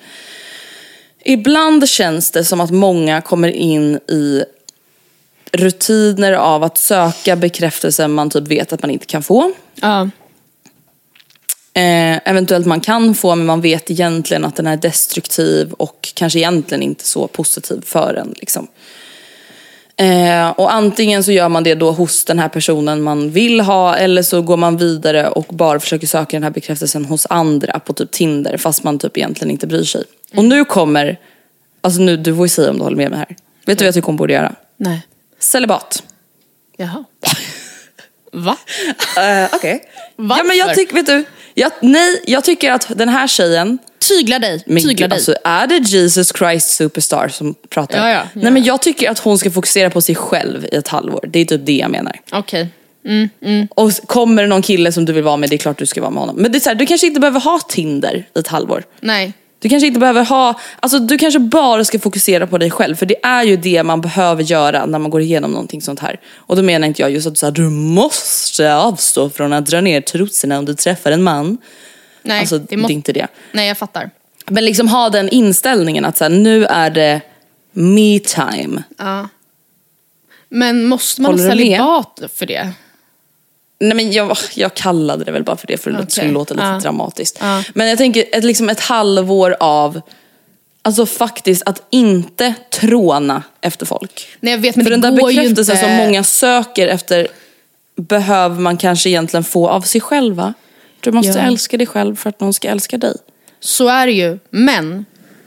Ibland 1.25 1.89
känns 1.89 2.31
det 2.31 2.45
som 2.45 2.61
att 2.61 2.71
många 2.71 3.21
kommer 3.21 3.49
in 3.49 3.97
i 3.97 4.45
rutiner 5.53 6.33
av 6.33 6.65
att 6.65 6.79
söka 6.79 7.37
bekräftelse 7.37 8.09
man 8.09 8.31
typ 8.31 8.49
vet 8.49 8.73
att 8.73 8.83
man 8.83 8.91
inte 8.91 9.07
kan 9.07 9.23
få. 9.23 9.53
Ja. 9.75 10.11
Eh, 11.77 12.21
eventuellt 12.25 12.67
man 12.67 12.81
kan 12.81 13.15
få 13.15 13.35
men 13.35 13.47
man 13.47 13.61
vet 13.61 13.91
egentligen 13.91 14.45
att 14.45 14.57
den 14.57 14.67
är 14.67 14.77
destruktiv 14.77 15.73
och 15.73 16.13
kanske 16.15 16.39
egentligen 16.39 16.83
inte 16.83 17.05
så 17.05 17.29
positiv 17.29 17.83
för 17.87 18.15
en. 18.15 18.35
Liksom. 18.37 18.69
Eh, 19.97 20.51
och 20.51 20.75
antingen 20.75 21.25
så 21.25 21.33
gör 21.33 21.49
man 21.49 21.65
det 21.65 21.75
då 21.75 21.91
hos 21.91 22.25
den 22.25 22.39
här 22.39 22.49
personen 22.49 23.03
man 23.03 23.31
vill 23.31 23.61
ha 23.61 23.97
eller 23.97 24.23
så 24.23 24.43
går 24.43 24.57
man 24.57 24.77
vidare 24.77 25.29
och 25.29 25.47
bara 25.49 25.81
försöker 25.81 26.07
söka 26.07 26.37
den 26.37 26.43
här 26.43 26.51
bekräftelsen 26.51 27.05
hos 27.05 27.27
andra 27.31 27.79
på 27.79 27.93
typ 27.93 28.11
Tinder 28.11 28.57
fast 28.57 28.85
man 28.85 28.99
typ 28.99 29.17
egentligen 29.17 29.51
inte 29.51 29.67
bryr 29.67 29.85
sig. 29.85 30.05
Och 30.37 30.45
nu 30.45 30.65
kommer, 30.65 31.21
alltså 31.81 32.01
nu, 32.01 32.17
du 32.17 32.37
får 32.37 32.45
ju 32.45 32.49
säga 32.49 32.71
om 32.71 32.77
du 32.77 32.83
håller 32.83 32.97
med 32.97 33.11
mig 33.11 33.19
här. 33.19 33.37
Vet 33.67 33.79
du 33.79 33.85
vad 33.85 33.87
jag 33.87 33.95
tycker 33.95 34.07
hon 34.07 34.17
borde 34.17 34.33
göra? 34.33 34.55
Nej. 34.77 35.07
Celibat. 35.39 36.03
Jaha. 36.77 37.05
Va? 38.33 38.57
Uh, 39.19 39.55
Okej. 39.55 39.85
Varför? 40.17 40.45
Ja 40.45 40.49
men 40.49 40.57
jag 40.57 40.75
tycker, 40.75 40.95
vet 40.95 41.07
du, 41.07 41.25
jag, 41.59 41.73
nej 41.81 42.23
jag 42.27 42.45
tycker 42.45 42.73
att 42.73 42.89
den 42.99 43.09
här 43.09 43.27
tjejen 43.27 43.79
Tygla 44.09 44.39
dig. 44.39 44.63
Men 44.67 44.77
Tygla 44.83 44.93
gud, 44.93 45.11
dig. 45.11 45.17
alltså, 45.17 45.35
är 45.45 45.67
det 45.67 45.77
Jesus 45.79 46.33
Christ 46.39 46.69
Superstar 46.69 47.29
som 47.29 47.55
pratar? 47.69 47.99
Ja, 47.99 48.11
ja, 48.11 48.15
ja. 48.35 48.41
Nej 48.43 48.53
men 48.53 48.65
jag 48.65 48.83
tycker 48.83 49.11
att 49.11 49.19
hon 49.19 49.39
ska 49.39 49.51
fokusera 49.51 49.91
på 49.91 50.01
sig 50.01 50.15
själv 50.15 50.65
i 50.73 50.77
ett 50.77 50.89
halvår. 50.89 51.25
Det 51.29 51.39
är 51.39 51.45
typ 51.45 51.67
det 51.67 51.73
jag 51.77 51.91
menar. 51.91 52.21
Okej. 52.33 52.69
Och 53.75 53.89
s- 53.89 54.01
kommer 54.07 54.43
det 54.43 54.49
någon 54.49 54.63
kille 54.63 54.93
som 54.93 55.05
du 55.05 55.13
vill 55.13 55.23
vara 55.25 55.37
med, 55.37 55.51
det 55.51 55.57
är 55.57 55.59
klart 55.59 55.79
du 55.79 55.87
ska 55.87 56.01
vara 56.01 56.11
med 56.11 56.21
honom. 56.21 56.37
Men 56.37 56.53
det 56.53 56.59
är 56.59 56.61
så 56.61 56.69
här, 56.69 56.75
du 56.77 56.87
kanske 56.87 57.07
inte 57.07 57.21
behöver 57.21 57.41
ha 57.41 57.59
Tinder 57.69 58.27
i 58.37 58.39
ett 58.39 58.49
halvår. 58.49 58.85
Nej. 59.01 59.33
Du 59.67 59.71
kanske 59.71 59.87
inte 59.87 60.01
behöver 60.01 60.25
ha, 60.25 60.61
alltså 60.81 60.99
du 60.99 61.19
kanske 61.19 61.39
bara 61.39 61.85
ska 61.85 61.99
fokusera 61.99 62.47
på 62.47 62.59
dig 62.59 62.71
själv. 62.71 62.97
För 62.97 63.07
det 63.07 63.17
är 63.23 63.45
ju 63.45 63.57
det 63.57 63.83
man 63.83 64.01
behöver 64.01 64.43
göra 64.43 64.87
när 64.87 64.99
man 64.99 65.11
går 65.11 65.21
igenom 65.21 65.51
någonting 65.51 65.83
sånt 65.83 66.01
här. 66.01 66.21
Och 66.37 66.57
då 66.57 66.63
menar 66.63 66.87
inte 66.89 67.03
jag 67.03 67.11
just 67.11 67.27
att 67.27 67.39
så 67.39 67.47
här, 67.47 67.51
du 67.51 67.71
måste 67.71 68.75
avstå 68.75 69.31
från 69.31 69.53
att 69.53 69.67
dra 69.67 69.81
ner 69.81 70.01
trosorna 70.01 70.59
om 70.59 70.65
du 70.65 70.75
träffar 70.75 71.13
en 71.13 71.23
man. 71.23 71.59
Nej, 72.23 72.41
alltså 72.41 72.59
det 72.59 72.77
det, 72.77 72.83
är 72.83 72.91
inte 72.91 73.13
det. 73.13 73.27
Nej, 73.53 73.69
jag 73.69 73.79
fattar. 73.79 74.11
Men 74.47 74.65
liksom 74.65 74.89
ha 74.89 75.11
den 75.11 75.29
inställningen 75.29 76.05
att 76.05 76.17
så 76.17 76.25
här, 76.25 76.31
nu 76.31 76.65
är 76.65 76.91
det 76.91 77.21
me 77.73 78.19
time. 78.19 78.83
Ja. 78.99 79.29
Men 80.49 80.85
måste 80.85 81.23
man 81.23 81.33
ha 81.33 81.39
Håller 81.39 81.51
celibat 81.51 82.23
för 82.35 82.47
det? 82.47 82.73
Nej 83.79 83.97
men 83.97 84.13
jag, 84.13 84.37
jag 84.55 84.75
kallade 84.75 85.25
det 85.25 85.33
väl 85.33 85.45
bara 85.45 85.57
för 85.57 85.67
det 85.67 85.77
för 85.79 85.91
att 85.91 85.97
det 85.97 86.03
Okej. 86.03 86.13
skulle 86.13 86.31
låta 86.33 86.55
lite 86.55 86.67
Ja. 86.67 86.79
dramatiskt. 86.79 87.39
Ja. 87.41 87.63
Men 87.75 87.89
jag 87.89 87.99
tänker 87.99 88.25
ett, 88.33 88.45
liksom 88.45 88.69
ett 88.69 88.81
halvår 88.81 89.57
av, 89.61 90.01
alltså 90.83 91.07
faktiskt 91.07 91.63
att 91.67 91.83
inte 91.91 92.55
tråna 92.71 93.43
efter 93.61 93.87
folk. 93.87 94.29
Nej 94.41 94.53
jag 94.53 94.59
vet 94.59 94.77
men 94.77 94.85
för 94.85 94.91
det 94.91 94.97
den 94.97 95.15
där 95.17 95.27
bekräftelsen 95.27 95.77
inte... 95.77 95.87
som 95.89 95.97
många 95.97 96.25
söker 96.25 96.89
efter 96.89 97.29
behöver 97.97 98.61
man 98.61 98.77
kanske 98.77 99.09
egentligen 99.11 99.45
få 99.45 99.69
av 99.69 99.81
sig 99.81 100.01
själva. 100.01 100.55
Du 101.01 101.13
måste 101.13 101.33
Ja. 101.39 101.45
älska 101.47 101.77
dig 101.77 101.87
själv 101.87 102.17
för 102.17 102.29
att 102.31 102.41
någon 102.41 102.53
ska 102.53 102.69
älska 102.69 102.99
dig. 102.99 103.17
Så 103.61 103.89
är 103.89 104.07
det 104.07 104.13
ju. 104.13 104.39
Men 104.51 105.05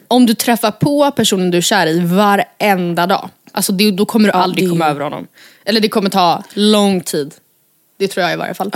om 0.08 0.26
du 0.26 0.34
träffar 0.34 0.72
på 0.72 1.12
personen 1.12 1.52
du 1.52 1.58
är 1.58 1.62
kär 1.62 1.88
i 1.88 2.00
varenda 2.00 3.08
dag. 3.08 3.30
Alltså 3.52 3.72
det, 3.72 3.92
då 3.92 4.06
kommer 4.06 4.28
du 4.30 4.34
aldrig 4.34 4.66
det- 4.66 4.70
komma 4.70 4.88
över 4.88 5.02
honom. 5.02 5.28
Eller 5.66 5.82
det 5.82 5.90
kommer 5.90 6.10
ta 6.10 6.44
lång 6.54 7.02
tid. 7.02 7.34
Det 8.00 8.08
tror 8.08 8.24
jag 8.24 8.34
i 8.34 8.36
varje 8.36 8.54
fall. 8.54 8.72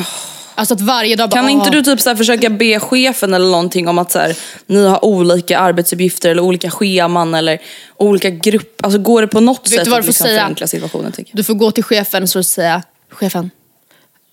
Alltså 0.56 0.74
att 0.74 0.82
varje 0.82 1.16
dag 1.16 1.30
bara, 1.30 1.42
Kan 1.42 1.50
inte 1.50 1.70
du 1.70 1.82
typ 1.84 2.02
så 2.02 2.16
försöka 2.16 2.50
be 2.50 2.80
chefen 2.80 3.34
eller 3.34 3.52
någonting 3.52 3.88
om 3.88 3.98
att 3.98 4.12
så 4.12 4.20
här, 4.20 4.36
ni 4.68 4.86
har 4.88 5.06
olika 5.06 5.60
arbetsuppgifter 5.60 6.30
eller 6.30 6.42
olika 6.44 6.72
scheman 6.72 7.34
eller 7.34 7.60
olika 7.98 8.30
grupper. 8.30 8.86
Alltså 8.86 9.00
går 9.00 9.22
det 9.22 9.28
på 9.28 9.40
något 9.40 9.60
Vet 9.68 9.70
sätt 9.76 9.86
du 9.86 9.92
vad 9.92 10.00
att 10.00 10.06
du 10.06 10.08
får 10.08 10.12
liksom 10.14 10.26
säga? 10.28 10.42
förenkla 10.42 10.68
situationen 10.68 11.12
tycker 11.12 11.32
jag. 11.32 11.38
Du 11.38 11.44
får 11.44 11.54
gå 11.54 11.72
till 11.72 11.84
chefen 11.84 12.24
och 12.24 12.46
säga, 12.46 12.84
chefen, 13.10 13.52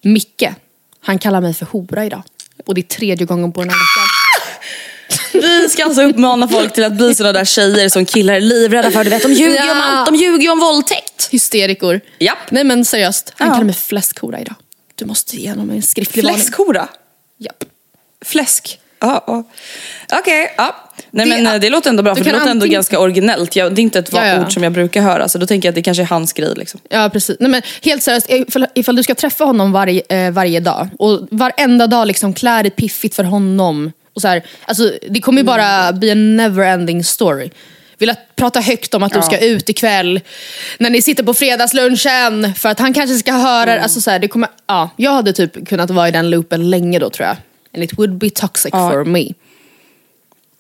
Micke, 0.02 0.44
han 1.00 1.18
kallar 1.18 1.40
mig 1.40 1.54
för 1.54 1.66
hora 1.66 2.04
idag. 2.04 2.22
Och 2.66 2.74
det 2.74 2.80
är 2.80 2.82
tredje 2.82 3.26
gången 3.26 3.52
på 3.52 3.60
den 3.60 3.70
här 3.70 3.76
veckan. 3.76 4.16
Vi 5.60 5.68
ska 5.68 5.84
alltså 5.84 6.02
uppmana 6.02 6.48
folk 6.48 6.72
till 6.72 6.84
att 6.84 6.92
bli 6.96 7.14
sådana 7.14 7.32
där 7.38 7.44
tjejer 7.44 7.88
som 7.88 8.04
killar 8.04 8.34
är 8.34 8.40
livrädda 8.40 8.90
för. 8.90 9.04
Du 9.04 9.10
vet, 9.10 9.22
de 9.22 9.32
ljuger 9.32 9.64
ju 9.64 9.70
om 9.70 9.76
Ja. 9.76 9.84
allt. 9.84 10.06
De 10.10 10.16
ljuger 10.16 10.42
ju 10.42 10.50
om 10.50 10.60
våldtäkt. 10.60 11.28
Hysterikor. 11.30 12.00
Japp. 12.18 12.50
Nej 12.50 12.64
men 12.64 12.84
seriöst, 12.84 13.32
han 13.36 13.48
Ja. 13.48 13.54
kallar 13.54 13.64
mig 13.64 13.74
fläskhora 13.74 14.40
idag. 14.40 14.54
Du 15.00 15.06
måste 15.06 15.36
ge 15.36 15.50
honom 15.50 15.70
en 15.70 15.82
skriftlig. 15.82 16.24
Fläskhora? 16.24 16.88
Japp. 17.38 17.64
Fläsk? 18.24 18.78
Ja, 19.00 19.24
ja. 19.26 19.44
Okej, 20.20 20.54
ja. 20.56 20.76
Nej 21.10 21.26
Det- 21.28 21.42
men 21.42 21.54
eh, 21.54 21.60
det 21.60 21.70
låter 21.70 21.90
ändå 21.90 22.02
bra 22.02 22.14
för 22.14 22.24
det 22.24 22.30
låter 22.32 22.40
ändå 22.46 22.50
antingen- 22.50 22.72
ganska 22.74 22.98
originellt. 22.98 23.56
Jag, 23.56 23.74
det 23.74 23.80
är 23.80 23.82
inte 23.82 23.98
ett 23.98 24.12
Ja, 24.12 24.26
ja. 24.26 24.40
ord 24.40 24.52
som 24.54 24.62
jag 24.62 24.72
brukar 24.72 25.02
höra 25.02 25.28
så 25.28 25.38
då 25.38 25.46
tänker 25.46 25.66
jag 25.68 25.70
att 25.70 25.74
det 25.74 25.82
kanske 25.82 26.02
är 26.02 26.06
hans 26.06 26.32
grej 26.32 26.54
liksom. 26.56 26.80
Ja 26.88 27.10
precis. 27.12 27.36
Nej, 27.40 27.50
men 27.50 27.62
helt 27.82 28.02
seriöst, 28.02 28.26
ifall, 28.30 28.66
ifall 28.74 28.96
du 28.96 29.02
ska 29.02 29.14
träffa 29.14 29.44
honom 29.44 29.72
varje, 29.72 30.02
eh, 30.08 30.30
varje 30.30 30.60
dag 30.60 30.88
och 30.98 31.28
varenda 31.30 31.86
dag 31.86 32.06
liksom 32.06 32.34
klä 32.34 32.62
dig 32.62 32.70
piffigt 32.70 33.14
för 33.16 33.24
honom. 33.24 33.92
Och 34.14 34.20
så 34.20 34.28
här, 34.28 34.42
alltså, 34.64 34.92
det 35.10 35.20
kommer 35.20 35.38
ju 35.40 35.46
bara 35.46 35.92
bli 35.92 36.10
en 36.10 36.36
never 36.36 36.64
ending 36.66 37.04
story. 37.04 37.50
Vill 38.00 38.10
att 38.10 38.36
prata 38.36 38.60
högt 38.60 38.94
om 38.94 39.02
att 39.02 39.12
du 39.12 39.22
ska 39.22 39.38
ut 39.38 39.68
ikväll 39.68 40.20
när 40.78 40.90
ni 40.90 41.02
sitter 41.02 41.22
på 41.24 41.34
fredagslunchen 41.34 42.54
för 42.54 42.68
att 42.68 42.78
han 42.78 42.94
kanske 42.94 43.16
ska 43.18 43.32
höra. 43.32 43.80
Alltså, 43.82 44.00
så 44.00 44.10
här, 44.10 44.18
det 44.18 44.28
kommer, 44.28 44.48
ja, 44.66 44.90
jag 44.96 45.10
hade 45.12 45.32
typ 45.32 45.68
kunnat 45.68 45.90
vara 45.90 46.08
i 46.08 46.10
den 46.10 46.30
loopen 46.30 46.70
länge 46.70 46.98
då 46.98 47.10
tror 47.10 47.26
jag. 47.28 47.36
And 47.74 47.84
it 47.84 47.98
would 47.98 48.14
be 48.18 48.30
toxic 48.30 48.70
Ja. 48.72 48.90
for 48.90 49.04
me. 49.04 49.28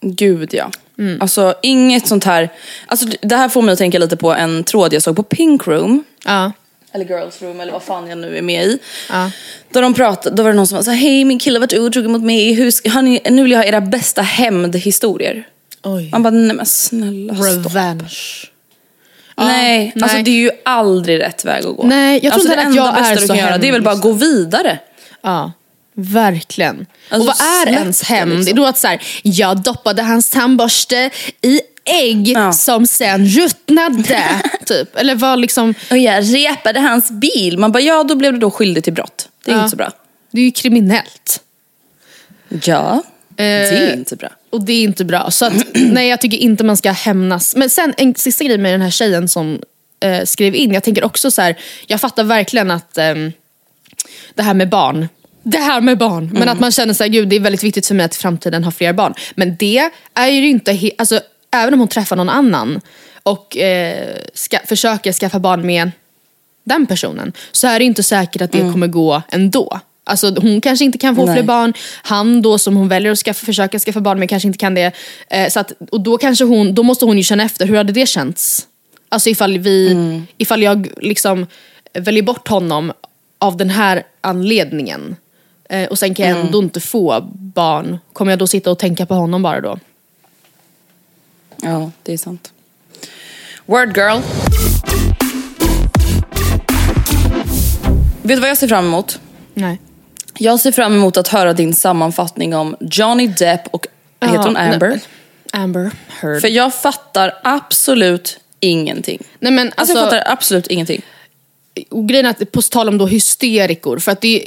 Gud 0.00 0.54
ja. 0.54 0.70
Mm. 0.98 1.20
Alltså 1.22 1.54
inget 1.62 2.06
sånt 2.06 2.24
här. 2.24 2.48
Alltså, 2.86 3.06
det 3.22 3.36
här 3.36 3.48
får 3.48 3.62
mig 3.62 3.72
att 3.72 3.78
tänka 3.78 3.98
lite 3.98 4.16
på 4.16 4.34
en 4.34 4.64
tråd 4.64 4.92
jag 4.94 5.02
såg 5.02 5.16
på 5.16 5.22
Pink 5.22 5.66
Room. 5.66 6.04
Ja. 6.24 6.52
Eller 6.92 7.04
Girls 7.04 7.42
Room 7.42 7.60
eller 7.60 7.72
vad 7.72 7.82
fan 7.82 8.08
jag 8.08 8.18
nu 8.18 8.38
är 8.38 8.42
med 8.42 8.64
i. 8.64 8.78
Ja. 9.10 9.30
Då, 9.72 9.80
de 9.80 9.94
pratade, 9.94 10.36
då 10.36 10.42
var 10.42 10.50
det 10.50 10.56
någon 10.56 10.66
som 10.66 10.76
var 10.76 10.82
så 10.82 10.90
här, 10.90 10.98
hej 10.98 11.24
min 11.24 11.38
kille 11.38 11.56
har 11.56 11.60
varit 11.60 11.72
otrogen 11.78 12.12
mot 12.12 12.22
mig. 12.22 12.52
Hur, 12.52 12.70
ska- 12.70 12.90
har 12.90 13.02
ni, 13.02 13.20
nu 13.30 13.42
vill 13.42 13.52
jag 13.52 13.58
ha 13.58 13.64
era 13.64 13.80
bästa 13.80 14.22
hämndhistorier. 14.22 15.44
Oj. 15.82 16.08
Man 16.12 16.22
bara, 16.22 16.30
nej 16.30 16.56
men 16.56 16.66
snälla 16.66 17.34
stopp. 17.34 17.66
Revenge. 17.66 18.16
nej, 19.36 19.92
nej. 19.94 20.02
alltså 20.02 20.22
det 20.22 20.30
är 20.30 20.40
ju 20.40 20.50
aldrig 20.64 21.20
rätt 21.20 21.44
väg 21.44 21.64
att 21.66 21.76
gå. 21.76 21.82
Nej, 21.86 22.20
jag 22.22 22.22
tror 22.22 22.32
alltså, 22.32 22.48
inte 22.48 22.62
det 22.64 22.68
att 22.68 22.74
jag 22.74 23.06
är 23.10 23.14
du 23.14 23.20
så 23.20 23.26
kan 23.28 23.36
göra 23.36 23.58
det 23.58 23.68
är 23.68 23.72
väl 23.72 23.82
bara 23.82 23.94
att 23.94 24.00
gå 24.00 24.12
vidare. 24.12 24.78
Ja, 25.22 25.52
verkligen. 25.94 26.86
Alltså, 27.08 27.30
och 27.30 27.36
vad 27.40 27.68
är 27.68 27.72
ens 27.72 28.02
hämnd? 28.02 28.34
liksom. 28.38 28.50
Är 28.52 28.56
det 28.56 28.62
då 28.62 28.66
att 28.68 28.78
så 28.78 28.86
här, 28.88 29.02
jag 29.22 29.58
doppade 29.62 30.02
hans 30.02 30.30
tandborste 30.30 31.10
i 31.42 31.60
ägg 31.84 32.28
Ja. 32.28 32.52
som 32.52 32.86
sen 32.86 33.26
ruttnade? 33.26 34.24
typ. 34.66 34.96
Eller 34.96 35.14
vad 35.14 35.38
liksom... 35.40 35.74
Och 35.90 35.98
jag 35.98 36.34
repade 36.34 36.80
hans 36.80 37.10
bil. 37.10 37.58
Man 37.58 37.72
bara, 37.72 37.80
ja 37.82 38.04
då 38.04 38.14
blev 38.14 38.32
du 38.32 38.38
då 38.38 38.50
skyldig 38.50 38.84
till 38.84 38.92
brott. 38.92 39.28
Det 39.44 39.50
är 39.50 39.54
Ja. 39.54 39.60
inte 39.60 39.70
så 39.70 39.76
bra. 39.76 39.90
Det 40.30 40.40
är 40.40 40.44
ju 40.44 40.50
kriminellt. 40.50 41.40
Ja, 42.48 43.02
det 43.28 43.44
är 43.44 43.88
Eh, 43.88 43.92
inte 43.94 44.16
bra. 44.16 44.28
Och 44.50 44.64
det 44.64 44.72
är 44.72 44.82
inte 44.82 45.04
bra. 45.04 45.30
Så 45.30 45.44
att, 45.46 45.66
nej, 45.74 46.08
jag 46.08 46.20
tycker 46.20 46.38
inte 46.38 46.64
man 46.64 46.76
ska 46.76 46.90
hämnas. 46.90 47.56
Men 47.56 47.70
sen 47.70 47.94
en 47.96 48.14
sista 48.14 48.44
grej 48.44 48.58
med 48.58 48.74
den 48.74 48.82
här 48.82 48.90
tjejen 48.90 49.28
som 49.28 49.60
eh, 50.00 50.24
skrev 50.24 50.54
in. 50.54 50.72
Jag 50.72 50.82
tänker 50.82 51.04
också 51.04 51.30
så 51.30 51.42
här, 51.42 51.56
jag 51.86 52.00
fattar 52.00 52.24
verkligen 52.24 52.70
att 52.70 52.98
ehm, 52.98 53.32
det 54.34 54.42
här 54.42 54.54
med 54.54 54.68
barn. 54.68 55.08
Det 55.42 55.58
här 55.58 55.80
med 55.80 55.98
barn. 55.98 56.30
Men 56.32 56.48
att 56.48 56.60
man 56.60 56.72
känner 56.72 56.94
så 56.94 57.04
här, 57.04 57.08
gud 57.10 57.28
det 57.28 57.36
är 57.36 57.40
väldigt 57.40 57.62
viktigt 57.64 57.86
för 57.86 57.94
mig 57.94 58.04
att 58.06 58.14
i 58.16 58.18
framtiden 58.18 58.64
ha 58.64 58.70
fler 58.70 58.92
barn. 58.92 59.14
Men 59.34 59.56
det 59.56 59.90
är 60.14 60.28
ju 60.28 60.48
inte, 60.48 60.72
he- 60.72 60.90
alltså 60.98 61.20
även 61.50 61.74
om 61.74 61.80
hon 61.80 61.88
träffar 61.88 62.16
någon 62.16 62.28
annan 62.28 62.80
och 63.22 63.56
eh, 63.56 64.16
ska, 64.34 64.58
försöker 64.66 65.12
skaffa 65.12 65.38
barn 65.38 65.66
med 65.66 65.90
den 66.64 66.86
personen 66.86 67.32
så 67.52 67.66
är 67.66 67.78
det 67.78 67.84
inte 67.84 68.02
säkert 68.02 68.42
att 68.42 68.52
det 68.52 68.58
kommer 68.72 68.86
gå 68.86 69.22
ändå. 69.30 69.80
Alltså 70.04 70.34
hon 70.40 70.60
kanske 70.60 70.84
inte 70.84 70.98
kan 70.98 71.16
få 71.16 71.26
Nej. 71.26 71.34
fler 71.34 71.42
barn, 71.42 71.72
han 72.02 72.42
då 72.42 72.58
som 72.58 72.76
hon 72.76 72.88
väljer 72.88 73.12
att 73.12 73.18
skaffa, 73.18 73.46
försöka 73.46 73.78
skaffa 73.78 74.00
barn 74.00 74.18
med 74.18 74.28
kanske 74.28 74.46
inte 74.46 74.58
kan 74.58 74.74
det. 74.74 74.92
Eh, 75.30 75.48
så 75.48 75.60
att, 75.60 75.72
och 75.90 76.00
då, 76.00 76.18
kanske 76.18 76.44
hon, 76.44 76.74
då 76.74 76.82
måste 76.82 77.04
hon 77.04 77.16
ju 77.16 77.22
känna 77.22 77.42
efter, 77.42 77.66
hur 77.66 77.76
hade 77.76 77.92
det 77.92 78.06
känts? 78.06 78.66
Alltså 79.08 79.28
ifall, 79.28 79.58
vi, 79.58 79.96
ifall 80.36 80.62
jag 80.62 80.88
liksom 80.96 81.46
väljer 81.92 82.22
bort 82.22 82.48
honom 82.48 82.92
av 83.38 83.56
den 83.56 83.70
här 83.70 84.02
anledningen 84.20 85.16
eh, 85.68 85.88
och 85.88 85.98
sen 85.98 86.14
kan 86.14 86.28
jag 86.28 86.40
ändå 86.40 86.58
inte 86.58 86.80
få 86.80 87.20
barn, 87.32 87.98
kommer 88.12 88.32
jag 88.32 88.38
då 88.38 88.46
sitta 88.46 88.70
och 88.70 88.78
tänka 88.78 89.06
på 89.06 89.14
honom 89.14 89.42
bara 89.42 89.60
då? 89.60 89.78
Ja, 91.62 91.90
det 92.02 92.12
är 92.12 92.18
sant. 92.18 92.52
Word 93.66 93.96
girl. 93.96 94.20
Vet 98.22 98.36
du 98.36 98.40
vad 98.40 98.50
jag 98.50 98.58
ser 98.58 98.68
fram 98.68 98.86
emot? 98.86 99.20
Nej. 99.54 99.80
Jag 100.42 100.60
ser 100.60 100.72
fram 100.72 100.94
emot 100.94 101.16
att 101.16 101.28
höra 101.28 101.52
din 101.52 101.74
sammanfattning 101.74 102.54
om 102.54 102.76
Johnny 102.80 103.26
Depp 103.26 103.66
och, 103.70 103.86
heter 104.20 104.36
hon 104.38 104.54
Ja, 104.54 104.60
Amber? 104.72 104.88
nej. 104.88 105.00
Amber 105.52 105.90
Heard. 106.08 106.40
För 106.40 106.48
jag 106.48 106.74
fattar 106.74 107.34
absolut 107.44 108.40
ingenting. 108.60 109.22
Nej, 109.38 109.52
men 109.52 109.72
Alltså, 109.76 109.94
jag 109.94 110.02
alltså- 110.02 110.16
fattar 110.16 110.32
absolut 110.32 110.66
ingenting. 110.66 111.02
och 111.90 112.08
grejen 112.08 112.26
är 112.26 112.30
att 112.30 112.52
på 112.52 112.62
tal 112.62 112.88
om 112.88 112.98
då 112.98 113.06
hysterikor, 113.06 113.98
för 113.98 114.12
att 114.12 114.20
det 114.20 114.44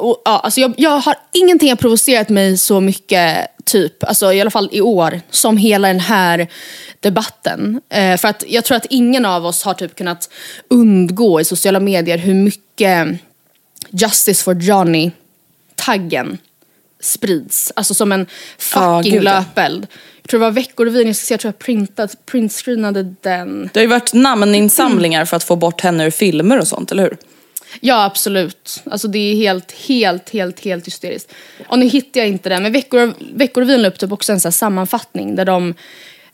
och, 0.00 0.22
ja, 0.24 0.38
alltså 0.38 0.60
jag, 0.60 0.74
jag 0.76 0.90
har 0.98 1.14
ingenting 1.32 1.68
har 1.68 1.76
provocerat 1.76 2.28
mig 2.28 2.58
så 2.58 2.80
mycket, 2.80 3.46
typ, 3.64 4.04
alltså 4.04 4.32
i 4.32 4.40
alla 4.40 4.50
fall 4.50 4.68
i 4.72 4.80
år, 4.80 5.20
som 5.30 5.56
hela 5.56 5.88
den 5.88 6.00
här 6.00 6.48
debatten. 7.00 7.80
Eh, 7.88 8.16
för 8.16 8.28
att 8.28 8.44
jag 8.48 8.64
tror 8.64 8.76
att 8.76 8.86
ingen 8.90 9.24
av 9.26 9.46
oss 9.46 9.62
har 9.62 9.74
typ 9.74 9.96
kunnat 9.96 10.30
undgå 10.70 11.40
i 11.40 11.44
sociala 11.44 11.80
medier 11.80 12.18
hur 12.18 12.34
mycket 12.34 13.08
Justice 13.90 14.44
for 14.44 14.54
Johnny-taggen 15.86 16.38
sprids. 17.00 17.72
Alltså 17.76 17.94
som 17.94 18.12
en 18.12 18.26
fucking 18.58 19.14
ja. 19.14 19.22
löpeld. 19.22 19.86
Jag 20.22 20.30
tror 20.30 20.40
det 20.40 20.46
var 20.46 20.52
Veckorevyn, 20.52 21.06
jag 21.06 21.16
ska 21.16 21.26
se, 21.26 21.34
jag 21.34 21.40
tror 21.40 21.48
jag 21.48 21.58
printat, 21.58 22.26
printscreenade 22.26 23.14
den. 23.20 23.70
Det 23.72 23.80
har 23.80 23.82
ju 23.82 23.88
varit 23.88 24.12
namninsamlingar 24.12 25.24
för 25.24 25.36
att 25.36 25.44
få 25.44 25.56
bort 25.56 25.80
henne 25.80 26.06
ur 26.06 26.10
filmer 26.10 26.58
och 26.58 26.68
sånt, 26.68 26.92
eller 26.92 27.02
hur? 27.02 27.16
Ja 27.80 28.04
absolut. 28.04 28.82
Alltså 28.90 29.08
det 29.08 29.18
är 29.18 29.34
helt, 29.34 29.72
helt, 29.72 30.30
helt, 30.30 30.64
helt 30.64 30.86
hysteriskt. 30.86 31.32
Och 31.68 31.78
nu 31.78 31.86
hittar 31.86 32.20
jag 32.20 32.28
inte 32.28 32.48
den, 32.48 32.62
men 32.62 32.72
Veckor, 32.72 33.14
Veckorevyn 33.34 33.82
la 33.82 33.88
upp 33.88 33.98
typ 33.98 34.12
också 34.12 34.32
en 34.32 34.40
sån 34.40 34.48
här 34.48 34.52
sammanfattning 34.52 35.36
där 35.36 35.44
de 35.44 35.74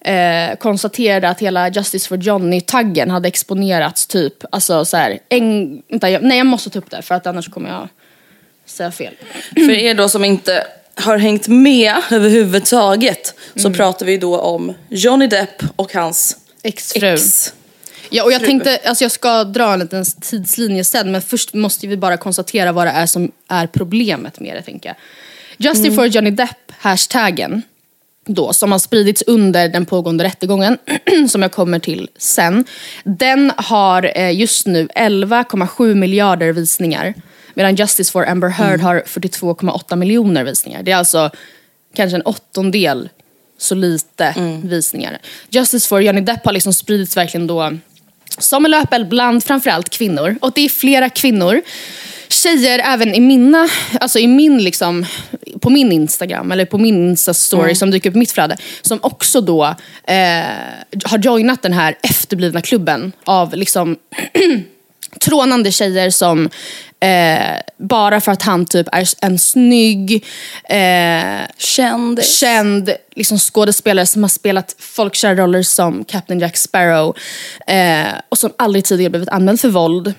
eh, 0.01 0.57
konstaterade 0.59 1.29
att 1.29 1.41
hela 1.41 1.69
Justice 1.69 2.09
for 2.09 2.19
Johnny-taggen 2.19 3.11
hade 3.11 3.29
exponerats 3.29 4.07
typ, 4.07 4.35
alltså 4.51 4.85
så 4.85 4.97
här, 4.97 5.19
en, 5.29 5.83
vänta, 5.89 6.11
jag, 6.11 6.23
nej 6.23 6.39
jag 6.39 6.47
måste 6.47 6.71
ta 6.71 6.79
upp 6.79 6.91
det 6.91 7.03
för 7.03 7.15
att 7.15 7.27
annars 7.27 7.49
kommer 7.49 7.71
jag 7.71 7.89
säga 8.73 8.91
fel. 8.91 9.15
För 9.55 9.71
er 9.71 9.95
då 9.95 10.09
som 10.09 10.25
inte 10.25 10.67
har 10.95 11.19
hängt 11.19 11.49
med 11.49 11.95
överhuvudtaget 12.11 13.35
så 13.57 13.71
pratar 13.71 14.07
vi 14.07 14.17
då 14.17 14.39
om 14.39 14.73
Johnny 14.89 15.27
Depp 15.27 15.63
och 15.77 15.95
hans 15.95 16.37
Exfru. 16.63 17.07
ex. 17.07 17.53
Ja, 18.11 18.25
och 18.25 18.33
jag 18.33 18.45
tänkte, 18.45 18.81
alltså 18.85 19.05
jag 19.05 19.13
ska 19.13 19.45
dra 19.45 19.73
en 19.73 19.81
liten 19.81 20.05
tidslinje 20.05 20.85
sen, 20.85 21.13
men 21.13 21.23
först 21.23 21.55
måste 21.55 21.87
vi 21.87 21.97
bara 21.97 22.17
konstatera 22.17 22.73
vad 22.73 22.87
det 22.87 22.91
är 22.91 23.07
som 23.07 23.33
är 23.49 23.67
problemet 23.67 24.41
med 24.41 24.57
det, 24.57 24.63
tänker 24.63 24.89
jag. 24.89 24.97
Justice 25.57 25.95
for 25.95 26.07
Johnny 26.07 26.31
Depp, 26.31 26.73
hashtaggen, 26.79 27.63
då, 28.27 28.53
som 28.53 28.73
har 28.73 28.79
spridits 28.79 29.23
under 29.27 29.69
den 29.69 29.87
pågående 29.87 30.25
rättegången, 30.25 30.79
som 31.29 31.43
jag 31.43 31.53
kommer 31.53 31.79
till 31.79 32.09
sen. 32.17 32.65
Den 33.05 33.53
har 33.57 34.19
eh, 34.19 34.37
just 34.39 34.67
nu 34.67 34.87
11,7 34.87 35.95
miljarder 35.95 36.53
visningar, 36.53 37.15
medan 37.55 37.75
Justice 37.75 38.13
for 38.13 38.29
Amber 38.29 38.49
Heard 38.49 38.81
har 38.81 39.03
42,8 39.07 39.97
miljoner 39.97 40.45
visningar. 40.45 40.83
Det 40.83 40.93
är 40.93 40.97
alltså 40.97 41.31
kanske 41.95 42.17
en 42.17 42.23
åttondel 42.23 43.09
så 43.59 43.75
lite 43.75 44.35
visningar. 44.65 45.19
Justice 45.51 45.89
for 45.89 46.03
Johnny 46.03 46.21
Depp 46.21 46.45
har 46.45 46.53
liksom 46.53 46.75
spridits 46.75 47.17
verkligen 47.17 47.47
då 47.47 47.73
som 48.39 48.65
en 48.65 48.71
löpeld 48.71 49.09
bland 49.09 49.45
framförallt 49.45 49.91
kvinnor. 49.91 50.37
Och 50.41 50.53
det 50.55 50.61
är 50.61 50.69
flera 50.69 51.09
kvinnor, 51.09 51.63
tjejer 52.29 52.79
även 52.79 53.15
i 53.15 53.21
mina, 53.21 53.69
alltså 54.01 54.19
i 54.19 54.27
min 54.27 54.65
liksom, 54.65 55.07
på 55.61 55.71
min 55.71 55.93
Instagram 55.93 56.53
eller 56.53 56.65
på 56.65 56.79
min 56.79 57.15
Insta-story 57.15 57.75
som 57.75 57.91
dyker 57.91 58.11
upp 58.11 58.17
i 58.17 58.19
mitt 58.19 58.33
flöde. 58.33 58.57
Som 58.83 58.99
också 59.03 59.41
då 59.41 59.65
eh, 60.05 60.45
har 61.05 61.19
joinat 61.19 61.63
den 61.63 61.73
här 61.73 61.99
efterblivna 62.03 62.61
klubben 62.61 63.13
av 63.25 63.55
liksom 63.57 63.97
trånande 65.21 65.73
tjejer 65.73 66.11
som 66.11 66.51
eh, 67.01 67.57
bara 67.77 68.21
för 68.21 68.33
att 68.33 68.43
han 68.43 68.67
typ 68.67 68.89
är 68.93 69.09
en 69.21 69.39
snygg, 69.39 70.25
eh, 70.65 71.41
känd, 71.59 72.25
känd 72.25 72.91
liksom 73.15 73.39
skådespelare 73.39 74.07
som 74.07 74.23
har 74.23 74.29
spelat 74.29 74.77
folkkära 74.79 75.35
roller 75.35 75.63
som 75.63 76.05
Captain 76.05 76.41
Jack 76.41 76.57
Sparrow 76.57 77.17
eh, 77.67 78.13
och 78.29 78.39
som 78.39 78.53
aldrig 78.59 78.85
tidigare 78.85 79.11
blivit 79.11 79.29
anmäld 79.29 79.61
för 79.61 79.69
våld 79.69 80.15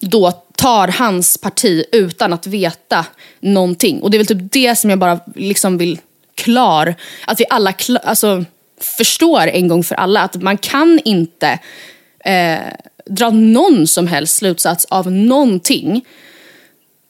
då 0.00 0.32
tar 0.56 0.88
hans 0.88 1.38
parti 1.38 1.84
utan 1.92 2.32
att 2.32 2.46
veta 2.46 3.06
någonting. 3.40 4.02
Och 4.02 4.10
det 4.10 4.16
är 4.16 4.18
väl 4.18 4.26
typ 4.26 4.52
det 4.52 4.78
som 4.78 4.90
jag 4.90 4.98
bara 4.98 5.20
liksom 5.34 5.78
vill 5.78 5.98
klar, 6.34 6.94
att 7.26 7.40
vi 7.40 7.44
alla 7.50 7.72
klar, 7.72 8.00
alltså, 8.04 8.44
förstår 8.80 9.40
en 9.40 9.68
gång 9.68 9.84
för 9.84 9.94
alla 9.94 10.20
att 10.22 10.42
man 10.42 10.58
kan 10.58 11.00
inte 11.04 11.58
eh, 12.24 12.58
dra 13.08 13.30
någon 13.30 13.86
som 13.86 14.06
helst 14.06 14.36
slutsats 14.36 14.84
av 14.84 15.12
någonting 15.12 16.04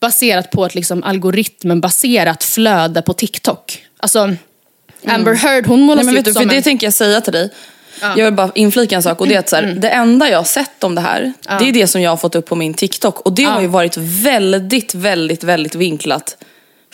baserat 0.01 0.51
på 0.51 0.65
ett 0.65 0.75
liksom 0.75 1.03
algoritmenbaserat 1.03 2.43
flöde 2.43 3.01
på 3.01 3.13
TikTok. 3.13 3.85
Alltså, 3.97 4.35
Amber 5.07 5.33
Heard 5.33 5.67
hon 5.67 5.81
målas 5.81 6.05
Nej, 6.05 6.13
men 6.13 6.19
ut 6.19 6.25
du, 6.25 6.33
som 6.33 6.43
för 6.43 6.49
en... 6.49 6.55
Det 6.55 6.61
tänker 6.61 6.87
jag 6.87 6.93
säga 6.93 7.21
till 7.21 7.33
dig. 7.33 7.49
Jag 8.01 8.25
vill 8.25 8.33
bara 8.33 8.51
inflika 8.55 8.95
en 8.95 9.03
sak 9.03 9.21
och 9.21 9.27
det 9.27 9.35
är 9.35 9.39
att 9.39 9.49
så 9.49 9.55
här, 9.55 9.63
Mm. 9.63 9.79
det 9.79 9.89
enda 9.89 10.29
jag 10.29 10.37
har 10.37 10.43
sett 10.43 10.83
om 10.83 10.95
det 10.95 11.01
här, 11.01 11.33
det 11.59 11.69
är 11.69 11.71
det 11.71 11.87
som 11.87 12.01
jag 12.01 12.09
har 12.11 12.17
fått 12.17 12.35
upp 12.35 12.45
på 12.45 12.55
min 12.55 12.73
TikTok. 12.73 13.19
Och 13.19 13.33
det 13.33 13.43
har 13.43 13.61
ju 13.61 13.67
varit 13.67 13.97
väldigt, 13.97 14.95
väldigt, 14.95 15.43
väldigt 15.43 15.75
vinklat 15.75 16.37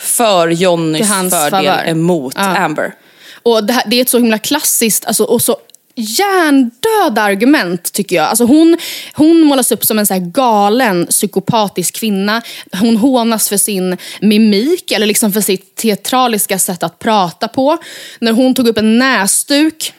för 0.00 0.48
Johnnys 0.48 1.08
fördel 1.08 1.50
favör. 1.50 1.88
emot 1.88 2.34
Ja. 2.36 2.56
Amber. 2.56 2.94
Och 3.42 3.64
det, 3.64 3.72
här, 3.72 3.82
det 3.86 3.96
är 3.96 4.02
ett 4.02 4.08
så 4.08 4.18
himla 4.18 4.38
klassiskt 4.38 5.04
alltså, 5.04 5.24
och 5.24 5.42
så 5.42 5.56
hjärndöda 5.96 7.22
argument 7.22 7.92
tycker 7.92 8.16
jag. 8.16 8.24
Alltså 8.24 8.44
hon, 8.44 8.78
hon 9.12 9.40
målas 9.40 9.72
upp 9.72 9.84
som 9.84 9.98
en 9.98 10.06
så 10.06 10.14
här 10.14 10.20
galen 10.20 11.06
psykopatisk 11.06 11.94
kvinna. 11.94 12.42
Hon 12.72 12.96
hånas 12.96 13.48
för 13.48 13.56
sin 13.56 13.96
mimik 14.20 14.90
eller 14.90 15.06
liksom 15.06 15.32
för 15.32 15.40
sitt 15.40 15.74
teatraliska 15.74 16.58
sätt 16.58 16.82
att 16.82 16.98
prata 16.98 17.48
på. 17.48 17.78
När 18.18 18.32
hon 18.32 18.54
tog 18.54 18.68
upp 18.68 18.78
en 18.78 18.98
näsduk 18.98 19.92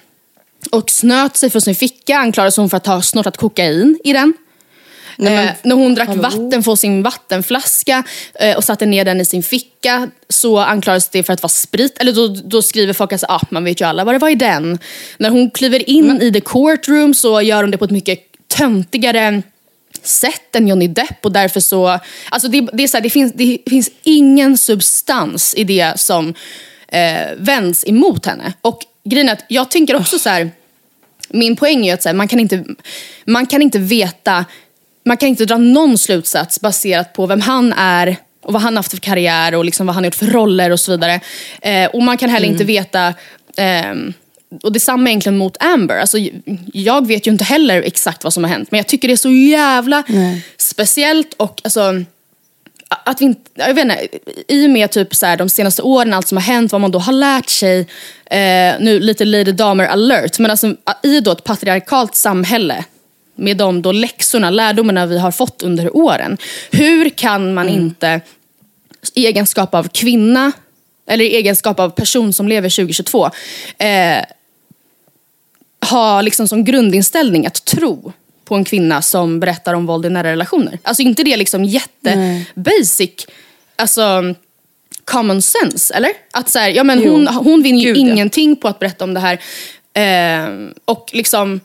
och 0.72 0.90
snöt 0.90 1.38
sig 1.38 1.50
för 1.50 1.60
sin 1.60 1.76
ficka 1.76 2.18
anklagades 2.18 2.58
hon 2.58 2.70
för 2.70 2.78
att 2.78 2.88
ha 2.88 3.02
snortat 3.02 3.38
kokain 3.38 4.00
i 4.04 4.14
den 4.14 4.34
eh, 5.18 5.50
när 5.64 5.76
hon 5.76 5.96
drack 5.96 6.16
vatten 6.16 6.64
från 6.64 6.78
sin 6.78 7.04
vattenflaska 7.04 8.04
eh, 8.40 8.58
och 8.58 8.64
satte 8.64 8.86
ner 8.86 9.06
den 9.06 9.22
i 9.22 9.26
sin 9.26 9.44
ficka 9.44 10.10
så 10.30 10.60
anklagades 10.60 11.10
det 11.10 11.24
för 11.24 11.34
att 11.34 11.44
vara 11.44 11.50
sprit. 11.50 11.98
Eller 11.98 12.14
då, 12.14 12.28
då 12.28 12.62
skriver 12.62 12.94
folk 12.94 13.14
att 13.14 13.24
ah, 13.30 13.42
man 13.50 13.64
vet 13.64 13.82
ju 13.82 13.86
alla 13.86 14.04
vad 14.04 14.16
det 14.16 14.20
var 14.20 14.30
i 14.30 14.36
den. 14.36 14.80
När 15.18 15.30
hon 15.30 15.52
kliver 15.52 15.90
in 15.90 16.22
i 16.22 16.32
the 16.32 16.42
courtroom 16.42 17.14
så 17.14 17.42
gör 17.42 17.64
hon 17.64 17.72
det 17.72 17.78
på 17.78 17.86
ett 17.86 17.92
mycket 17.92 18.20
töntigare 18.48 19.42
sätt 20.04 20.56
än 20.56 20.68
Johnny 20.68 20.88
Depp 20.88 21.26
och 21.26 21.32
därför 21.32 21.60
så... 21.60 22.00
Alltså 22.30 22.48
det, 22.48 22.68
det, 22.74 22.84
är 22.84 22.88
så 22.88 22.98
här, 22.98 23.02
det, 23.02 23.10
finns, 23.10 23.34
det 23.34 23.58
finns 23.70 23.90
ingen 24.04 24.58
substans 24.58 25.54
i 25.58 25.64
det 25.64 26.00
som 26.00 26.34
eh, 26.88 27.28
vänds 27.38 27.88
emot 27.88 28.26
henne. 28.26 28.54
Och 28.62 28.80
grejen 29.04 29.30
är 29.30 29.34
att 29.34 29.46
jag 29.48 29.72
tänker 29.72 29.96
också 29.96 30.20
så 30.20 30.30
här... 30.30 30.52
Min 31.30 31.56
poäng 31.56 31.88
är 31.88 31.94
att 31.94 32.04
så 32.04 32.10
här, 32.10 32.14
man, 32.14 32.28
kan 32.28 32.40
inte, 32.40 32.66
man 33.26 33.46
kan 33.46 33.62
inte 33.62 33.80
veta, 33.80 34.46
man 35.08 35.18
kan 35.18 35.30
inte 35.30 35.46
dra 35.46 35.58
någon 35.58 35.98
slutsats 35.98 36.62
baserat 36.62 37.14
på 37.14 37.26
vem 37.26 37.42
han 37.42 37.74
är 37.74 38.18
och 38.44 38.54
vad 38.54 38.62
han 38.62 38.78
haft 38.78 38.92
för 38.92 38.98
karriär 38.98 39.56
och 39.56 39.66
liksom 39.66 39.88
vad 39.88 39.96
han 39.96 40.04
har 40.04 40.08
gjort 40.08 40.16
för 40.16 40.26
roller 40.26 40.70
och 40.70 40.80
så 40.80 40.92
vidare. 40.92 41.20
Eh, 41.62 41.86
och 41.86 42.04
man 42.04 42.18
kan 42.18 42.30
heller 42.30 42.48
inte 42.48 42.64
veta 42.64 43.14
ehm, 43.58 44.14
och 44.64 44.72
detsamma 44.72 45.10
egentligen 45.10 45.38
mot 45.38 45.64
Amber. 45.64 46.00
Alltså, 46.00 46.18
jag 46.74 47.08
vet 47.08 47.28
ju 47.28 47.32
inte 47.32 47.44
heller 47.44 47.82
exakt 47.82 48.24
vad 48.24 48.34
som 48.34 48.44
har 48.44 48.52
hänt 48.52 48.72
men 48.72 48.78
jag 48.78 48.88
tycker 48.88 49.08
det 49.08 49.14
är 49.14 49.16
så 49.16 49.32
jävla 49.32 50.04
speciellt 50.58 51.34
och 51.34 51.62
alltså 51.64 52.04
att 52.90 53.22
vi 53.22 53.26
inte, 53.26 53.42
jag 53.54 53.74
vet 53.74 53.84
inte, 53.84 54.08
i 54.48 54.66
och 54.66 54.70
med 54.70 54.92
typ 54.92 55.16
så 55.16 55.26
här, 55.26 55.38
de 55.38 55.50
senaste 55.50 55.82
åren, 55.82 56.14
allt 56.14 56.28
som 56.28 56.38
har 56.38 56.44
hänt, 56.44 56.72
vad 56.72 56.82
man 56.82 56.92
då 56.92 57.00
har 57.00 57.14
lärt 57.14 57.50
sig, 57.50 57.80
eh, 58.26 58.76
nu 58.80 59.00
lite 59.00 59.26
Lady 59.26 59.52
Damer 59.52 59.86
alert, 59.86 60.40
men 60.40 60.52
alltså 60.52 60.76
i 61.04 61.20
då 61.20 61.32
ett 61.32 61.44
patriarkalt 61.44 62.16
samhälle 62.16 62.86
med 63.38 63.58
de 63.58 63.82
då 63.82 63.92
läxorna, 63.92 64.50
lärdomarna 64.50 65.06
vi 65.06 65.20
har 65.20 65.32
fått 65.32 65.64
under 65.64 65.98
åren. 65.98 66.38
Hur 66.72 67.10
kan 67.10 67.54
man 67.54 67.70
inte 67.70 68.22
i 69.14 69.26
egenskap 69.26 69.76
av 69.76 69.88
kvinna, 69.94 70.52
eller 71.08 71.26
i 71.26 71.36
egenskap 71.36 71.80
av 71.80 71.90
person 71.90 72.34
som 72.34 72.48
lever 72.48 72.70
2022, 72.70 73.30
eh, 73.78 74.24
ha 75.90 76.22
liksom 76.22 76.48
som 76.48 76.64
grundinställning 76.64 77.46
att 77.46 77.66
tro 77.66 78.14
på 78.46 78.56
en 78.56 78.64
kvinna 78.64 79.02
som 79.02 79.40
berättar 79.40 79.74
om 79.74 79.86
våld 79.86 80.06
i 80.06 80.10
nära 80.10 80.32
relationer. 80.32 80.80
Alltså 80.84 81.04
inte 81.04 81.24
det 81.24 81.38
liksom 81.38 81.66
jätte 81.66 82.44
basic, 82.56 83.28
alltså 83.76 84.36
common 85.06 85.42
sense, 85.42 85.94
eller? 85.94 86.12
Att 86.32 86.50
så 86.50 86.60
här, 86.60 86.70
ja 86.70 86.84
men 86.84 87.00
hon, 87.00 87.28
hon 87.28 87.64
vinner 87.64 87.80
ju 87.80 87.94
Gud, 87.94 87.98
ja. 87.98 88.12
ingenting 88.12 88.56
på 88.56 88.68
att 88.68 88.80
berätta 88.80 89.04
om 89.04 89.14
det 89.14 89.20
här. 89.20 89.40
Eh, 89.94 90.50
och 90.86 91.10
liksom, 91.14 91.60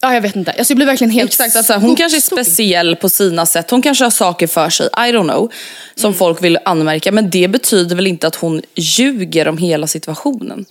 ja 0.00 0.14
jag 0.14 0.20
vet 0.20 0.36
inte. 0.36 0.52
Alltså 0.52 0.70
jag 0.70 0.76
blir 0.76 0.86
verkligen 0.86 1.10
helt... 1.10 1.30
Exakt, 1.30 1.56
alltså, 1.56 1.74
hon 1.74 1.96
kanske 1.96 2.18
är 2.18 2.20
speciell 2.20 2.96
på 2.96 3.08
sina 3.08 3.46
sätt. 3.46 3.70
Hon 3.70 3.82
kanske 3.82 4.04
har 4.04 4.10
saker 4.10 4.46
för 4.46 4.70
sig, 4.70 4.86
I 4.86 5.12
don't 5.12 5.22
know, 5.32 5.52
som 5.94 6.08
Mm. 6.08 6.18
folk 6.18 6.44
vill 6.44 6.58
anmärka. 6.64 7.12
Men 7.12 7.30
det 7.30 7.48
betyder 7.48 7.96
väl 7.96 8.06
inte 8.06 8.26
att 8.26 8.34
hon 8.34 8.62
ljuger 8.74 9.48
om 9.48 9.58
hela 9.58 9.86
situationen. 9.86 10.66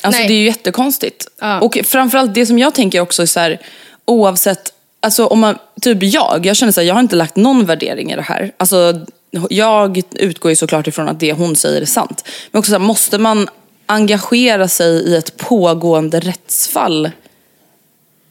Alltså 0.00 0.20
Nej. 0.20 0.28
det 0.28 0.34
är 0.34 0.38
ju 0.38 0.44
jättekonstigt. 0.46 1.28
Ja. 1.40 1.60
Och 1.60 1.78
framförallt 1.84 2.34
det 2.34 2.46
som 2.46 2.58
jag 2.58 2.74
tänker 2.74 3.00
också 3.00 3.22
är 3.22 3.26
så 3.26 3.40
här, 3.40 3.58
oavsett, 4.04 4.72
alltså 5.00 5.26
om 5.26 5.38
man, 5.38 5.58
typ 5.80 5.98
jag, 6.02 6.46
jag 6.46 6.56
känner 6.56 6.72
så 6.72 6.80
här, 6.80 6.88
jag 6.88 6.94
har 6.94 7.00
inte 7.00 7.16
lagt 7.16 7.36
någon 7.36 7.66
värdering 7.66 8.12
i 8.12 8.16
det 8.16 8.22
här. 8.22 8.52
Alltså 8.56 9.06
jag 9.50 10.02
utgår 10.14 10.50
ju 10.50 10.56
såklart 10.56 10.86
ifrån 10.86 11.08
att 11.08 11.20
det 11.20 11.32
hon 11.32 11.56
säger 11.56 11.80
är 11.82 11.86
sant. 11.86 12.24
Men 12.50 12.58
också 12.58 12.70
så 12.70 12.78
här, 12.78 12.86
måste 12.86 13.18
man 13.18 13.48
engagera 13.86 14.68
sig 14.68 14.88
i 14.88 15.16
ett 15.16 15.36
pågående 15.36 16.20
rättsfall 16.20 17.10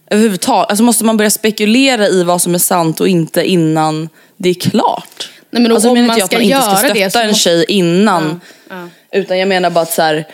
överhuvudtaget? 0.10 0.70
Alltså 0.70 0.84
måste 0.84 1.05
man 1.05 1.18
börja 1.18 1.30
spekulera 1.30 2.08
i 2.08 2.24
vad 2.24 2.41
som 2.41 2.53
är 2.55 2.60
sant 2.60 2.99
och 3.01 3.08
inte 3.08 3.43
innan 3.43 4.10
det 4.38 4.49
är 4.49 4.53
klart? 4.53 5.30
Nej, 5.51 5.62
men 5.64 5.72
alltså, 5.72 5.88
om 5.89 5.93
menar 5.93 6.08
man 6.08 6.16
inte 6.16 6.20
jag 6.20 6.26
att 6.26 6.32
man 6.34 6.41
inte 6.41 6.62
ska 6.62 6.76
stötta 6.76 6.93
det 6.93 7.10
så 7.12 7.20
en 7.20 7.28
måste- 7.28 7.41
tjej 7.43 7.66
innan. 7.68 8.41
Utan 9.12 9.38
jag 9.39 9.47
menar 9.47 9.70
bara 9.70 9.82
att 9.82 9.93
så 9.93 10.01
här, 10.01 10.28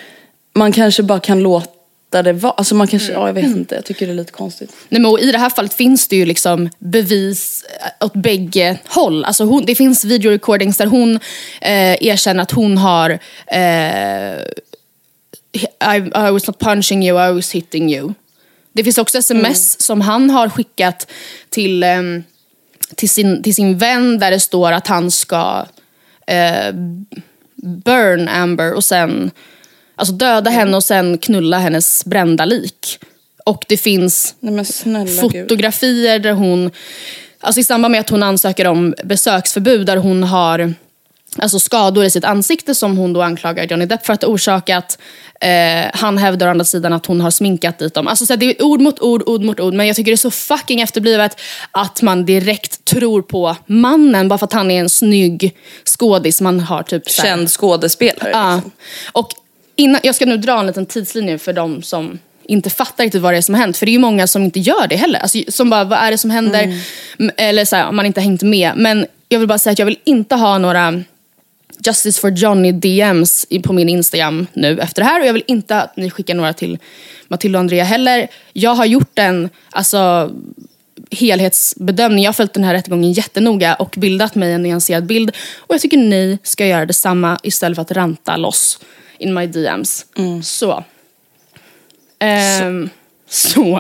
man 0.55 0.71
kanske 0.71 1.03
bara 1.03 1.19
kan 1.19 1.39
låta 1.39 2.24
det 2.24 2.34
vara. 2.34 2.53
Alltså 2.53 2.76
man 2.76 2.88
kanske, 2.88 3.09
Mm. 3.09 3.21
ja 3.21 3.28
jag 3.28 3.34
vet 3.34 3.43
inte, 3.45 3.76
jag 3.76 3.86
tycker 3.86 4.05
det 4.07 4.11
är 4.11 4.15
lite 4.15 4.32
konstigt. 4.32 4.71
Nej, 4.89 5.01
men 5.01 5.19
I 5.19 5.32
det 5.32 5.38
här 5.38 5.49
fallet 5.49 5.74
finns 5.74 6.07
det 6.07 6.15
ju 6.15 6.26
liksom 6.26 6.69
bevis 6.80 7.65
eh, 7.99 8.05
åt 8.05 8.13
bägge 8.13 8.78
håll. 8.88 9.26
Alltså 9.26 9.43
hon, 9.43 9.65
det 9.65 9.76
finns 9.76 10.05
videorecordings 10.05 10.78
där 10.78 10.86
hon 10.86 11.15
eh, 11.61 12.03
erkänner 12.07 12.43
att 12.43 12.51
hon 12.51 12.78
har 12.78 13.09
eh, 13.47 14.34
I, 15.95 15.97
I 16.28 16.32
was 16.32 16.47
not 16.47 16.59
punching 16.59 17.03
you, 17.07 17.30
I 17.30 17.34
was 17.34 17.51
hitting 17.55 17.93
you. 17.93 18.13
Det 18.74 18.84
finns 18.84 18.97
också 18.97 19.17
sms 19.17 19.82
som 19.82 20.01
han 20.01 20.30
har 20.30 20.49
skickat 20.49 21.11
till, 21.49 21.84
ehm, 21.84 22.24
till, 22.95 23.09
sin, 23.09 23.43
till 23.43 23.55
sin 23.55 23.78
vän 23.78 24.19
där 24.19 24.32
det 24.32 24.39
står 24.39 24.71
att 24.71 24.88
han 24.88 25.11
ska 25.11 25.65
eh, 26.28 26.74
burn 27.55 28.28
Amber 28.28 28.74
och 28.74 28.84
sen 28.84 29.32
alltså 29.95 30.13
döda 30.13 30.49
henne 30.49 30.78
och 30.78 30.84
sen 30.84 31.17
knulla 31.17 31.57
hennes 31.57 32.05
brända 32.05 32.45
lik. 32.45 32.99
Och 33.45 33.65
det 33.67 33.78
finns 33.78 34.36
Nej 34.39 34.65
snälla 34.65 35.05
gud. 35.05 35.19
fotografier 35.19 36.19
där 36.19 36.32
hon, 36.34 36.71
alltså 37.39 37.61
i 37.61 37.63
samband 37.63 37.91
med 37.91 38.01
att 38.01 38.09
hon 38.09 38.24
ansöker 38.24 38.67
om 38.67 38.95
besöksförbud 39.03 39.86
där 39.86 39.97
hon 39.97 40.24
har 40.24 40.74
alltså 41.38 41.59
skador 41.59 42.05
i 42.05 42.09
sitt 42.09 42.25
ansikte 42.25 42.75
som 42.75 42.97
hon 42.97 43.13
då 43.13 43.21
anklagar 43.21 43.63
Johnny 43.65 43.86
Depp 43.86 44.05
för 44.05 44.13
att 44.13 44.21
ha 44.21 44.29
orsakat. 44.29 44.97
Eh, 45.41 45.86
han 45.93 46.17
hävdar 46.17 46.47
å 46.47 46.49
andra 46.49 46.65
sidan 46.65 46.93
att 46.93 47.05
hon 47.05 47.21
har 47.21 47.31
sminkat 47.31 47.79
dit 47.79 47.93
dem. 47.93 48.07
Alltså, 48.07 48.25
så 48.25 48.36
det 48.36 48.45
är 48.45 48.63
ord 48.63 48.81
mot 48.81 48.99
ord, 48.99 49.23
ord 49.25 49.41
mot 49.43 49.59
ord. 49.59 49.73
Men 49.73 49.88
jag 49.88 49.95
tycker 49.95 50.11
det 50.11 50.15
är 50.15 50.17
så 50.17 50.31
fucking 50.31 50.81
efterblivet 50.81 51.39
att 51.71 52.01
man 52.01 52.25
direkt 52.25 52.86
tror 52.86 53.21
på 53.21 53.55
mannen 53.65 54.27
bara 54.27 54.38
för 54.39 54.45
att 54.45 54.53
han 54.53 54.71
är 54.71 54.79
en 54.79 54.89
snygg 54.89 55.55
skådis. 55.86 56.41
Man 56.41 56.59
har 56.59 56.84
typ 56.84 57.09
så 57.09 57.21
här- 57.21 57.29
Känd 57.29 57.49
skådespelare. 57.49 58.29
Ja. 58.34 58.55
Liksom. 58.55 58.71
Och 59.11 59.29
innan, 59.75 60.01
jag 60.03 60.15
ska 60.15 60.25
nu 60.25 60.38
dra 60.38 60.59
en 60.59 60.67
liten 60.67 60.86
tidslinje 60.86 61.38
för 61.38 61.53
de 61.53 61.84
som 61.84 62.19
inte 62.45 62.69
fattar 62.69 63.03
riktigt 63.03 63.21
vad 63.21 63.34
det 63.34 63.38
är 63.38 63.41
som 63.41 63.55
har 63.55 63.61
hänt. 63.61 63.77
För 63.77 63.86
det 63.86 63.89
är 63.89 63.93
ju 63.93 63.99
många 63.99 64.27
som 64.27 64.43
inte 64.43 64.59
gör 64.59 64.88
det 64.88 64.95
heller. 64.95 65.19
Alltså, 65.19 65.39
som 65.49 65.69
bara, 65.69 65.84
vad 65.84 65.99
är 65.99 66.11
det 66.11 66.17
som 66.17 66.29
händer? 66.29 66.79
M- 67.19 67.31
Eller 67.38 67.65
så 67.65 67.75
här, 67.75 67.91
man 67.91 68.05
inte 68.05 68.21
hängt 68.21 68.41
med. 68.41 68.71
Men 68.75 69.05
jag 69.29 69.39
vill 69.39 69.47
bara 69.47 69.59
säga 69.59 69.71
att 69.71 69.79
jag 69.79 69.86
vill 69.86 69.99
inte 70.03 70.36
ha 70.36 70.57
några 70.57 71.03
Justice 71.86 72.21
for 72.21 72.29
Johnny 72.29 72.71
DMs 72.71 73.45
på 73.63 73.73
min 73.73 73.89
Instagram 73.89 74.47
nu 74.53 74.79
efter 74.79 75.01
det 75.01 75.07
här. 75.07 75.21
Och 75.21 75.27
jag 75.27 75.34
vill 75.34 75.43
inte 75.47 75.81
att 75.81 75.97
ni 75.97 76.09
skickar 76.09 76.36
några 76.36 76.53
till 76.53 76.77
Matilda 77.27 77.59
och 77.59 77.59
Andrea 77.59 77.84
heller. 77.84 78.27
Jag 78.53 78.75
har 78.75 78.86
gjort 78.86 79.19
en 79.19 79.49
alltså, 79.69 80.31
helhetsbedömning. 81.11 82.23
Jag 82.23 82.29
har 82.29 82.34
följt 82.34 82.53
den 82.53 82.63
här 82.63 82.73
rättegången 82.73 83.13
jättenoga 83.13 83.75
och 83.75 83.95
bildat 83.97 84.36
mig 84.36 84.53
en 84.53 84.63
nyanserad 84.63 85.05
bild. 85.05 85.31
Och 85.57 85.73
jag 85.73 85.81
tycker 85.81 85.97
ni 85.97 86.38
ska 86.43 86.65
göra 86.65 86.86
detsamma 86.86 87.39
istället 87.43 87.75
för 87.75 87.81
att 87.81 87.91
ranta 87.91 88.38
loss 88.38 88.79
in 89.17 89.34
my 89.34 89.47
DMs. 89.47 90.05
Så. 90.43 90.84
Ehm, 92.19 92.89
så. 93.29 93.77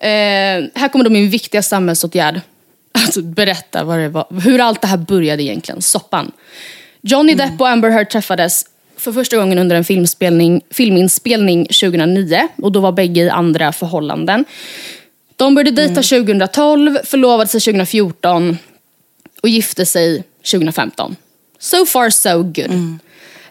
Eh, 0.00 0.64
här 0.74 0.88
kommer 0.92 1.04
då 1.04 1.10
min 1.10 1.30
viktiga 1.30 1.62
samhällsåtgärd. 1.62 2.40
Alltså 2.92 3.22
berätta 3.22 3.84
vad 3.84 3.98
det 3.98 4.08
var, 4.08 4.40
hur 4.40 4.60
allt 4.60 4.80
det 4.80 4.86
här 4.86 4.96
började 4.96 5.42
egentligen, 5.42 5.82
soppan. 5.82 6.32
Johnny 7.08 7.34
Depp 7.34 7.60
och 7.60 7.68
Amber 7.68 7.90
Heard 7.90 8.10
träffades 8.10 8.66
för 8.96 9.12
första 9.12 9.36
gången 9.36 9.58
under 9.58 9.76
en 9.76 9.84
filmspelning, 9.84 10.62
filminspelning 10.70 11.66
2009 11.66 12.48
och 12.56 12.72
då 12.72 12.80
var 12.80 12.92
bägge 12.92 13.20
i 13.20 13.30
andra 13.30 13.72
förhållanden. 13.72 14.44
De 15.36 15.54
började 15.54 15.70
dejta 15.70 16.02
2012, 16.02 16.98
förlovade 17.04 17.48
sig 17.50 17.60
2014 17.60 18.58
och 19.42 19.48
gifte 19.48 19.86
sig 19.86 20.24
2015. 20.50 21.16
So 21.58 21.86
far 21.86 22.10
so 22.10 22.42
good. 22.42 22.98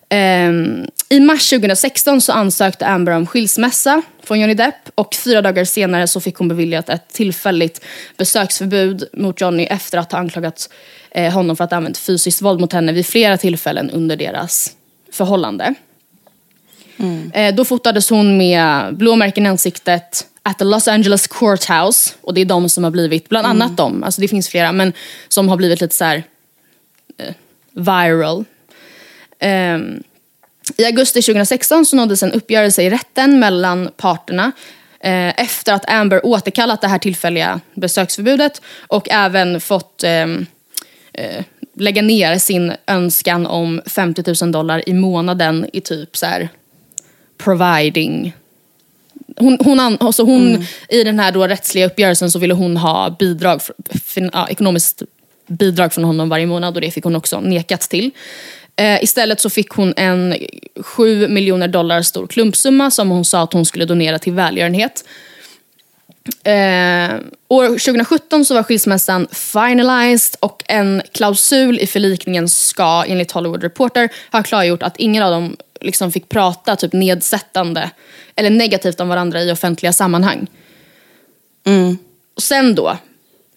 Ehm, 0.09 0.87
I 1.09 1.19
mars 1.19 1.49
2016 1.49 2.21
så 2.21 2.31
ansökte 2.31 2.87
Amber 2.87 3.11
om 3.11 3.27
skilsmässa 3.27 4.01
från 4.23 4.39
Johnny 4.39 4.53
Depp 4.53 4.89
och 4.95 5.15
fyra 5.15 5.41
dagar 5.41 5.65
senare 5.65 6.07
så 6.07 6.19
fick 6.19 6.35
hon 6.35 6.47
beviljat 6.47 6.89
ett 6.89 7.07
tillfälligt 7.13 7.85
besöksförbud 8.17 9.03
mot 9.13 9.41
Johnny 9.41 9.63
efter 9.63 9.97
att 9.97 10.11
ha 10.11 10.19
anklagat 10.19 10.69
eh, 11.11 11.33
honom 11.33 11.55
för 11.55 11.63
att 11.63 11.71
ha 11.71 11.77
använt 11.77 11.97
fysiskt 11.97 12.41
våld 12.41 12.59
mot 12.59 12.73
henne 12.73 12.91
vid 12.91 13.05
flera 13.05 13.37
tillfällen 13.37 13.89
under 13.89 14.15
deras 14.15 14.71
förhållande. 15.11 15.73
Eh, 17.33 17.55
då 17.55 17.65
fotades 17.65 18.09
hon 18.09 18.37
med 18.37 18.95
blåmärken 18.97 19.45
i 19.45 19.49
ansiktet 19.49 20.27
at 20.43 20.57
the 20.57 20.63
Los 20.63 20.87
Angeles 20.87 21.27
Courthouse. 21.27 22.13
Och 22.21 22.33
det 22.33 22.41
är 22.41 22.45
de 22.45 22.69
som 22.69 22.83
har 22.83 22.91
blivit, 22.91 23.29
bland 23.29 23.47
annat 23.47 23.77
de, 23.77 24.03
alltså 24.03 24.21
det 24.21 24.27
finns 24.27 24.49
flera, 24.49 24.71
men 24.71 24.93
som 25.27 25.49
har 25.49 25.57
blivit 25.57 25.81
lite 25.81 25.95
så 25.95 26.03
här 26.03 26.23
eh, 27.17 27.33
viral. 27.71 28.45
Ehm, 29.45 30.03
I 30.77 30.85
augusti 30.85 31.21
2016 31.21 31.85
så 31.85 31.95
nåddes 31.95 32.23
en 32.23 32.31
uppgörelse 32.31 32.83
i 32.83 32.89
rätten 32.89 33.39
mellan 33.39 33.89
parterna 33.97 34.51
eh, 34.99 35.41
efter 35.41 35.73
att 35.73 35.89
Amber 35.89 36.25
återkallat 36.25 36.81
det 36.81 36.87
här 36.87 36.99
tillfälliga 36.99 37.59
besöksförbudet 37.73 38.61
och 38.87 39.09
även 39.09 39.61
fått 39.61 40.03
ehm, 40.03 40.45
eh, 41.13 41.43
lägga 41.73 42.01
ner 42.01 42.37
sin 42.37 42.73
önskan 42.87 43.45
om 43.45 43.81
50 43.85 44.43
000 44.43 44.51
dollar 44.51 44.89
i 44.89 44.93
månaden 44.93 45.69
i 45.73 45.81
typ 45.81 46.17
så 46.17 46.25
här 46.25 46.49
providing 47.37 48.33
hon, 49.37 49.57
hon, 49.59 49.97
alltså 49.99 50.23
hon, 50.23 50.65
I 50.89 51.03
den 51.03 51.19
här 51.19 51.31
då 51.31 51.47
rättsliga 51.47 51.85
uppgörelsen 51.85 52.31
så 52.31 52.39
ville 52.39 52.53
hon 52.53 52.77
ha 52.77 53.09
bidrag, 53.19 53.61
fin, 54.03 54.29
ja, 54.33 54.47
ekonomiskt 54.49 55.03
bidrag 55.47 55.93
från 55.93 56.03
honom 56.03 56.29
varje 56.29 56.45
månad 56.45 56.75
och 56.75 56.81
det 56.81 56.91
fick 56.91 57.03
hon 57.03 57.15
också 57.15 57.39
nekats 57.39 57.87
till. 57.87 58.11
Eh, 58.75 59.03
istället 59.03 59.39
så 59.39 59.49
fick 59.49 59.69
hon 59.69 59.93
en 59.97 60.35
7 60.81 61.27
miljoner 61.27 61.67
dollar 61.67 62.01
stor 62.01 62.27
klumpsumma 62.27 62.91
som 62.91 63.09
hon 63.09 63.25
sa 63.25 63.41
att 63.41 63.53
hon 63.53 63.65
skulle 63.65 63.85
donera 63.85 64.19
till 64.19 64.33
välgörenhet. 64.33 65.03
Eh, 66.43 67.15
år 67.47 67.67
2017 67.67 68.45
så 68.45 68.53
var 68.53 68.63
skilsmässan 68.63 69.27
finalized 69.31 70.35
och 70.39 70.63
en 70.67 71.01
klausul 71.11 71.79
i 71.79 71.87
förlikningen 71.87 72.49
ska 72.49 73.03
enligt 73.07 73.31
Hollywood 73.31 73.63
Reporter 73.63 74.09
ha 74.31 74.43
klargjort 74.43 74.83
att 74.83 74.97
ingen 74.97 75.23
av 75.23 75.31
dem 75.31 75.57
liksom 75.81 76.11
fick 76.11 76.29
prata 76.29 76.75
typ 76.75 76.93
nedsättande 76.93 77.89
eller 78.35 78.49
negativt 78.49 78.99
om 78.99 79.07
varandra 79.07 79.41
i 79.41 79.51
offentliga 79.51 79.93
sammanhang. 79.93 80.47
Och 82.35 82.43
sen 82.43 82.75
då, 82.75 82.97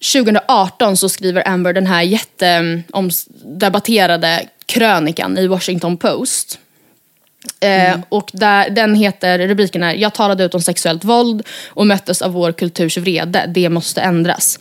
2018 0.01 0.96
så 0.96 1.09
skriver 1.09 1.49
Amber 1.49 1.72
den 1.72 1.86
här 1.86 2.03
jättedebatterade 2.03 4.49
krönikan 4.66 5.38
i 5.38 5.46
Washington 5.46 5.96
Post. 5.96 6.59
Eh, 7.61 8.01
och 8.09 8.30
där, 8.32 8.70
den 8.70 8.94
heter, 8.94 9.49
rubriken 9.49 9.82
är 9.82 9.94
“Jag 9.94 10.14
talade 10.14 10.44
ut 10.44 10.55
om 10.55 10.61
sexuellt 10.61 11.05
våld 11.05 11.46
och 11.68 11.86
möttes 11.86 12.22
av 12.22 12.32
vår 12.32 12.53
kulturs 12.53 12.99
vrede. 12.99 13.51
Det 13.55 13.68
måste 13.68 14.01
ändras”. 14.01 14.59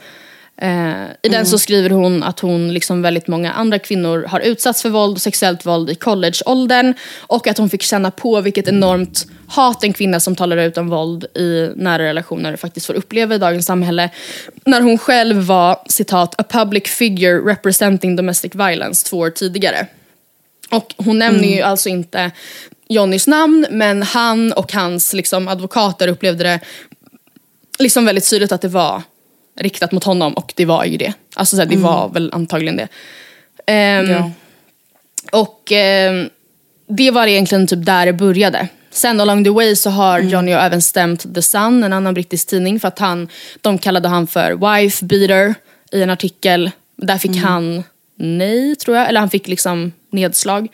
Eh, 0.61 1.03
I 1.21 1.29
den 1.29 1.45
så 1.45 1.57
skriver 1.57 1.89
hon 1.89 2.23
att 2.23 2.39
hon, 2.39 2.73
liksom 2.73 3.01
väldigt 3.01 3.27
många 3.27 3.51
andra 3.51 3.79
kvinnor, 3.79 4.25
har 4.27 4.39
utsatts 4.39 4.81
för 4.81 4.89
våld 4.89 5.15
och 5.15 5.21
sexuellt 5.21 5.65
våld 5.65 5.89
i 5.89 5.95
collegeåldern. 5.95 6.93
Och 7.19 7.47
att 7.47 7.57
hon 7.57 7.69
fick 7.69 7.81
känna 7.81 8.11
på 8.11 8.41
vilket 8.41 8.67
enormt 8.67 9.25
hat 9.47 9.83
en 9.83 9.93
kvinna 9.93 10.19
som 10.19 10.35
talar 10.35 10.57
ut 10.57 10.77
om 10.77 10.89
våld 10.89 11.23
i 11.23 11.69
nära 11.75 12.03
relationer 12.03 12.55
faktiskt 12.55 12.85
får 12.85 12.93
uppleva 12.93 13.35
i 13.35 13.37
dagens 13.37 13.65
samhälle. 13.65 14.09
När 14.65 14.81
hon 14.81 14.97
själv 14.97 15.35
var, 15.35 15.79
citat, 15.89 16.35
“a 16.37 16.43
public 16.49 16.83
figure 16.83 17.51
representing 17.51 18.15
domestic 18.15 18.55
violence” 18.55 19.05
två 19.05 19.17
år 19.17 19.29
tidigare. 19.29 19.87
Och 20.71 20.95
hon 20.97 21.19
nämner 21.19 21.47
ju 21.55 21.61
alltså 21.61 21.89
inte 21.89 22.31
Johnnys 22.89 23.27
namn, 23.27 23.65
men 23.71 24.03
han 24.03 24.53
och 24.53 24.73
hans 24.73 25.13
liksom, 25.13 25.47
advokater 25.47 26.07
upplevde 26.07 26.43
det 26.43 26.59
liksom 27.79 28.05
väldigt 28.05 28.29
tydligt 28.29 28.51
att 28.51 28.61
det 28.61 28.67
var 28.67 29.01
riktat 29.57 29.91
mot 29.91 30.03
honom 30.03 30.33
och 30.33 30.53
det 30.55 30.65
var 30.65 30.85
ju 30.85 30.97
det. 30.97 31.13
Alltså 31.35 31.55
så 31.55 31.61
här, 31.61 31.69
det 31.69 31.77
var 31.77 32.09
väl 32.09 32.29
antagligen 32.33 32.77
det. 32.77 32.87
Ehm, 33.65 34.11
Ja. 34.11 34.31
Och 35.31 35.71
ehm, 35.71 36.29
det 36.87 37.11
var 37.11 37.27
egentligen 37.27 37.67
typ 37.67 37.85
där 37.85 38.05
det 38.05 38.13
började. 38.13 38.67
Sen 38.91 39.21
along 39.21 39.43
the 39.43 39.49
way 39.49 39.75
så 39.75 39.89
har 39.89 40.19
Johnny 40.19 40.51
även 40.51 40.81
stämt 40.81 41.35
The 41.35 41.41
Sun, 41.41 41.83
en 41.83 41.93
annan 41.93 42.13
brittisk 42.13 42.47
tidning, 42.47 42.79
för 42.79 42.87
att 42.87 42.99
han, 42.99 43.27
de 43.61 43.77
kallade 43.77 44.07
han 44.07 44.27
för 44.27 44.75
wife 44.75 45.05
beater 45.05 45.55
i 45.91 46.01
en 46.01 46.09
artikel. 46.09 46.71
Där 46.95 47.17
fick 47.17 47.37
han 47.37 47.83
nej, 48.15 48.75
tror 48.75 48.97
jag. 48.97 49.09
Eller 49.09 49.19
han 49.19 49.29
fick 49.29 49.47
liksom 49.47 49.91
nedslag. 50.11 50.67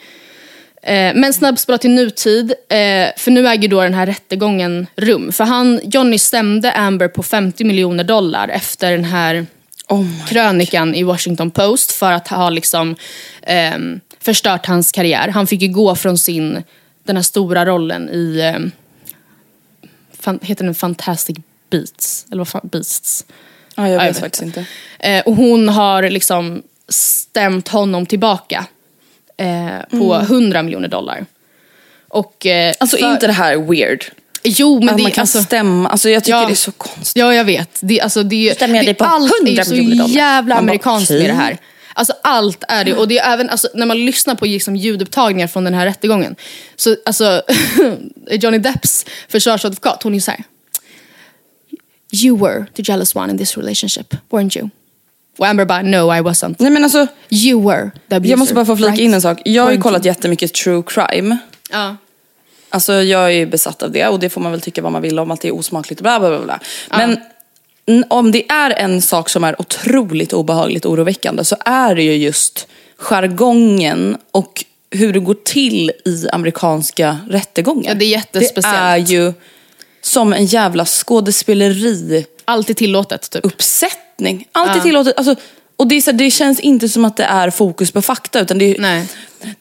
Eh, 0.83 1.15
men 1.15 1.33
snabbspola 1.33 1.77
till 1.77 1.91
nutid, 1.91 2.51
eh, 2.51 3.07
för 3.17 3.31
nu 3.31 3.47
äger 3.47 3.67
då 3.67 3.81
den 3.81 3.93
här 3.93 4.05
rättegången 4.05 4.87
rum. 4.95 5.31
För 5.31 5.43
han, 5.43 5.79
Johnny 5.83 6.17
stämde 6.17 6.71
Amber 6.71 7.07
på 7.07 7.23
50 7.23 7.63
miljoner 7.63 8.03
dollar 8.03 8.47
efter 8.47 8.91
den 8.91 9.05
här 9.05 9.45
krönikan 10.29 10.95
i 10.95 11.03
Washington 11.03 11.51
Post 11.51 11.91
för 11.91 12.11
att 12.11 12.27
ha 12.27 12.49
liksom, 12.49 12.95
ehm, 13.41 13.99
förstört 14.19 14.65
hans 14.65 14.91
karriär. 14.91 15.27
Han 15.27 15.47
fick 15.47 15.61
ju 15.61 15.67
gå 15.67 15.95
från 15.95 16.17
sin, 16.17 16.63
den 17.03 17.15
här 17.15 17.23
stora 17.23 17.65
rollen 17.65 18.09
i, 18.09 18.41
ehm, 18.41 18.71
fan, 20.19 20.39
heter 20.41 20.65
den 20.65 20.75
Fantastic 20.75 21.37
Beats? 21.69 22.25
Eller 22.31 22.37
vad 22.37 22.47
fan, 22.47 22.69
Beasts? 22.71 23.25
Ja, 23.75 23.83
jag 23.89 23.93
Ja, 23.93 23.97
vet 23.97 24.07
jag 24.07 24.15
faktiskt 24.15 24.43
inte. 24.43 24.65
Eh, 24.99 25.21
och 25.21 25.35
hon 25.35 25.69
har 25.69 26.09
liksom 26.09 26.63
stämt 26.89 27.67
honom 27.67 28.05
tillbaka 28.05 28.65
eh, 29.37 29.99
på 29.99 30.15
100 30.15 30.63
miljoner 30.63 30.87
dollar. 30.87 31.25
Och, 32.07 32.45
eh, 32.45 32.51
Mm. 32.63 32.73
Alltså 32.79 32.97
för- 32.97 33.05
är 33.05 33.11
inte 33.11 33.27
det 33.27 33.33
här 33.33 33.57
weird? 33.57 34.05
Jo 34.43 34.79
men 34.79 34.89
att 34.89 34.97
det 34.97 35.03
man 35.03 35.11
kan 35.11 35.21
alltså, 35.21 35.41
stämma, 35.43 35.89
alltså 35.89 36.09
jag 36.09 36.23
tycker 36.23 36.37
Ja. 36.37 36.45
det 36.45 36.53
är 36.53 36.55
så 36.55 36.71
konstigt. 36.71 37.15
Ja 37.15 37.33
jag 37.33 37.45
vet. 37.45 37.69
Det, 37.81 38.01
alltså, 38.01 38.23
det, 38.23 38.53
Stämmer 38.55 38.75
jag 38.75 38.83
det, 38.83 38.87
dig 38.87 38.93
på 38.93 39.05
allt 39.05 39.31
är 39.31 39.45
100 39.47 39.63
ju 39.63 39.71
miljoner 39.71 39.95
så 39.95 40.01
dollar? 40.03 40.15
jävla 40.15 40.55
Man 40.55 40.65
bara, 40.65 40.69
amerikanskt 40.69 41.11
okej. 41.11 41.21
med 41.21 41.29
det 41.29 41.33
här. 41.33 41.57
Alltså 41.95 42.13
allt 42.23 42.63
är 42.67 42.85
det. 42.85 42.93
Och 42.93 43.07
det 43.07 43.19
är 43.19 43.33
även 43.33 43.49
alltså, 43.49 43.67
när 43.73 43.85
man 43.85 44.05
lyssnar 44.05 44.35
på 44.35 44.45
liksom, 44.45 44.75
ljudupptagningar 44.75 45.47
från 45.47 45.63
den 45.63 45.73
här 45.73 45.85
rättegången. 45.85 46.35
Så 46.75 46.95
alltså 47.05 47.41
Johnny 48.31 48.57
Depps 48.57 49.05
försvarsadvokat, 49.29 50.03
hon 50.03 50.15
är 50.15 50.19
så 50.19 50.31
här. 50.31 50.43
You 52.23 52.37
were 52.37 52.65
the 52.75 52.81
jealous 52.85 53.15
one 53.15 53.31
in 53.31 53.37
this 53.37 53.57
relationship, 53.57 54.15
weren't 54.29 54.57
you? 54.57 54.69
Och 55.37 55.47
Amber 55.47 55.65
bara, 55.65 55.81
no 55.81 56.15
I 56.15 56.21
wasn't. 56.21 56.55
Nej 56.59 56.71
men 56.71 56.83
alltså, 56.83 57.07
You 57.29 57.69
were 57.69 57.91
the 58.09 58.15
abuser. 58.15 58.31
jag 58.31 58.39
måste 58.39 58.53
bara 58.53 58.65
få 58.65 58.75
flika 58.75 58.91
right? 58.91 59.01
in 59.01 59.13
en 59.13 59.21
sak. 59.21 59.41
Jag 59.45 59.63
har 59.63 59.71
ju 59.71 59.81
kollat 59.81 60.05
jättemycket 60.05 60.53
true 60.53 60.83
crime. 60.87 61.37
Ja. 61.71 61.97
Alltså 62.69 62.93
jag 62.93 63.25
är 63.25 63.29
ju 63.29 63.45
besatt 63.45 63.83
av 63.83 63.91
det 63.91 64.07
och 64.07 64.19
det 64.19 64.29
får 64.29 64.41
man 64.41 64.51
väl 64.51 64.61
tycka 64.61 64.81
vad 64.81 64.91
man 64.91 65.01
vill 65.01 65.19
om 65.19 65.31
att 65.31 65.41
det 65.41 65.47
är 65.47 65.55
osmakligt 65.55 66.01
och 66.01 66.03
bla 66.03 66.19
bla 66.19 66.29
bla. 66.29 66.39
bla. 66.39 66.59
Men 66.97 67.17
om 68.09 68.31
det 68.31 68.51
är 68.51 68.71
en 68.71 69.01
sak 69.01 69.29
som 69.29 69.43
är 69.43 69.61
otroligt 69.61 70.33
obehagligt 70.33 70.85
oroväckande 70.85 71.43
så 71.43 71.55
är 71.65 71.95
det 71.95 72.03
ju 72.03 72.15
just 72.15 72.67
jargongen 72.97 74.17
och 74.31 74.65
hur 74.91 75.13
det 75.13 75.19
går 75.19 75.37
till 75.43 75.91
i 76.05 76.27
amerikanska 76.31 77.17
rättegångar. 77.29 77.89
Ja, 77.89 77.95
det 77.95 78.05
är 78.05 78.09
jättespeciellt. 78.09 78.75
Det 78.75 78.79
är 78.79 78.97
ju 78.97 79.33
som 80.01 80.33
en 80.33 80.45
jävla 80.45 80.85
skådespeleri 80.85 82.25
Allt 82.45 82.69
är 82.69 82.73
tillåtet 82.73 83.29
typ. 83.29 83.45
Uppsättning. 84.13 84.47
Allt 84.51 84.75
är 84.75 84.79
tillåtet. 84.81 85.17
Alltså, 85.17 85.35
och 85.77 85.87
det, 85.87 85.95
är 85.95 86.01
så, 86.01 86.11
det 86.11 86.31
känns 86.31 86.59
inte 86.59 86.89
som 86.89 87.05
att 87.05 87.17
det 87.17 87.23
är 87.23 87.49
fokus 87.49 87.91
på 87.91 88.01
fakta 88.01 88.39
utan 88.39 88.57
det 88.57 88.65
är 88.65 88.79
Nej. 88.79 89.07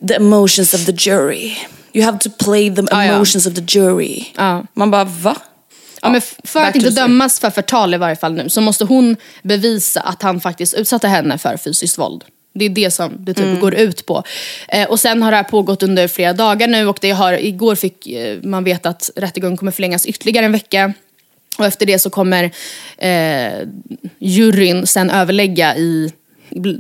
the 0.09 0.15
emotions 0.15 0.75
of 0.75 0.87
the 0.87 0.93
jury. 0.93 1.53
You 1.95 2.05
have 2.05 2.19
to 2.19 2.31
play 2.31 2.75
the 2.75 2.83
Ja, 2.91 3.05
ja. 3.05 3.13
emotions 3.13 3.47
of 3.47 3.55
the 3.55 3.79
jury. 3.79 4.25
Ja. 4.37 4.65
Man 4.75 4.91
bara 4.91 5.05
va? 5.05 5.37
Ja, 6.03 6.11
men 6.11 6.21
för 6.45 6.61
att 6.61 6.75
inte 6.77 6.91
dömas 6.91 7.41
för 7.41 7.51
förtal 7.51 7.95
i 7.95 7.97
varje 7.97 8.17
fall 8.17 8.33
nu 8.35 8.49
så 8.49 8.61
måste 8.61 8.85
hon 8.85 9.17
bevisa 9.43 10.01
att 10.01 10.23
han 10.23 10.41
faktiskt 10.41 10.75
utsatte 10.75 11.09
henne 11.09 11.39
för 11.39 11.57
fysiskt 11.57 11.99
våld. 11.99 12.25
Det 12.55 12.65
är 12.65 12.69
det 12.69 12.91
som 12.91 13.25
det 13.25 13.35
typ 13.35 13.61
går 13.61 13.75
ut 13.75 14.07
på. 14.07 14.23
Eh, 14.69 14.89
och 14.89 15.01
sen 15.01 15.23
har 15.23 15.31
det 15.31 15.37
här 15.37 15.45
pågått 15.45 15.83
under 15.83 16.09
flera 16.09 16.33
dagar 16.33 16.69
nu 16.69 16.87
och 16.87 16.99
det 17.01 17.11
har, 17.11 17.33
igår 17.33 17.75
fick 17.75 18.07
eh, 18.07 18.43
man 18.43 18.65
veta 18.65 18.89
att 18.89 19.11
rättegången 19.17 19.57
kommer 19.57 19.73
förlängas 19.73 20.07
ytterligare 20.07 20.47
en 20.47 20.53
vecka. 20.53 20.93
Och 21.59 21.67
efter 21.67 21.87
det 21.87 21.99
så 21.99 22.11
kommer 22.11 22.51
eh, 22.99 23.69
juryn 24.19 24.87
sen 24.87 25.11
överlägga 25.11 25.77
i 25.77 26.13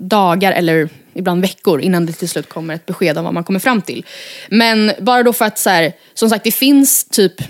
dagar 0.01 0.53
eller 0.53 0.89
ibland 1.15 1.43
veckor 1.43 1.81
innan 1.81 2.07
det 2.07 2.13
till 2.13 2.29
slut 2.29 2.49
kommer 2.49 2.75
ett 2.75 2.87
besked 2.87 3.19
om 3.19 3.25
vad 3.25 3.35
man 3.35 3.45
kommer 3.45 3.61
fram 3.61 3.83
till. 3.83 4.07
Men 4.49 4.93
bara 5.01 5.23
då 5.23 5.33
för 5.33 5.45
att 5.45 5.59
så 5.59 5.71
här, 5.71 5.93
som 6.15 6.31
sagt 6.31 6.45
det 6.45 6.51
finns 6.51 7.05
typ 7.05 7.41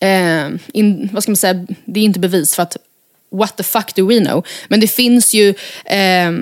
eh, 0.00 0.48
in, 0.72 1.08
vad 1.12 1.22
ska 1.22 1.30
man 1.30 1.36
säga, 1.36 1.66
det 1.84 2.00
är 2.00 2.04
inte 2.04 2.20
bevis 2.20 2.54
för 2.54 2.62
att 2.62 2.76
what 3.30 3.56
the 3.56 3.62
fuck 3.62 3.94
do 3.94 4.06
we 4.06 4.20
know? 4.20 4.46
Men 4.68 4.80
det 4.80 4.88
finns 4.88 5.34
ju 5.34 5.54
eh, 5.84 6.32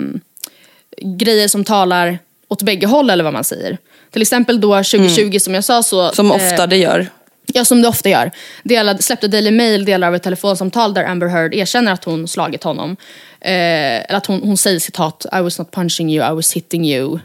grejer 1.02 1.48
som 1.48 1.64
talar 1.64 2.18
åt 2.48 2.62
bägge 2.62 2.86
håll 2.86 3.10
eller 3.10 3.24
vad 3.24 3.32
man 3.32 3.44
säger. 3.44 3.78
Till 4.10 4.22
exempel 4.22 4.60
då 4.60 4.76
2020 4.76 5.22
mm. 5.22 5.40
som 5.40 5.54
jag 5.54 5.64
sa 5.64 5.82
så... 5.82 6.10
Som 6.12 6.32
ofta 6.32 6.62
eh, 6.62 6.68
det 6.68 6.76
gör. 6.76 7.06
Ja, 7.54 7.64
som 7.64 7.82
det 7.82 7.88
ofta 7.88 8.08
gör. 8.08 8.30
Delade, 8.62 9.02
släppte 9.02 9.28
Daily 9.28 9.50
Mail 9.50 9.84
delar 9.84 10.08
av 10.08 10.14
ett 10.14 10.22
telefonsamtal 10.22 10.94
där 10.94 11.04
Amber 11.04 11.26
Heard 11.26 11.54
erkänner 11.54 11.92
att 11.92 12.04
hon 12.04 12.28
slagit 12.28 12.64
honom. 12.64 12.96
Eh, 13.40 13.50
eller 13.50 14.16
att 14.16 14.26
hon, 14.26 14.42
hon 14.42 14.56
säger 14.56 14.78
citat 14.78 15.26
I 15.32 15.40
was 15.40 15.58
not 15.58 15.70
punching 15.70 16.10
you, 16.10 16.32
I 16.32 16.34
was 16.34 16.52
hitting 16.52 16.84
you. 16.84 17.18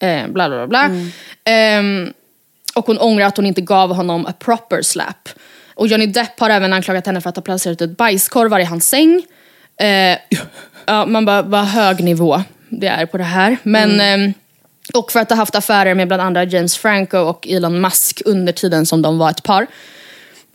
Eh, 0.00 0.26
bla 0.26 0.48
bla 0.48 0.66
bla. 0.66 0.90
Mm. 1.44 2.04
Eh, 2.04 2.12
och 2.74 2.86
hon 2.86 2.98
ångrar 2.98 3.26
att 3.26 3.36
hon 3.36 3.46
inte 3.46 3.60
gav 3.60 3.94
honom 3.94 4.26
a 4.26 4.32
proper 4.38 4.82
slap. 4.82 5.28
Och 5.74 5.86
Johnny 5.86 6.06
Depp 6.06 6.40
har 6.40 6.50
även 6.50 6.72
anklagat 6.72 7.06
henne 7.06 7.20
för 7.20 7.28
att 7.28 7.36
ha 7.36 7.42
placerat 7.42 7.82
ut 7.82 7.96
bajskorvar 7.96 8.60
i 8.60 8.64
hans 8.64 8.88
säng. 8.88 9.22
Eh, 9.80 10.18
ja, 10.86 11.06
man 11.06 11.24
bara, 11.24 11.42
vad 11.42 11.64
hög 11.64 12.04
nivå 12.04 12.42
det 12.68 12.86
är 12.86 13.06
på 13.06 13.18
det 13.18 13.24
här. 13.24 13.56
Men, 13.62 14.00
mm 14.00 14.34
och 14.92 15.12
för 15.12 15.20
att 15.20 15.30
ha 15.30 15.36
haft 15.36 15.54
affärer 15.54 15.94
med 15.94 16.08
bland 16.08 16.22
andra 16.22 16.44
James 16.44 16.76
Franco 16.76 17.18
och 17.18 17.48
Elon 17.48 17.80
Musk 17.80 18.22
under 18.24 18.52
tiden 18.52 18.86
som 18.86 19.02
de 19.02 19.18
var 19.18 19.30
ett 19.30 19.42
par. 19.42 19.66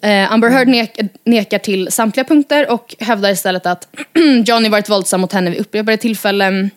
Eh, 0.01 0.31
Amber 0.31 0.49
Heard 0.49 0.67
nek 0.67 0.99
nekar 1.23 1.59
till 1.59 1.91
samtliga 1.91 2.23
punkter 2.23 2.71
och 2.71 2.95
hävdar 2.99 3.29
istället 3.29 3.65
att 3.65 3.87
Johnny 4.45 4.69
varit 4.69 4.89
våldsam 4.89 5.21
mot 5.21 5.33
henne 5.33 5.49
vid 5.49 5.59
upprepade 5.59 5.97
tillfällen. 5.97 6.69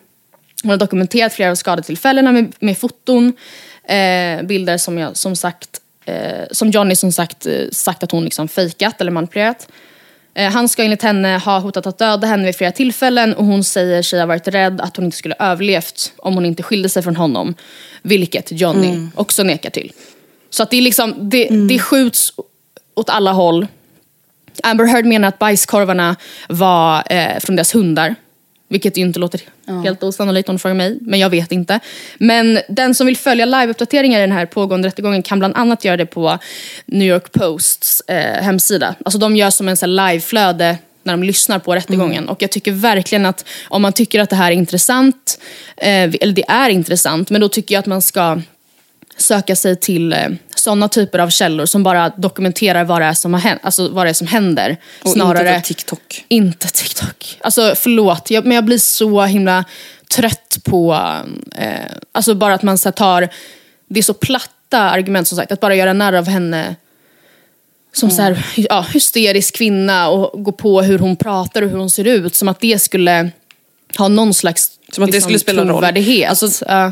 Hon 0.63 0.71
har 0.71 0.77
dokumenterat 0.77 1.33
flera 1.33 1.51
av 1.51 1.55
skadetillfällena 1.55 2.31
med, 2.31 2.53
med 2.59 2.77
foton, 2.77 3.33
eh, 3.83 4.41
bilder 4.43 4.77
som 4.77 4.97
jag 4.97 5.17
som 5.17 5.35
sagt 5.35 5.81
eh, 6.05 6.45
som 6.51 6.69
Johnny 6.69 6.95
som 6.95 7.11
sagt 7.11 7.45
eh, 7.45 7.69
sagt 7.71 8.03
att 8.03 8.11
hon 8.11 8.23
liksom 8.23 8.47
fejkat 8.47 9.01
eller 9.01 9.11
manipulerat. 9.11 9.67
Eh, 10.33 10.51
han 10.51 10.69
ska 10.69 10.83
enligt 10.83 11.01
henne 11.01 11.37
ha 11.37 11.59
hotat 11.59 11.87
att 11.87 11.97
döda 11.97 12.27
henne 12.27 12.45
vid 12.45 12.55
flera 12.55 12.71
tillfällen 12.71 13.33
och 13.33 13.45
hon 13.45 13.63
säger 13.63 14.01
sig 14.01 14.19
ha 14.19 14.25
varit 14.25 14.47
rädd 14.47 14.81
att 14.81 14.95
hon 14.95 15.05
inte 15.05 15.17
skulle 15.17 15.35
överlevt 15.39 16.13
om 16.17 16.33
hon 16.33 16.45
inte 16.45 16.63
skilde 16.63 16.89
sig 16.89 17.03
från 17.03 17.15
honom. 17.15 17.55
Vilket 18.01 18.51
Johnny 18.51 18.89
mm. 18.89 19.11
också 19.15 19.43
nekar 19.43 19.69
till. 19.69 19.91
Så 20.49 20.63
att 20.63 20.69
det, 20.69 20.77
är 20.77 20.81
liksom, 20.81 21.13
det, 21.29 21.49
mm. 21.49 21.67
det 21.67 21.79
skjuts 21.79 22.33
åt 22.95 23.09
alla 23.09 23.31
håll. 23.31 23.67
Amber 24.63 24.85
Heard 24.85 25.05
menar 25.05 25.27
att 25.27 25.39
bajskorvarna 25.39 26.15
var 26.49 27.03
eh, 27.09 27.39
från 27.39 27.55
deras 27.55 27.75
hundar. 27.75 28.15
Vilket 28.71 28.97
ju 28.97 29.01
inte 29.01 29.19
låter 29.19 29.41
ja. 29.65 29.81
helt 29.81 30.03
osannolikt 30.03 30.49
om 30.49 30.55
du 30.55 30.59
frågar 30.59 30.75
mig. 30.75 30.97
Men 31.01 31.19
jag 31.19 31.29
vet 31.29 31.51
inte. 31.51 31.79
Men 32.17 32.59
den 32.69 32.95
som 32.95 33.07
vill 33.07 33.17
följa 33.17 33.45
liveuppdateringar 33.45 34.19
i 34.19 34.21
den 34.21 34.31
här 34.31 34.45
pågående 34.45 34.87
rättegången 34.87 35.23
kan 35.23 35.39
bland 35.39 35.55
annat 35.55 35.85
göra 35.85 35.97
det 35.97 36.05
på 36.05 36.37
New 36.85 37.07
York 37.07 37.31
Posts 37.31 38.01
eh, 38.07 38.43
hemsida. 38.43 38.95
Alltså 39.05 39.19
de 39.19 39.35
gör 39.35 39.49
som 39.49 39.67
en 39.67 39.95
liveflöde 39.95 40.77
när 41.03 41.13
de 41.13 41.23
lyssnar 41.23 41.59
på 41.59 41.75
rättegången. 41.75 42.17
Mm. 42.17 42.29
Och 42.29 42.41
jag 42.41 42.51
tycker 42.51 42.71
verkligen 42.71 43.25
att 43.25 43.45
om 43.69 43.81
man 43.81 43.93
tycker 43.93 44.19
att 44.19 44.29
det 44.29 44.35
här 44.35 44.51
är 44.51 44.55
intressant, 44.55 45.39
eh, 45.77 46.03
eller 46.21 46.33
det 46.33 46.49
är 46.49 46.69
intressant, 46.69 47.29
men 47.29 47.41
då 47.41 47.49
tycker 47.49 47.75
jag 47.75 47.79
att 47.79 47.85
man 47.85 48.01
ska 48.01 48.41
söka 49.21 49.55
sig 49.55 49.75
till 49.75 50.13
eh, 50.13 50.29
sådana 50.55 50.87
typer 50.87 51.19
av 51.19 51.29
källor 51.29 51.65
som 51.65 51.83
bara 51.83 52.09
dokumenterar 52.09 52.83
vad 52.83 53.01
det 53.01 53.05
är 53.05 53.13
som, 53.13 53.33
har 53.33 53.41
hänt, 53.41 53.61
alltså 53.63 53.89
vad 53.89 54.05
det 54.05 54.09
är 54.09 54.13
som 54.13 54.27
händer. 54.27 54.77
Och 55.03 55.09
snarare, 55.09 55.55
inte 55.55 55.67
TikTok. 55.67 56.25
Inte 56.27 56.67
TikTok. 56.67 57.37
Alltså 57.41 57.73
förlåt, 57.77 58.31
jag, 58.31 58.45
men 58.45 58.55
jag 58.55 58.65
blir 58.65 58.77
så 58.77 59.21
himla 59.21 59.65
trött 60.15 60.57
på 60.63 60.93
eh, 61.55 61.91
alltså 62.11 62.35
bara 62.35 62.53
att 62.53 62.63
man 62.63 62.77
så 62.77 62.91
tar, 62.91 63.29
det 63.89 63.99
är 63.99 64.03
så 64.03 64.13
platta 64.13 64.79
argument 64.79 65.27
som 65.27 65.37
sagt, 65.37 65.51
att 65.51 65.59
bara 65.59 65.75
göra 65.75 65.93
narr 65.93 66.13
av 66.13 66.27
henne 66.27 66.75
som 67.93 68.09
mm. 68.09 68.15
så 68.15 68.21
här, 68.21 68.45
ja, 68.55 68.85
hysterisk 68.93 69.55
kvinna 69.55 70.09
och 70.09 70.43
gå 70.43 70.51
på 70.51 70.81
hur 70.81 70.99
hon 70.99 71.15
pratar 71.15 71.61
och 71.61 71.69
hur 71.69 71.77
hon 71.77 71.89
ser 71.89 72.07
ut. 72.07 72.35
Som 72.35 72.47
att 72.47 72.59
det 72.59 72.81
skulle 72.81 73.31
ha 73.97 74.07
någon 74.07 74.33
slags 74.33 74.71
Som 74.91 75.03
att 75.03 75.07
det 75.07 75.13
liksom, 75.13 75.29
skulle 75.29 75.39
spela 75.39 75.65
roll. 75.65 75.83
Alltså, 76.27 76.65
uh, 76.65 76.89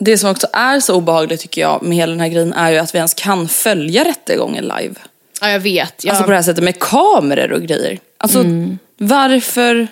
det 0.00 0.18
som 0.18 0.30
också 0.30 0.46
är 0.52 0.80
så 0.80 0.94
obehagligt 0.94 1.40
tycker 1.40 1.60
jag 1.60 1.82
med 1.82 1.98
hela 1.98 2.10
den 2.10 2.20
här 2.20 2.28
grejen 2.28 2.52
är 2.52 2.70
ju 2.70 2.78
att 2.78 2.94
vi 2.94 2.96
ens 2.96 3.14
kan 3.14 3.48
följa 3.48 4.04
rättegången 4.04 4.64
live. 4.64 4.94
Ja 5.40 5.50
jag 5.50 5.60
vet. 5.60 6.04
Jag... 6.04 6.10
Alltså 6.10 6.24
på 6.24 6.30
det 6.30 6.36
här 6.36 6.42
sättet 6.42 6.64
med 6.64 6.78
kameror 6.78 7.52
och 7.52 7.62
grejer. 7.62 7.98
Alltså 8.18 8.40
mm. 8.40 8.78
varför, 8.96 9.88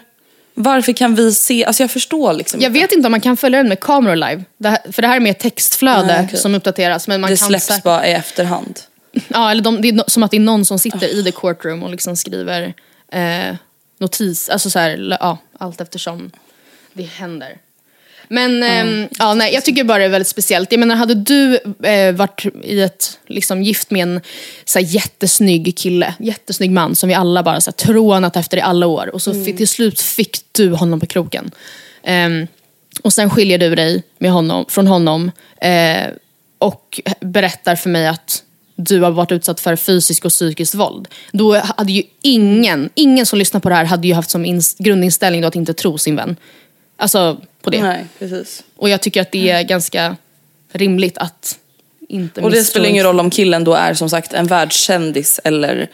varför 0.54 0.92
kan 0.92 1.14
vi 1.14 1.32
se, 1.32 1.64
alltså 1.64 1.82
jag 1.82 1.90
förstår 1.90 2.32
liksom 2.32 2.60
Jag 2.60 2.68
inte. 2.68 2.80
vet 2.80 2.92
inte 2.92 3.06
om 3.06 3.10
man 3.10 3.20
kan 3.20 3.36
följa 3.36 3.58
den 3.58 3.68
med 3.68 3.80
kameror 3.80 4.16
live. 4.16 4.44
Det 4.56 4.68
här, 4.68 4.78
för 4.92 5.02
det 5.02 5.08
här 5.08 5.16
är 5.16 5.20
mer 5.20 5.32
textflöde 5.32 6.06
Nej, 6.06 6.24
okay. 6.24 6.38
som 6.38 6.54
uppdateras. 6.54 7.08
Men 7.08 7.20
man 7.20 7.30
det 7.30 7.36
kan 7.36 7.48
släpps 7.48 7.66
säkert... 7.66 7.84
bara 7.84 8.06
i 8.06 8.12
efterhand. 8.12 8.80
Ja 9.28 9.50
eller 9.50 9.62
de, 9.62 9.82
det 9.82 9.88
är 9.88 10.10
som 10.10 10.22
att 10.22 10.30
det 10.30 10.36
är 10.36 10.40
någon 10.40 10.64
som 10.64 10.78
sitter 10.78 11.06
oh. 11.06 11.18
i 11.18 11.24
the 11.24 11.32
courtroom 11.32 11.82
och 11.82 11.90
liksom 11.90 12.16
skriver 12.16 12.74
eh, 13.12 13.56
notis, 13.98 14.48
alltså 14.48 14.70
så 14.70 14.78
här, 14.78 15.16
ja, 15.20 15.38
allt 15.58 15.80
eftersom 15.80 16.30
det 16.92 17.02
händer. 17.02 17.58
Men 18.28 18.62
mm. 18.62 19.02
eh, 19.02 19.08
ja, 19.18 19.34
nej, 19.34 19.54
jag 19.54 19.64
tycker 19.64 19.84
bara 19.84 19.98
det 19.98 20.04
är 20.04 20.08
väldigt 20.08 20.28
speciellt. 20.28 20.72
Jag 20.72 20.78
menar, 20.78 20.96
hade 20.96 21.14
du 21.14 21.58
eh, 21.82 22.12
varit 22.12 22.44
i 22.62 22.80
ett, 22.80 23.18
liksom, 23.26 23.62
gift 23.62 23.90
med 23.90 24.02
en 24.02 24.20
så 24.64 24.78
här, 24.78 24.86
jättesnygg 24.86 25.78
kille, 25.78 26.14
jättesnygg 26.18 26.70
man 26.70 26.94
som 26.94 27.08
vi 27.08 27.14
alla 27.14 27.42
bara 27.42 27.60
så 27.60 27.70
här, 27.70 27.76
trånat 27.76 28.36
efter 28.36 28.56
i 28.56 28.60
alla 28.60 28.86
år 28.86 29.10
och 29.14 29.22
så 29.22 29.30
mm. 29.30 29.56
till 29.56 29.68
slut 29.68 30.00
fick 30.00 30.38
du 30.52 30.72
honom 30.72 31.00
på 31.00 31.06
kroken. 31.06 31.50
Eh, 32.02 32.28
och 33.02 33.12
sen 33.12 33.30
skiljer 33.30 33.58
du 33.58 33.74
dig 33.74 34.02
med 34.18 34.30
honom, 34.30 34.64
från 34.68 34.86
honom 34.86 35.30
eh, 35.60 36.06
och 36.58 37.00
berättar 37.20 37.76
för 37.76 37.90
mig 37.90 38.06
att 38.06 38.42
du 38.76 39.00
har 39.00 39.10
varit 39.10 39.32
utsatt 39.32 39.60
för 39.60 39.76
fysiskt 39.76 40.24
och 40.24 40.30
psykiskt 40.30 40.74
våld. 40.74 41.08
Då 41.32 41.56
hade 41.56 41.92
ju 41.92 42.02
ingen, 42.22 42.90
ingen 42.94 43.26
som 43.26 43.38
lyssnar 43.38 43.60
på 43.60 43.68
det 43.68 43.74
här 43.74 43.84
hade 43.84 44.08
ju 44.08 44.14
haft 44.14 44.30
som 44.30 44.60
grundinställning 44.78 45.44
att 45.44 45.56
inte 45.56 45.74
tro 45.74 45.98
sin 45.98 46.16
vän. 46.16 46.36
Alltså 46.98 47.40
på 47.62 47.70
det. 47.70 47.82
Nej, 47.82 48.06
precis. 48.18 48.64
Och 48.76 48.88
jag 48.88 49.00
tycker 49.00 49.20
att 49.20 49.32
det 49.32 49.50
är 49.50 49.62
ganska 49.62 50.16
rimligt 50.72 51.18
att 51.18 51.58
inte 52.08 52.40
Och 52.40 52.50
det 52.50 52.64
spelar 52.64 52.88
ingen 52.88 53.04
roll 53.04 53.20
om 53.20 53.30
killen 53.30 53.64
då 53.64 53.74
är 53.74 53.94
som 53.94 54.10
sagt 54.10 54.32
en 54.32 54.46
världskändis 54.46 55.40
eller 55.44 55.88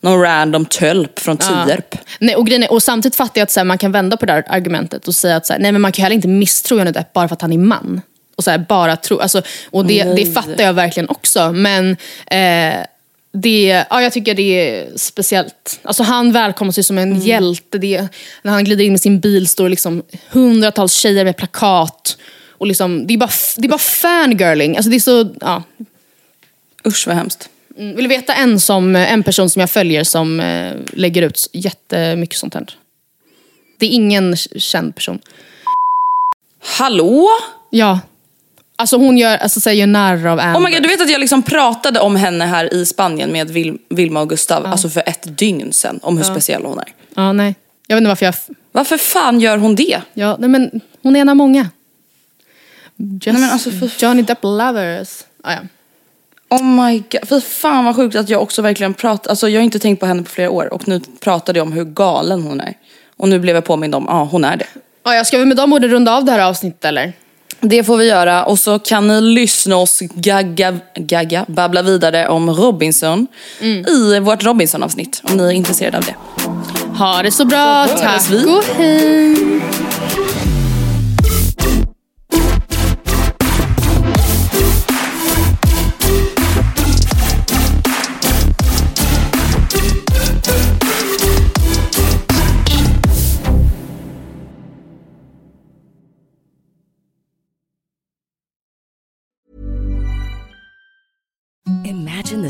någon 0.00 0.20
random 0.20 0.64
tölp 0.64 1.18
från 1.18 1.36
Tierp. 1.36 1.86
Ja. 1.90 1.98
Nej, 2.18 2.36
och, 2.36 2.46
grejen 2.46 2.62
är, 2.62 2.72
och 2.72 2.82
samtidigt 2.82 3.16
fattar 3.16 3.40
jag 3.40 3.42
att 3.42 3.50
så 3.50 3.60
här, 3.60 3.64
man 3.64 3.78
kan 3.78 3.92
vända 3.92 4.16
på 4.16 4.26
det 4.26 4.32
här 4.32 4.44
argumentet 4.48 5.08
och 5.08 5.14
säga 5.14 5.36
att 5.36 5.46
så 5.46 5.52
här, 5.52 5.60
nej, 5.60 5.72
men 5.72 5.80
man 5.80 5.92
kan 5.92 6.02
heller 6.02 6.16
inte 6.16 6.28
misstro 6.28 6.78
Johnny 6.78 6.90
Depp 6.90 7.12
bara 7.12 7.28
för 7.28 7.34
att 7.34 7.42
han 7.42 7.52
är 7.52 7.58
man. 7.58 8.00
Och 8.36 8.44
så 8.44 8.50
här, 8.50 8.58
bara 8.58 8.96
tro, 8.96 9.18
alltså, 9.18 9.42
och 9.70 9.86
det, 9.86 10.04
det 10.04 10.26
fattar 10.26 10.64
jag 10.64 10.72
verkligen 10.72 11.08
också. 11.08 11.52
Men 11.52 11.96
eh, 12.26 12.86
det, 13.32 13.84
ja, 13.90 14.02
jag 14.02 14.12
tycker 14.12 14.34
det 14.34 14.42
är 14.42 14.96
speciellt. 14.96 15.80
Alltså 15.82 16.02
han 16.02 16.32
välkomnas 16.32 16.78
ju 16.78 16.82
som 16.82 16.98
en 16.98 17.12
mm. 17.12 17.22
hjälte. 17.22 17.78
Det, 17.78 18.08
när 18.42 18.52
han 18.52 18.64
glider 18.64 18.84
in 18.84 18.92
med 18.92 19.00
sin 19.00 19.20
bil 19.20 19.48
står 19.48 19.68
liksom 19.68 20.02
hundratals 20.30 20.92
tjejer 20.92 21.24
med 21.24 21.36
plakat. 21.36 22.16
Och 22.48 22.66
liksom, 22.66 23.06
det, 23.06 23.14
är 23.14 23.18
bara, 23.18 23.30
det 23.56 23.66
är 23.66 23.68
bara 23.68 23.78
fangirling. 23.78 24.76
Alltså 24.76 24.90
det 24.90 24.96
är 24.96 25.00
så, 25.00 25.34
ja. 25.40 25.62
Usch 26.86 27.06
vad 27.06 27.16
hemskt. 27.16 27.48
Mm, 27.78 27.96
vill 27.96 28.04
du 28.04 28.08
veta 28.08 28.34
en, 28.34 28.60
som, 28.60 28.96
en 28.96 29.22
person 29.22 29.50
som 29.50 29.60
jag 29.60 29.70
följer 29.70 30.04
som 30.04 30.40
eh, 30.40 30.72
lägger 30.92 31.22
ut 31.22 31.48
jättemycket 31.52 32.38
sånt 32.38 32.54
här? 32.54 32.66
Det 33.78 33.86
är 33.86 33.90
ingen 33.90 34.36
känd 34.36 34.94
person. 34.94 35.18
Hallå? 36.62 37.28
Ja. 37.70 38.00
Alltså 38.80 38.96
hon 38.96 39.18
gör, 39.18 39.36
alltså, 39.36 39.60
säger 39.60 39.86
narr 39.86 40.26
av 40.26 40.40
Amber. 40.40 40.60
Oh 40.60 40.64
my 40.64 40.70
God, 40.70 40.82
du 40.82 40.88
vet 40.88 41.00
att 41.00 41.10
jag 41.10 41.20
liksom 41.20 41.42
pratade 41.42 42.00
om 42.00 42.16
henne 42.16 42.44
här 42.44 42.74
i 42.74 42.86
Spanien 42.86 43.32
med 43.32 43.50
Vil 43.50 43.78
Vilma 43.88 44.20
och 44.20 44.28
Gustav, 44.28 44.62
ja. 44.64 44.70
alltså 44.70 44.88
för 44.88 45.02
ett 45.06 45.38
dygn 45.38 45.72
sedan, 45.72 46.00
om 46.02 46.16
hur 46.18 46.24
ja. 46.24 46.30
speciell 46.30 46.64
hon 46.64 46.78
är. 46.78 46.88
Ja, 47.14 47.32
nej. 47.32 47.54
Jag 47.86 47.96
vet 47.96 48.00
inte 48.00 48.08
varför 48.08 48.26
jag... 48.26 48.34
Varför 48.72 48.96
fan 48.96 49.40
gör 49.40 49.58
hon 49.58 49.74
det? 49.74 50.00
Ja, 50.14 50.36
nej 50.38 50.48
men 50.48 50.80
hon 51.02 51.16
är 51.16 51.20
en 51.20 51.28
av 51.28 51.36
många. 51.36 51.68
Just 52.96 53.26
nej, 53.26 53.34
men 53.34 53.50
alltså, 53.50 53.70
för... 53.70 53.90
Johnny 53.98 54.22
Depp 54.22 54.38
lovers. 54.42 55.08
Ah, 55.42 55.52
ja. 55.52 55.58
Oh 56.48 56.64
my 56.64 56.98
god, 56.98 57.28
för 57.28 57.40
fan 57.40 57.84
vad 57.84 57.96
sjukt 57.96 58.16
att 58.16 58.28
jag 58.28 58.42
också 58.42 58.62
verkligen 58.62 58.94
pratar, 58.94 59.30
alltså 59.30 59.48
jag 59.48 59.60
har 59.60 59.64
inte 59.64 59.78
tänkt 59.78 60.00
på 60.00 60.06
henne 60.06 60.22
på 60.22 60.30
flera 60.30 60.50
år 60.50 60.74
och 60.74 60.88
nu 60.88 61.00
pratade 61.20 61.58
jag 61.58 61.66
om 61.66 61.72
hur 61.72 61.84
galen 61.84 62.42
hon 62.42 62.60
är. 62.60 62.74
Och 63.16 63.28
nu 63.28 63.38
blev 63.38 63.54
jag 63.54 63.64
påmind 63.64 63.94
om, 63.94 64.04
ja 64.08 64.14
ah, 64.14 64.24
hon 64.24 64.44
är 64.44 64.56
det. 64.56 64.66
Ah, 65.02 65.14
ja, 65.14 65.24
ska 65.24 65.38
vi 65.38 65.44
med 65.44 65.56
de 65.56 65.72
orden 65.72 65.90
runda 65.90 66.16
av 66.16 66.24
det 66.24 66.32
här 66.32 66.40
avsnittet 66.40 66.84
eller? 66.84 67.12
Det 67.60 67.84
får 67.84 67.96
vi 67.96 68.06
göra 68.06 68.44
och 68.44 68.58
så 68.58 68.78
kan 68.78 69.08
ni 69.08 69.20
lyssna 69.20 69.76
oss 69.76 70.00
gagga, 70.00 70.78
gagga 70.94 71.44
babbla 71.48 71.82
vidare 71.82 72.28
om 72.28 72.50
Robinson 72.50 73.26
mm. 73.60 73.86
i 73.86 74.20
vårt 74.20 74.44
Robinson-avsnitt 74.44 75.22
om 75.24 75.36
ni 75.36 75.44
är 75.44 75.50
intresserade 75.50 75.98
av 75.98 76.04
det. 76.04 76.14
Ha 76.98 77.22
det 77.22 77.30
så 77.30 77.44
bra, 77.44 77.86
så 77.88 77.98
tack 77.98 78.30
och 78.30 78.64
hej! 78.76 79.89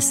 The 0.01 0.10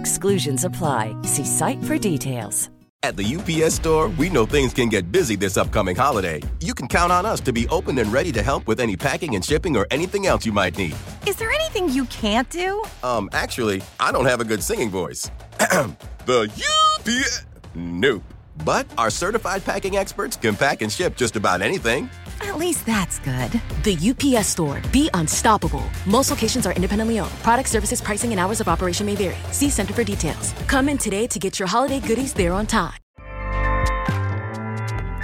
Exclusions 0.00 0.64
apply. 0.64 1.14
See 1.22 1.44
site 1.44 1.82
for 1.84 1.98
details. 1.98 2.70
At 3.02 3.16
the 3.16 3.24
UPS 3.36 3.74
store, 3.76 4.08
we 4.18 4.28
know 4.28 4.44
things 4.44 4.74
can 4.74 4.90
get 4.90 5.10
busy 5.10 5.34
this 5.34 5.56
upcoming 5.56 5.96
holiday. 5.96 6.42
You 6.60 6.74
can 6.74 6.86
count 6.86 7.10
on 7.12 7.24
us 7.24 7.40
to 7.40 7.52
be 7.52 7.66
open 7.68 7.98
and 7.98 8.12
ready 8.12 8.30
to 8.32 8.42
help 8.42 8.66
with 8.66 8.78
any 8.78 8.94
packing 8.94 9.34
and 9.36 9.44
shipping 9.44 9.74
or 9.76 9.86
anything 9.90 10.26
else 10.26 10.44
you 10.44 10.52
might 10.52 10.76
need. 10.76 10.94
Is 11.26 11.36
there 11.36 11.50
anything 11.50 11.88
you 11.88 12.04
can't 12.06 12.48
do? 12.50 12.82
Um, 13.02 13.30
actually, 13.32 13.82
I 13.98 14.12
don't 14.12 14.26
have 14.26 14.40
a 14.40 14.44
good 14.44 14.62
singing 14.62 14.90
voice. 14.90 15.30
the 16.26 16.50
UPS. 16.98 17.46
Nope. 17.74 18.22
But 18.64 18.86
our 18.98 19.10
certified 19.10 19.64
packing 19.64 19.96
experts 19.96 20.36
can 20.36 20.54
pack 20.54 20.82
and 20.82 20.92
ship 20.92 21.16
just 21.16 21.36
about 21.36 21.62
anything. 21.62 22.10
At 22.40 22.58
least 22.58 22.86
that's 22.86 23.18
good. 23.20 23.52
The 23.84 23.96
UPS 24.10 24.48
store. 24.48 24.80
Be 24.92 25.08
unstoppable. 25.14 25.84
Most 26.06 26.30
locations 26.30 26.66
are 26.66 26.72
independently 26.72 27.20
owned. 27.20 27.30
Product 27.42 27.68
services, 27.68 28.00
pricing, 28.00 28.30
and 28.32 28.40
hours 28.40 28.60
of 28.60 28.68
operation 28.68 29.06
may 29.06 29.14
vary. 29.14 29.36
See 29.52 29.70
Center 29.70 29.94
for 29.94 30.04
details. 30.04 30.52
Come 30.66 30.88
in 30.88 30.98
today 30.98 31.26
to 31.26 31.38
get 31.38 31.58
your 31.58 31.68
holiday 31.68 32.00
goodies 32.00 32.32
there 32.32 32.52
on 32.52 32.66
time. 32.66 32.94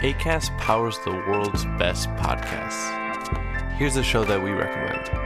ACAST 0.02 0.56
powers 0.58 0.98
the 1.04 1.10
world's 1.10 1.64
best 1.78 2.08
podcasts. 2.10 2.92
Here's 3.76 3.96
a 3.96 4.02
show 4.02 4.24
that 4.24 4.42
we 4.42 4.50
recommend. 4.50 5.25